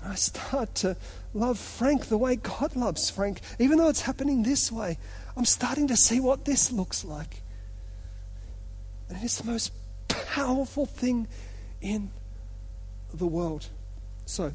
And 0.00 0.12
I 0.12 0.14
start 0.14 0.74
to 0.76 0.96
love 1.34 1.58
Frank 1.58 2.06
the 2.06 2.16
way 2.16 2.36
God 2.36 2.76
loves 2.76 3.10
Frank. 3.10 3.40
Even 3.58 3.78
though 3.78 3.88
it's 3.88 4.02
happening 4.02 4.42
this 4.42 4.70
way, 4.70 4.98
I'm 5.36 5.44
starting 5.44 5.88
to 5.88 5.96
see 5.96 6.20
what 6.20 6.44
this 6.44 6.70
looks 6.70 7.04
like. 7.04 7.42
And 9.08 9.18
it's 9.22 9.38
the 9.38 9.50
most 9.50 9.72
powerful 10.08 10.86
thing 10.86 11.26
in 11.82 12.10
the 13.12 13.26
world. 13.26 13.68
So, 14.26 14.52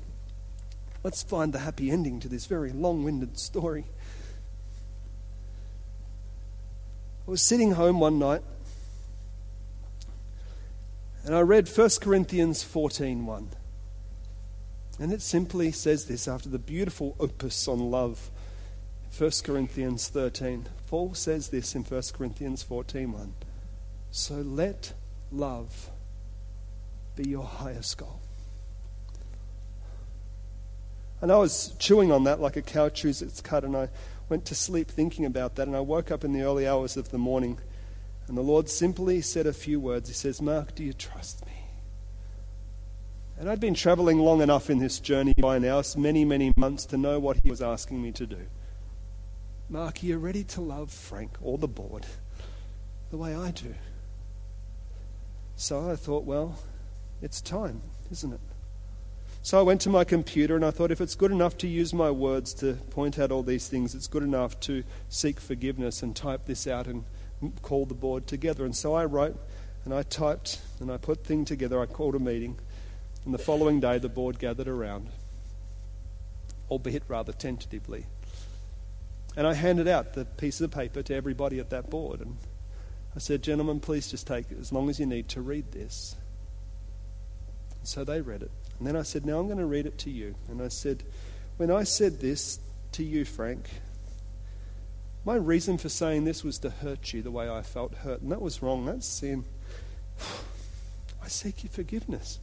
let's 1.04 1.24
find 1.24 1.54
the 1.54 1.60
happy 1.60 1.92
ending 1.92 2.20
to 2.22 2.28
this 2.28 2.46
very 2.46 2.72
long 2.72 3.04
winded 3.04 3.38
story. 3.38 3.86
I 7.28 7.32
was 7.32 7.42
sitting 7.42 7.74
home 7.74 8.00
one 8.00 8.18
night 8.18 8.42
and 11.24 11.36
I 11.36 11.42
read 11.42 11.68
1 11.68 12.02
Corinthians 12.02 12.64
14:1. 12.64 13.50
And 15.00 15.14
it 15.14 15.22
simply 15.22 15.72
says 15.72 16.06
this 16.06 16.28
after 16.28 16.50
the 16.50 16.60
beautiful 16.60 17.16
opus 17.20 17.68
on 17.68 17.92
love 17.92 18.32
1 19.16 19.44
Corinthians 19.44 20.08
13. 20.08 20.68
Paul 20.88 21.14
says 21.14 21.50
this 21.50 21.76
in 21.76 21.84
1 21.84 22.14
Corinthians 22.14 22.64
14:1. 22.64 23.34
So 24.12 24.42
let 24.42 24.94
love 25.32 25.92
be 27.16 27.30
your 27.30 27.44
highest 27.44 27.98
goal. 27.98 28.22
And 31.22 31.32
I 31.32 31.38
was 31.38 31.76
chewing 31.80 32.12
on 32.12 32.24
that 32.24 32.40
like 32.40 32.56
a 32.56 32.62
cow 32.62 32.90
chews 32.90 33.22
its 33.22 33.42
cud, 33.42 33.64
and 33.64 33.76
I 33.76 33.90
went 34.30 34.46
to 34.46 34.56
sleep 34.56 34.90
thinking 34.90 35.26
about 35.26 35.56
that. 35.56 35.68
And 35.68 35.76
I 35.76 35.82
woke 35.82 36.12
up 36.12 36.24
in 36.24 36.34
the 36.34 36.44
early 36.44 36.68
hours 36.68 36.96
of 36.96 37.10
the 37.10 37.18
morning, 37.18 37.60
and 38.28 38.38
the 38.38 38.42
Lord 38.42 38.70
simply 38.70 39.22
said 39.22 39.46
a 39.46 39.54
few 39.54 39.80
words. 39.80 40.10
He 40.10 40.16
says, 40.16 40.42
Mark, 40.42 40.76
do 40.76 40.84
you 40.84 40.94
trust 40.94 41.46
me? 41.46 41.54
And 43.38 43.50
I'd 43.50 43.60
been 43.60 43.74
traveling 43.74 44.20
long 44.20 44.42
enough 44.42 44.70
in 44.70 44.80
this 44.80 45.00
journey 45.00 45.34
by 45.38 45.60
now, 45.60 45.82
many, 45.98 46.26
many 46.26 46.54
months, 46.58 46.86
to 46.88 46.98
know 46.98 47.20
what 47.20 47.38
He 47.44 47.50
was 47.50 47.62
asking 47.62 48.02
me 48.02 48.12
to 48.14 48.26
do. 48.26 48.48
Mark, 49.70 50.04
are 50.04 50.06
you 50.06 50.18
ready 50.18 50.44
to 50.44 50.62
love 50.62 50.92
Frank 50.92 51.38
or 51.42 51.58
the 51.58 51.68
board 51.68 52.06
the 53.12 53.18
way 53.18 53.36
I 53.36 53.52
do? 53.52 53.76
So 55.56 55.90
I 55.92 55.96
thought, 55.96 56.24
well, 56.24 56.60
it's 57.22 57.40
time, 57.40 57.82
isn't 58.12 58.34
it? 58.34 58.40
So 59.50 59.58
I 59.58 59.64
went 59.64 59.82
to 59.82 59.90
my 59.90 60.04
computer 60.04 60.56
and 60.56 60.64
I 60.64 60.70
thought 60.70 60.92
if 60.92 61.02
it's 61.02 61.16
good 61.16 61.32
enough 61.32 61.58
to 61.58 61.68
use 61.68 61.92
my 61.92 62.12
words 62.12 62.54
to 62.54 62.74
point 62.92 63.18
out 63.18 63.32
all 63.32 63.42
these 63.42 63.68
things, 63.68 63.96
it's 63.96 64.06
good 64.06 64.22
enough 64.22 64.60
to 64.60 64.84
seek 65.08 65.40
forgiveness 65.40 66.04
and 66.04 66.16
type 66.16 66.46
this 66.46 66.68
out 66.68 66.86
and 66.86 67.04
call 67.64 67.88
the 67.88 67.96
board 67.96 68.28
together. 68.28 68.64
And 68.64 68.76
so 68.76 68.94
I 68.94 69.06
wrote 69.06 69.40
and 69.86 69.92
I 69.92 70.04
typed 70.04 70.62
and 70.80 70.92
I 70.92 70.98
put 70.98 71.24
things 71.24 71.48
together. 71.48 71.82
I 71.82 71.88
called 71.88 72.14
a 72.14 72.20
meeting. 72.20 72.60
And 73.26 73.34
the 73.34 73.40
following 73.40 73.80
day, 73.80 73.98
the 73.98 74.08
board 74.08 74.38
gathered 74.38 74.68
around, 74.68 75.10
albeit 76.70 77.02
rather 77.08 77.34
tentatively. 77.34 78.06
And 79.36 79.48
I 79.48 79.56
handed 79.56 79.88
out 79.88 80.14
the 80.14 80.26
piece 80.26 80.62
of 80.62 80.70
paper 80.70 81.02
to 81.02 81.16
everybody 81.16 81.58
at 81.58 81.72
that 81.72 81.90
board. 81.90 82.20
And 82.20 82.38
I 83.16 83.18
said, 83.18 83.42
Gentlemen, 83.42 83.80
please 83.80 84.12
just 84.12 84.28
take 84.28 84.46
as 84.62 84.72
long 84.72 84.92
as 84.92 85.00
you 85.00 85.08
need 85.08 85.28
to 85.30 85.42
read 85.42 85.72
this. 85.72 86.16
And 87.80 87.88
So 87.88 88.04
they 88.04 88.22
read 88.22 88.44
it. 88.44 88.52
And 88.80 88.88
then 88.88 88.96
I 88.96 89.04
said, 89.04 89.26
Now 89.26 89.40
I'm 89.40 89.48
going 89.48 89.60
to 89.60 89.66
read 89.66 89.86
it 89.86 89.98
to 90.00 90.10
you. 90.10 90.36
And 90.48 90.62
I 90.62 90.70
said, 90.70 91.04
When 91.58 91.70
I 91.70 91.84
said 91.84 92.22
this 92.22 92.60
to 92.94 93.04
you, 93.04 93.26
Frank, 93.26 93.70
my 95.26 95.36
reason 95.36 95.78
for 95.78 95.90
saying 95.90 96.24
this 96.24 96.44
was 96.44 96.60
to 96.60 96.70
hurt 96.70 97.14
you 97.14 97.22
the 97.22 97.32
way 97.32 97.50
I 97.50 97.62
felt 97.62 97.94
hurt. 97.94 98.22
And 98.22 98.32
that 98.32 98.42
was 98.42 98.64
wrong. 98.64 98.86
That's 98.86 99.06
sin. 99.06 99.46
I 101.24 101.28
seek 101.28 101.64
your 101.64 101.72
forgiveness. 101.72 102.40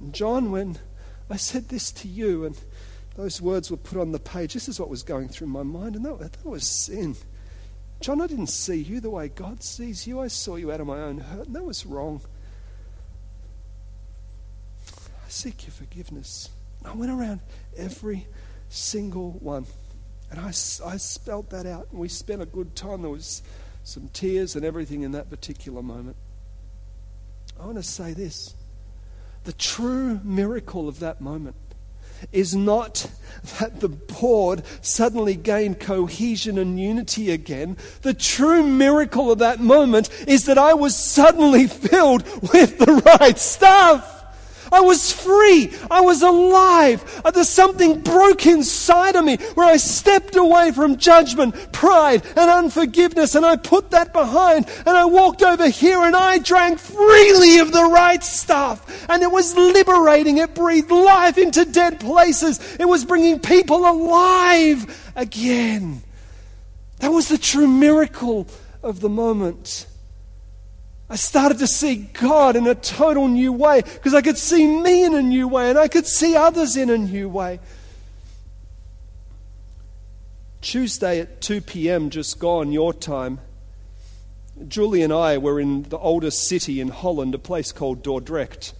And 0.00 0.14
John, 0.14 0.50
when 0.50 0.78
I 1.28 1.36
said 1.36 1.68
this 1.68 1.92
to 1.92 2.08
you 2.08 2.46
and 2.46 2.58
those 3.16 3.40
words 3.40 3.70
were 3.70 3.76
put 3.76 3.98
on 3.98 4.12
the 4.12 4.18
page, 4.18 4.54
this 4.54 4.68
is 4.68 4.80
what 4.80 4.88
was 4.88 5.02
going 5.02 5.28
through 5.28 5.48
my 5.48 5.62
mind, 5.62 5.94
and 5.94 6.04
that, 6.06 6.18
that 6.18 6.44
was 6.44 6.66
sin. 6.66 7.16
John, 8.00 8.22
I 8.22 8.26
didn't 8.26 8.46
see 8.46 8.76
you 8.76 9.00
the 9.00 9.10
way 9.10 9.28
God 9.28 9.62
sees 9.62 10.06
you. 10.06 10.20
I 10.20 10.28
saw 10.28 10.56
you 10.56 10.72
out 10.72 10.80
of 10.80 10.86
my 10.86 11.00
own 11.00 11.18
hurt, 11.18 11.46
and 11.46 11.54
that 11.54 11.64
was 11.64 11.84
wrong. 11.84 12.22
Seek 15.30 15.66
your 15.66 15.72
forgiveness. 15.72 16.48
I 16.84 16.92
went 16.92 17.12
around 17.12 17.40
every 17.76 18.26
single 18.68 19.32
one. 19.32 19.64
And 20.30 20.40
I, 20.40 20.48
I 20.48 20.96
spelt 20.96 21.50
that 21.50 21.66
out, 21.66 21.88
and 21.90 22.00
we 22.00 22.08
spent 22.08 22.42
a 22.42 22.46
good 22.46 22.74
time. 22.74 23.02
There 23.02 23.10
was 23.10 23.42
some 23.84 24.08
tears 24.12 24.56
and 24.56 24.64
everything 24.64 25.02
in 25.02 25.12
that 25.12 25.30
particular 25.30 25.82
moment. 25.82 26.16
I 27.60 27.64
want 27.64 27.76
to 27.76 27.82
say 27.82 28.12
this 28.12 28.54
the 29.44 29.52
true 29.52 30.20
miracle 30.24 30.88
of 30.88 30.98
that 31.00 31.20
moment 31.20 31.56
is 32.32 32.54
not 32.54 33.10
that 33.60 33.80
the 33.80 33.88
board 33.88 34.62
suddenly 34.82 35.36
gained 35.36 35.80
cohesion 35.80 36.58
and 36.58 36.78
unity 36.78 37.30
again. 37.30 37.76
The 38.02 38.14
true 38.14 38.62
miracle 38.62 39.30
of 39.30 39.38
that 39.38 39.60
moment 39.60 40.10
is 40.26 40.46
that 40.46 40.58
I 40.58 40.74
was 40.74 40.94
suddenly 40.96 41.66
filled 41.66 42.24
with 42.52 42.78
the 42.78 43.02
right 43.06 43.38
stuff. 43.38 44.19
I 44.72 44.80
was 44.80 45.12
free. 45.12 45.72
I 45.90 46.00
was 46.00 46.22
alive. 46.22 47.22
Uh, 47.24 47.30
there's 47.30 47.48
something 47.48 48.00
broke 48.00 48.46
inside 48.46 49.16
of 49.16 49.24
me 49.24 49.36
where 49.54 49.66
I 49.66 49.76
stepped 49.76 50.36
away 50.36 50.72
from 50.72 50.96
judgment, 50.96 51.72
pride, 51.72 52.24
and 52.36 52.50
unforgiveness, 52.50 53.34
and 53.34 53.44
I 53.44 53.56
put 53.56 53.90
that 53.90 54.12
behind, 54.12 54.68
and 54.86 54.96
I 54.96 55.04
walked 55.04 55.42
over 55.42 55.68
here 55.68 56.02
and 56.02 56.14
I 56.14 56.38
drank 56.38 56.78
freely 56.78 57.58
of 57.58 57.72
the 57.72 57.84
right 57.84 58.22
stuff. 58.22 59.06
And 59.08 59.22
it 59.22 59.30
was 59.30 59.56
liberating. 59.56 60.38
It 60.38 60.54
breathed 60.54 60.90
life 60.90 61.38
into 61.38 61.64
dead 61.64 62.00
places. 62.00 62.76
It 62.78 62.86
was 62.86 63.04
bringing 63.04 63.40
people 63.40 63.88
alive 63.88 65.12
again. 65.16 66.02
That 66.98 67.12
was 67.12 67.28
the 67.28 67.38
true 67.38 67.66
miracle 67.66 68.46
of 68.82 69.00
the 69.00 69.08
moment. 69.08 69.86
I 71.10 71.16
started 71.16 71.58
to 71.58 71.66
see 71.66 71.96
God 71.96 72.54
in 72.54 72.68
a 72.68 72.74
total 72.76 73.26
new 73.26 73.52
way 73.52 73.82
because 73.82 74.14
I 74.14 74.22
could 74.22 74.38
see 74.38 74.64
me 74.64 75.04
in 75.04 75.12
a 75.12 75.20
new 75.20 75.48
way 75.48 75.68
and 75.68 75.76
I 75.76 75.88
could 75.88 76.06
see 76.06 76.36
others 76.36 76.76
in 76.76 76.88
a 76.88 76.96
new 76.96 77.28
way. 77.28 77.58
Tuesday 80.60 81.18
at 81.18 81.40
2 81.40 81.62
p.m., 81.62 82.10
just 82.10 82.38
gone, 82.38 82.70
your 82.70 82.92
time, 82.92 83.40
Julie 84.68 85.02
and 85.02 85.12
I 85.12 85.38
were 85.38 85.58
in 85.58 85.82
the 85.84 85.98
oldest 85.98 86.46
city 86.46 86.80
in 86.80 86.88
Holland, 86.88 87.34
a 87.34 87.38
place 87.38 87.72
called 87.72 88.04
Dordrecht. 88.04 88.72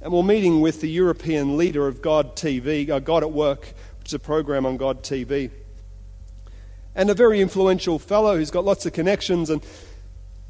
And 0.00 0.14
we're 0.14 0.22
meeting 0.22 0.62
with 0.62 0.80
the 0.80 0.88
European 0.88 1.58
leader 1.58 1.86
of 1.86 2.00
God 2.00 2.34
TV, 2.34 2.88
uh, 2.88 2.98
God 2.98 3.22
at 3.22 3.32
Work, 3.32 3.74
which 3.98 4.08
is 4.08 4.14
a 4.14 4.18
program 4.18 4.64
on 4.64 4.78
God 4.78 5.02
TV. 5.02 5.50
And 6.94 7.10
a 7.10 7.14
very 7.14 7.40
influential 7.40 7.98
fellow 7.98 8.36
who's 8.36 8.50
got 8.50 8.64
lots 8.64 8.86
of 8.86 8.94
connections. 8.94 9.50
And 9.50 9.62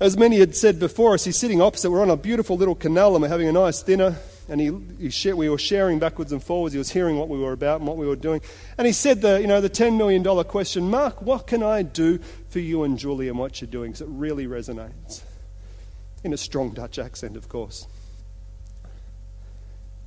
as 0.00 0.16
many 0.16 0.38
had 0.38 0.56
said 0.56 0.80
before 0.80 1.12
us, 1.12 1.24
he's 1.24 1.36
sitting 1.36 1.60
opposite. 1.60 1.90
We're 1.90 2.00
on 2.00 2.10
a 2.10 2.16
beautiful 2.16 2.56
little 2.56 2.74
canal 2.74 3.14
and 3.14 3.22
we're 3.22 3.28
having 3.28 3.48
a 3.48 3.52
nice 3.52 3.82
dinner. 3.82 4.16
And 4.48 4.60
he, 4.60 4.72
he 4.98 5.10
share, 5.10 5.36
we 5.36 5.48
were 5.48 5.58
sharing 5.58 5.98
backwards 5.98 6.32
and 6.32 6.42
forwards. 6.42 6.72
He 6.72 6.78
was 6.78 6.90
hearing 6.90 7.18
what 7.18 7.28
we 7.28 7.38
were 7.38 7.52
about 7.52 7.80
and 7.80 7.86
what 7.86 7.98
we 7.98 8.06
were 8.06 8.16
doing. 8.16 8.40
And 8.78 8.86
he 8.86 8.92
said 8.92 9.20
the, 9.20 9.40
you 9.40 9.46
know, 9.46 9.60
the 9.60 9.70
$10 9.70 9.96
million 9.98 10.24
question 10.44 10.88
Mark, 10.88 11.20
what 11.20 11.46
can 11.46 11.62
I 11.62 11.82
do 11.82 12.18
for 12.48 12.58
you 12.58 12.82
and 12.82 12.98
Julie 12.98 13.28
and 13.28 13.38
what 13.38 13.60
you're 13.60 13.70
doing? 13.70 13.92
Because 13.92 14.00
it 14.00 14.08
really 14.10 14.46
resonates. 14.46 15.20
In 16.24 16.32
a 16.32 16.36
strong 16.36 16.70
Dutch 16.70 16.98
accent, 16.98 17.36
of 17.36 17.48
course. 17.48 17.86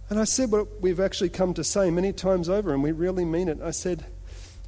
And 0.10 0.20
I 0.20 0.26
said 0.26 0.52
what 0.52 0.82
we've 0.82 1.00
actually 1.00 1.30
come 1.30 1.54
to 1.54 1.64
say 1.64 1.90
many 1.90 2.14
times 2.14 2.50
over, 2.50 2.74
and 2.74 2.84
we 2.84 2.92
really 2.92 3.26
mean 3.26 3.48
it. 3.48 3.60
I 3.64 3.72
said, 3.72 4.06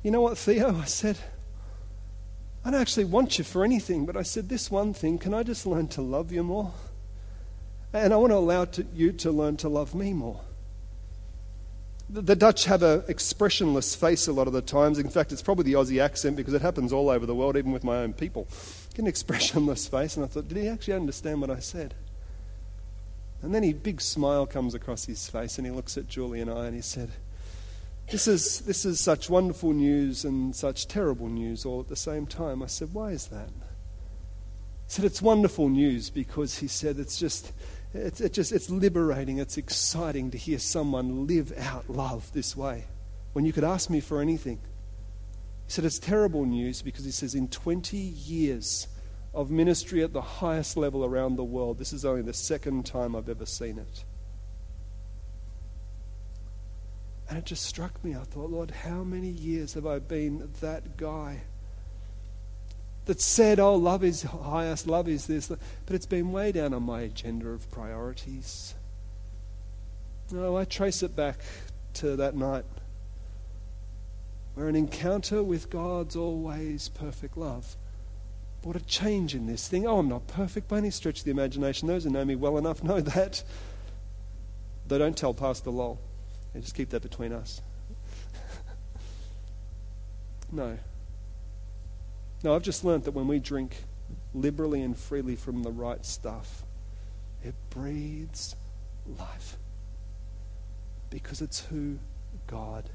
You 0.02 0.10
know 0.10 0.22
what, 0.22 0.38
Theo? 0.38 0.76
I 0.78 0.86
said, 0.86 1.18
I 2.66 2.72
don't 2.72 2.82
actually 2.82 3.06
want 3.06 3.38
you 3.38 3.44
for 3.44 3.64
anything, 3.64 4.08
but 4.08 4.18
I 4.18 4.24
said, 4.24 4.50
This 4.50 4.72
one 4.72 4.94
thing, 4.94 5.20
can 5.20 5.36
I 5.36 5.44
just 5.44 5.68
learn 5.68 5.88
to 5.90 6.02
love 6.02 6.32
you 6.32 6.44
more? 6.44 6.74
And 7.94 8.12
I 8.12 8.18
want 8.18 8.32
to 8.32 8.38
allow 8.38 8.66
to, 8.66 8.86
you 8.94 9.12
to 9.14 9.32
learn 9.32 9.56
to 9.58 9.70
love 9.70 9.94
me 9.94 10.14
more. 10.14 10.42
The, 12.10 12.22
the 12.22 12.36
Dutch 12.36 12.66
have 12.66 12.82
an 12.82 13.04
expressionless 13.08 13.96
face 13.96 14.28
a 14.28 14.34
lot 14.34 14.48
of 14.48 14.54
the 14.54 14.64
times. 14.64 14.98
In 14.98 15.10
fact, 15.10 15.32
it's 15.32 15.44
probably 15.44 15.64
the 15.64 15.74
Aussie 15.74 16.02
accent 16.02 16.36
because 16.36 16.56
it 16.56 16.62
happens 16.62 16.92
all 16.92 17.10
over 17.10 17.28
the 17.28 17.36
world, 17.36 17.56
even 17.56 17.72
with 17.72 17.84
my 17.84 17.98
own 17.98 18.14
people. 18.14 18.48
Get 18.90 19.00
an 19.04 19.08
expressionless 19.08 19.88
face. 19.90 20.18
And 20.18 20.26
I 20.26 20.28
thought, 20.28 20.48
did 20.48 20.58
he 20.58 20.68
actually 20.68 20.96
understand 20.96 21.42
what 21.42 21.52
I 21.52 21.60
said? 21.60 21.94
And 23.44 23.54
then 23.54 23.64
a 23.64 23.74
big 23.74 24.02
smile 24.02 24.48
comes 24.48 24.74
across 24.74 25.06
his 25.06 25.30
face 25.30 25.60
and 25.60 25.68
he 25.68 25.72
looks 25.72 25.98
at 25.98 26.08
Julie 26.08 26.42
and 26.42 26.50
I 26.50 26.66
and 26.66 26.76
he 26.76 26.82
said, 26.82 27.12
this 28.10 28.28
is, 28.28 28.62
this 28.62 28.86
is 28.86 29.00
such 29.00 29.30
wonderful 29.30 29.74
news 29.74 30.26
and 30.26 30.56
such 30.56 30.88
terrible 30.88 31.28
news 31.28 31.66
all 31.66 31.80
at 31.80 31.88
the 31.88 31.96
same 31.96 32.28
time. 32.28 32.62
I 32.62 32.68
said, 32.68 32.94
Why 32.94 33.12
is 33.12 33.28
that? 33.28 33.50
He 33.50 33.54
said, 34.88 35.06
It's 35.06 35.22
wonderful 35.22 35.70
news 35.70 36.10
because 36.10 36.60
he 36.60 36.68
said 36.68 37.00
it's 37.00 37.18
just, 37.18 37.52
it's, 37.94 38.22
it 38.22 38.34
just, 38.34 38.52
it's 38.52 38.70
liberating, 38.70 39.40
it's 39.40 39.58
exciting 39.58 40.30
to 40.32 40.38
hear 40.38 40.60
someone 40.60 41.26
live 41.26 41.52
out 41.58 41.90
love 41.90 42.32
this 42.34 42.56
way 42.56 42.86
when 43.34 43.46
you 43.46 43.52
could 43.52 43.64
ask 43.64 43.90
me 43.90 44.00
for 44.00 44.22
anything. 44.22 44.60
He 45.66 45.72
said, 45.72 45.84
It's 45.86 46.00
terrible 46.00 46.46
news 46.46 46.84
because 46.84 47.06
he 47.06 47.12
says, 47.12 47.34
In 47.34 47.48
20 47.48 47.98
years 47.98 48.88
of 49.34 49.50
ministry 49.50 50.04
at 50.04 50.14
the 50.14 50.22
highest 50.22 50.78
level 50.78 51.04
around 51.04 51.38
the 51.38 51.44
world, 51.44 51.80
this 51.80 51.92
is 51.92 52.06
only 52.06 52.22
the 52.22 52.34
second 52.34 52.86
time 52.86 53.16
I've 53.16 53.30
ever 53.30 53.48
seen 53.48 53.80
it. 53.80 54.06
And 57.28 57.38
it 57.38 57.46
just 57.46 57.64
struck 57.64 58.04
me. 58.04 58.16
I 58.16 58.20
thought, 58.20 58.52
Lord, 58.52 58.72
how 58.72 59.04
many 59.04 59.30
years 59.30 59.74
have 59.74 59.86
I 59.88 60.00
been 60.00 60.52
that 60.62 60.98
guy 60.98 61.42
that 63.06 63.22
said, 63.22 63.60
oh, 63.60 63.76
love 63.76 64.04
is 64.04 64.24
highest, 64.24 64.88
love 64.88 65.08
is 65.08 65.28
this, 65.28 65.48
but 65.48 65.60
it's 65.96 66.06
been 66.06 66.32
way 66.32 66.52
down 66.52 66.74
on 66.74 66.84
my 66.84 67.02
agenda 67.02 67.50
of 67.50 67.70
priorities. 67.72 68.74
No, 70.32 70.58
I 70.58 70.66
trace 70.66 71.04
it 71.04 71.16
back 71.16 71.40
to 71.96 72.16
that 72.16 72.36
night 72.36 72.66
where 74.56 74.68
an 74.68 74.76
encounter 74.76 75.44
with 75.44 75.70
God's 75.70 76.16
always 76.16 76.90
perfect 76.90 77.38
love 77.38 77.76
brought 78.62 78.76
a 78.76 78.86
change 78.86 79.36
in 79.36 79.46
this 79.46 79.68
thing. 79.68 79.86
Oh, 79.86 80.00
I'm 80.00 80.10
not 80.10 80.28
perfect 80.28 80.68
by 80.68 80.78
any 80.78 80.90
stretch 80.90 81.20
of 81.20 81.26
the 81.26 81.32
imagination. 81.32 81.88
Those 81.88 82.06
who 82.06 82.10
know 82.10 82.26
me 82.26 82.36
well 82.36 82.58
enough 82.58 82.84
know 82.84 83.02
that. 83.02 83.44
They 84.88 84.98
don't 84.98 85.16
tell 85.16 85.34
Pastor 85.34 85.70
Lowell. 85.70 86.00
And 86.56 86.64
just 86.64 86.74
keep 86.74 86.90
that 86.92 87.02
between 87.02 87.34
us. 87.34 87.62
no. 90.54 90.78
No, 92.46 92.56
I've 92.56 92.64
just 92.64 92.86
learned 92.86 93.04
that 93.04 93.12
when 93.12 93.28
we 93.28 93.40
drink 93.40 93.84
liberally 94.34 94.82
and 94.82 94.98
freely 94.98 95.36
from 95.36 95.64
the 95.64 95.72
right 95.72 96.06
stuff, 96.06 96.64
it 97.44 97.56
breathes 97.70 98.56
life. 99.20 99.58
Because 101.10 101.42
it's 101.42 101.66
who 101.66 102.00
God 102.48 102.90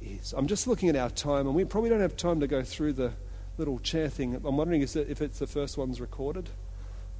is. 0.00 0.32
I'm 0.32 0.46
just 0.46 0.66
looking 0.66 0.88
at 0.88 0.96
our 0.96 1.10
time, 1.10 1.46
and 1.46 1.54
we 1.54 1.66
probably 1.66 1.90
don't 1.90 2.00
have 2.00 2.16
time 2.16 2.40
to 2.40 2.46
go 2.46 2.62
through 2.62 2.94
the 2.94 3.12
little 3.58 3.78
chair 3.80 4.08
thing. 4.08 4.34
I'm 4.34 4.56
wondering 4.56 4.80
if 4.80 4.96
it's 4.96 5.38
the 5.38 5.46
first 5.46 5.76
one's 5.76 6.00
recorded. 6.00 6.48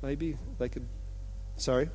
Maybe 0.00 0.38
they 0.58 0.70
could. 0.70 0.88
Sorry? 1.56 1.90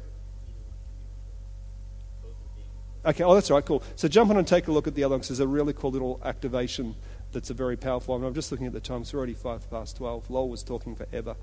Okay, 3.05 3.23
oh, 3.23 3.33
that's 3.33 3.51
right, 3.51 3.65
cool. 3.65 3.83
So 3.95 4.07
jump 4.07 4.31
on 4.31 4.37
and 4.37 4.47
take 4.47 4.67
a 4.67 4.71
look 4.71 4.87
at 4.87 4.95
the 4.95 5.03
other 5.03 5.15
one 5.15 5.21
there's 5.21 5.39
a 5.41 5.47
really 5.47 5.73
cool 5.73 5.91
little 5.91 6.21
activation 6.23 6.95
that's 7.33 7.49
a 7.49 7.53
very 7.53 7.75
powerful 7.75 8.17
one. 8.17 8.25
I'm 8.25 8.33
just 8.33 8.51
looking 8.51 8.67
at 8.67 8.73
the 8.73 8.79
time, 8.79 9.01
it's 9.01 9.13
already 9.13 9.33
five 9.33 9.69
past 9.69 9.97
12. 9.97 10.29
Lowell 10.29 10.49
was 10.49 10.63
talking 10.63 10.95
forever. 10.95 11.35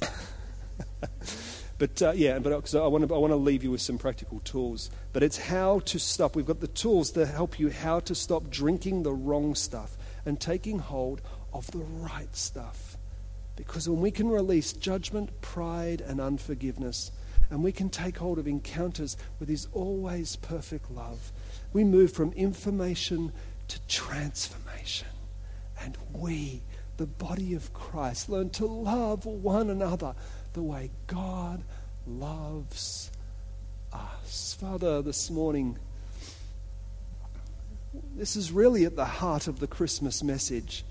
but 1.78 2.02
uh, 2.02 2.12
yeah, 2.12 2.38
but 2.40 2.56
because 2.56 2.74
I 2.74 2.86
want 2.86 3.06
to 3.06 3.14
I 3.14 3.18
want 3.18 3.30
to 3.30 3.36
leave 3.36 3.62
you 3.62 3.70
with 3.70 3.82
some 3.82 3.98
practical 3.98 4.40
tools. 4.40 4.90
But 5.12 5.22
it's 5.22 5.38
how 5.38 5.80
to 5.80 5.98
stop. 6.00 6.34
We've 6.34 6.46
got 6.46 6.60
the 6.60 6.66
tools 6.66 7.12
to 7.12 7.26
help 7.26 7.60
you 7.60 7.70
how 7.70 8.00
to 8.00 8.14
stop 8.14 8.50
drinking 8.50 9.04
the 9.04 9.12
wrong 9.12 9.54
stuff 9.54 9.96
and 10.26 10.40
taking 10.40 10.80
hold 10.80 11.20
of 11.52 11.70
the 11.70 11.78
right 11.78 12.34
stuff. 12.34 12.96
Because 13.54 13.88
when 13.88 14.00
we 14.00 14.10
can 14.10 14.28
release 14.28 14.72
judgment, 14.72 15.40
pride, 15.40 16.00
and 16.00 16.20
unforgiveness, 16.20 17.12
and 17.52 17.62
we 17.62 17.70
can 17.70 17.90
take 17.90 18.16
hold 18.16 18.38
of 18.38 18.48
encounters 18.48 19.14
with 19.38 19.46
His 19.46 19.68
always 19.74 20.36
perfect 20.36 20.90
love, 20.90 21.32
we 21.74 21.84
move 21.84 22.10
from 22.10 22.32
information 22.32 23.30
to 23.68 23.78
transformation. 23.88 25.08
And 25.82 25.98
we, 26.14 26.62
the 26.96 27.04
body 27.06 27.52
of 27.52 27.74
Christ, 27.74 28.30
learn 28.30 28.48
to 28.50 28.64
love 28.64 29.26
one 29.26 29.68
another 29.68 30.14
the 30.54 30.62
way 30.62 30.92
God 31.06 31.62
loves 32.06 33.10
us. 33.92 34.56
Father, 34.58 35.02
this 35.02 35.30
morning, 35.30 35.78
this 38.16 38.34
is 38.34 38.50
really 38.50 38.86
at 38.86 38.96
the 38.96 39.04
heart 39.04 39.46
of 39.46 39.60
the 39.60 39.66
Christmas 39.66 40.22
message. 40.22 40.86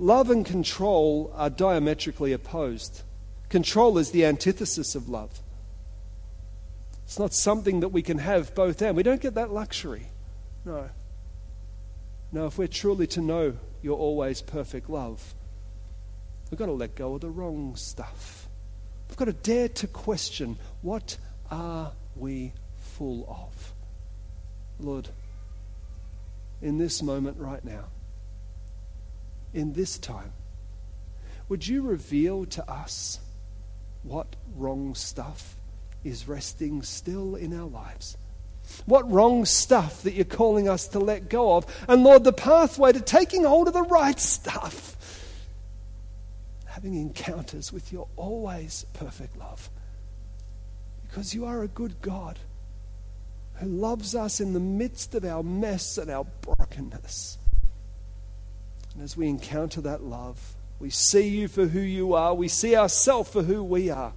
Love 0.00 0.28
and 0.28 0.44
control 0.44 1.32
are 1.36 1.50
diametrically 1.50 2.32
opposed. 2.32 3.02
Control 3.50 3.98
is 3.98 4.12
the 4.12 4.24
antithesis 4.24 4.94
of 4.94 5.08
love. 5.08 5.42
It's 7.04 7.18
not 7.18 7.34
something 7.34 7.80
that 7.80 7.88
we 7.88 8.00
can 8.00 8.18
have 8.18 8.54
both 8.54 8.80
and. 8.80 8.96
We 8.96 9.02
don't 9.02 9.20
get 9.20 9.34
that 9.34 9.50
luxury. 9.50 10.06
No. 10.64 10.88
No, 12.30 12.46
if 12.46 12.56
we're 12.56 12.68
truly 12.68 13.08
to 13.08 13.20
know 13.20 13.56
your 13.82 13.98
always 13.98 14.40
perfect 14.40 14.88
love, 14.88 15.34
we've 16.50 16.58
got 16.58 16.66
to 16.66 16.72
let 16.72 16.94
go 16.94 17.16
of 17.16 17.22
the 17.22 17.30
wrong 17.30 17.74
stuff. 17.74 18.48
We've 19.08 19.16
got 19.16 19.24
to 19.24 19.32
dare 19.32 19.68
to 19.68 19.88
question 19.88 20.56
what 20.82 21.16
are 21.50 21.90
we 22.14 22.52
full 22.76 23.26
of? 23.28 23.74
Lord, 24.78 25.08
in 26.62 26.78
this 26.78 27.02
moment 27.02 27.38
right 27.38 27.64
now, 27.64 27.86
in 29.52 29.72
this 29.72 29.98
time, 29.98 30.32
would 31.48 31.66
you 31.66 31.82
reveal 31.82 32.44
to 32.46 32.70
us 32.70 33.18
what 34.02 34.36
wrong 34.56 34.94
stuff 34.94 35.56
is 36.04 36.26
resting 36.26 36.82
still 36.82 37.34
in 37.34 37.58
our 37.58 37.68
lives? 37.68 38.16
What 38.86 39.10
wrong 39.10 39.44
stuff 39.44 40.02
that 40.02 40.14
you're 40.14 40.24
calling 40.24 40.68
us 40.68 40.88
to 40.88 40.98
let 40.98 41.28
go 41.28 41.56
of? 41.56 41.66
And 41.88 42.02
Lord, 42.02 42.24
the 42.24 42.32
pathway 42.32 42.92
to 42.92 43.00
taking 43.00 43.44
hold 43.44 43.68
of 43.68 43.74
the 43.74 43.82
right 43.82 44.18
stuff. 44.18 44.96
Having 46.66 46.94
encounters 46.94 47.72
with 47.72 47.92
your 47.92 48.06
always 48.16 48.86
perfect 48.94 49.36
love. 49.36 49.68
Because 51.02 51.34
you 51.34 51.44
are 51.44 51.62
a 51.62 51.68
good 51.68 52.00
God 52.00 52.38
who 53.56 53.66
loves 53.66 54.14
us 54.14 54.40
in 54.40 54.52
the 54.52 54.60
midst 54.60 55.14
of 55.14 55.24
our 55.24 55.42
mess 55.42 55.98
and 55.98 56.10
our 56.10 56.24
brokenness. 56.40 57.36
And 58.94 59.02
as 59.02 59.16
we 59.16 59.28
encounter 59.28 59.80
that 59.82 60.02
love, 60.02 60.54
we 60.80 60.90
see 60.90 61.28
you 61.28 61.46
for 61.46 61.66
who 61.66 61.80
you 61.80 62.14
are, 62.14 62.34
we 62.34 62.48
see 62.48 62.74
ourselves 62.74 63.30
for 63.30 63.42
who 63.42 63.62
we 63.62 63.90
are. 63.90 64.14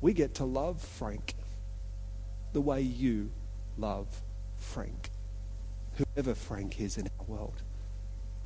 We 0.00 0.12
get 0.12 0.34
to 0.36 0.44
love 0.44 0.80
Frank 0.80 1.34
the 2.52 2.60
way 2.60 2.80
you 2.82 3.30
love 3.78 4.06
Frank, 4.56 5.10
whoever 5.94 6.34
Frank 6.34 6.80
is 6.80 6.98
in 6.98 7.08
our 7.18 7.26
world. 7.26 7.62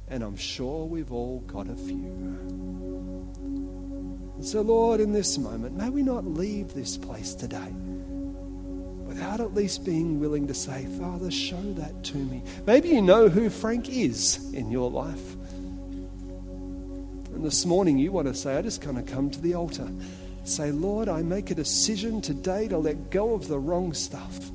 And 0.09 0.23
I'm 0.23 0.37
sure 0.37 0.87
we've 0.87 1.13
all 1.13 1.41
got 1.41 1.69
a 1.69 1.75
few. 1.75 3.25
So, 4.43 4.61
Lord, 4.61 5.01
in 5.01 5.13
this 5.13 5.39
moment, 5.39 5.77
may 5.77 5.89
we 5.89 6.03
not 6.03 6.27
leave 6.27 6.75
this 6.75 6.97
place 6.97 7.35
today 7.35 7.73
without 9.07 9.41
at 9.41 9.55
least 9.55 9.85
being 9.85 10.21
willing 10.21 10.47
to 10.49 10.55
say, 10.55 10.87
Father, 10.99 11.31
show 11.31 11.63
that 11.75 12.05
to 12.05 12.17
me. 12.17 12.43
Maybe 12.67 12.89
you 12.91 13.01
know 13.01 13.29
who 13.29 13.49
Frank 13.49 13.89
is 13.89 14.53
in 14.53 14.71
your 14.71 14.91
life. 14.91 15.34
And 17.35 17.45
this 17.45 17.67
morning 17.67 17.99
you 17.99 18.13
want 18.13 18.29
to 18.29 18.35
say, 18.35 18.57
I 18.57 18.63
just 18.63 18.81
kind 18.81 18.97
of 18.97 19.07
come 19.07 19.29
to 19.31 19.41
the 19.41 19.55
altar. 19.55 19.91
Say, 20.45 20.71
Lord, 20.71 21.09
I 21.09 21.23
make 21.23 21.51
a 21.51 21.55
decision 21.55 22.21
today 22.21 22.69
to 22.69 22.79
let 22.79 23.11
go 23.11 23.35
of 23.35 23.49
the 23.49 23.59
wrong 23.59 23.93
stuff 23.93 24.51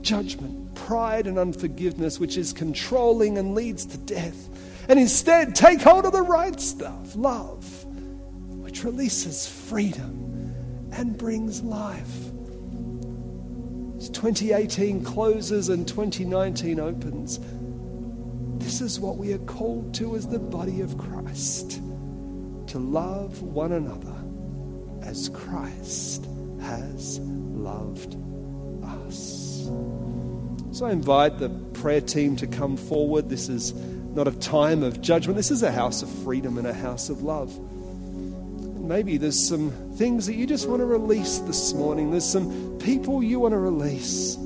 judgment, 0.00 0.74
pride, 0.74 1.26
and 1.26 1.38
unforgiveness, 1.38 2.18
which 2.18 2.36
is 2.38 2.52
controlling 2.52 3.36
and 3.36 3.54
leads 3.54 3.84
to 3.84 3.98
death. 3.98 4.48
And 4.88 4.98
instead, 4.98 5.54
take 5.54 5.82
hold 5.82 6.06
of 6.06 6.12
the 6.12 6.22
right 6.22 6.58
stuff 6.58 7.14
love, 7.14 7.84
which 7.84 8.84
releases 8.84 9.46
freedom 9.46 10.54
and 10.92 11.18
brings 11.18 11.62
life. 11.62 12.30
As 13.98 14.08
2018 14.10 15.04
closes 15.04 15.68
and 15.68 15.86
2019 15.86 16.80
opens, 16.80 17.38
this 18.68 18.82
is 18.82 19.00
what 19.00 19.16
we 19.16 19.32
are 19.32 19.38
called 19.38 19.94
to 19.94 20.14
as 20.14 20.28
the 20.28 20.38
body 20.38 20.82
of 20.82 20.98
Christ 20.98 21.80
to 22.66 22.78
love 22.78 23.40
one 23.40 23.72
another 23.72 24.14
as 25.08 25.30
Christ 25.30 26.26
has 26.60 27.18
loved 27.18 28.14
us. 28.84 29.70
So 30.72 30.84
I 30.84 30.92
invite 30.92 31.38
the 31.38 31.48
prayer 31.72 32.02
team 32.02 32.36
to 32.36 32.46
come 32.46 32.76
forward. 32.76 33.30
This 33.30 33.48
is 33.48 33.72
not 33.72 34.28
a 34.28 34.32
time 34.32 34.82
of 34.82 35.00
judgment, 35.00 35.38
this 35.38 35.50
is 35.50 35.62
a 35.62 35.72
house 35.72 36.02
of 36.02 36.10
freedom 36.22 36.58
and 36.58 36.66
a 36.66 36.74
house 36.74 37.08
of 37.08 37.22
love. 37.22 37.58
maybe 38.86 39.16
there's 39.16 39.48
some 39.48 39.70
things 39.96 40.26
that 40.26 40.34
you 40.34 40.46
just 40.46 40.68
want 40.68 40.80
to 40.80 40.86
release 40.86 41.38
this 41.38 41.72
morning. 41.72 42.10
There's 42.10 42.30
some 42.30 42.76
people 42.80 43.22
you 43.22 43.40
want 43.40 43.52
to 43.52 43.58
release. 43.58 44.36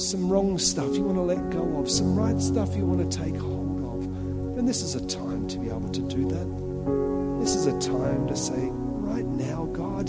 Some 0.00 0.30
wrong 0.30 0.58
stuff 0.58 0.96
you 0.96 1.02
want 1.02 1.18
to 1.18 1.22
let 1.22 1.50
go 1.50 1.76
of, 1.78 1.90
some 1.90 2.16
right 2.16 2.40
stuff 2.40 2.74
you 2.74 2.86
want 2.86 3.10
to 3.10 3.18
take 3.18 3.36
hold 3.36 3.80
of. 3.80 4.58
And 4.58 4.66
this 4.66 4.80
is 4.80 4.94
a 4.94 5.06
time 5.06 5.46
to 5.48 5.58
be 5.58 5.68
able 5.68 5.90
to 5.90 6.00
do 6.00 6.26
that. 6.28 7.40
This 7.40 7.54
is 7.54 7.66
a 7.66 7.78
time 7.78 8.26
to 8.28 8.36
say, 8.36 8.68
right 8.70 9.26
now, 9.26 9.66
God, 9.66 10.06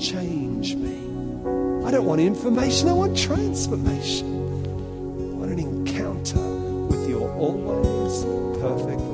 change 0.00 0.76
me. 0.76 0.96
I 1.86 1.90
don't 1.90 2.04
want 2.04 2.20
information, 2.20 2.88
I 2.88 2.92
want 2.92 3.18
transformation. 3.18 4.26
I 4.26 5.34
want 5.34 5.50
an 5.50 5.58
encounter 5.58 6.38
with 6.38 7.08
your 7.08 7.28
always 7.34 8.24
perfect 8.60 9.05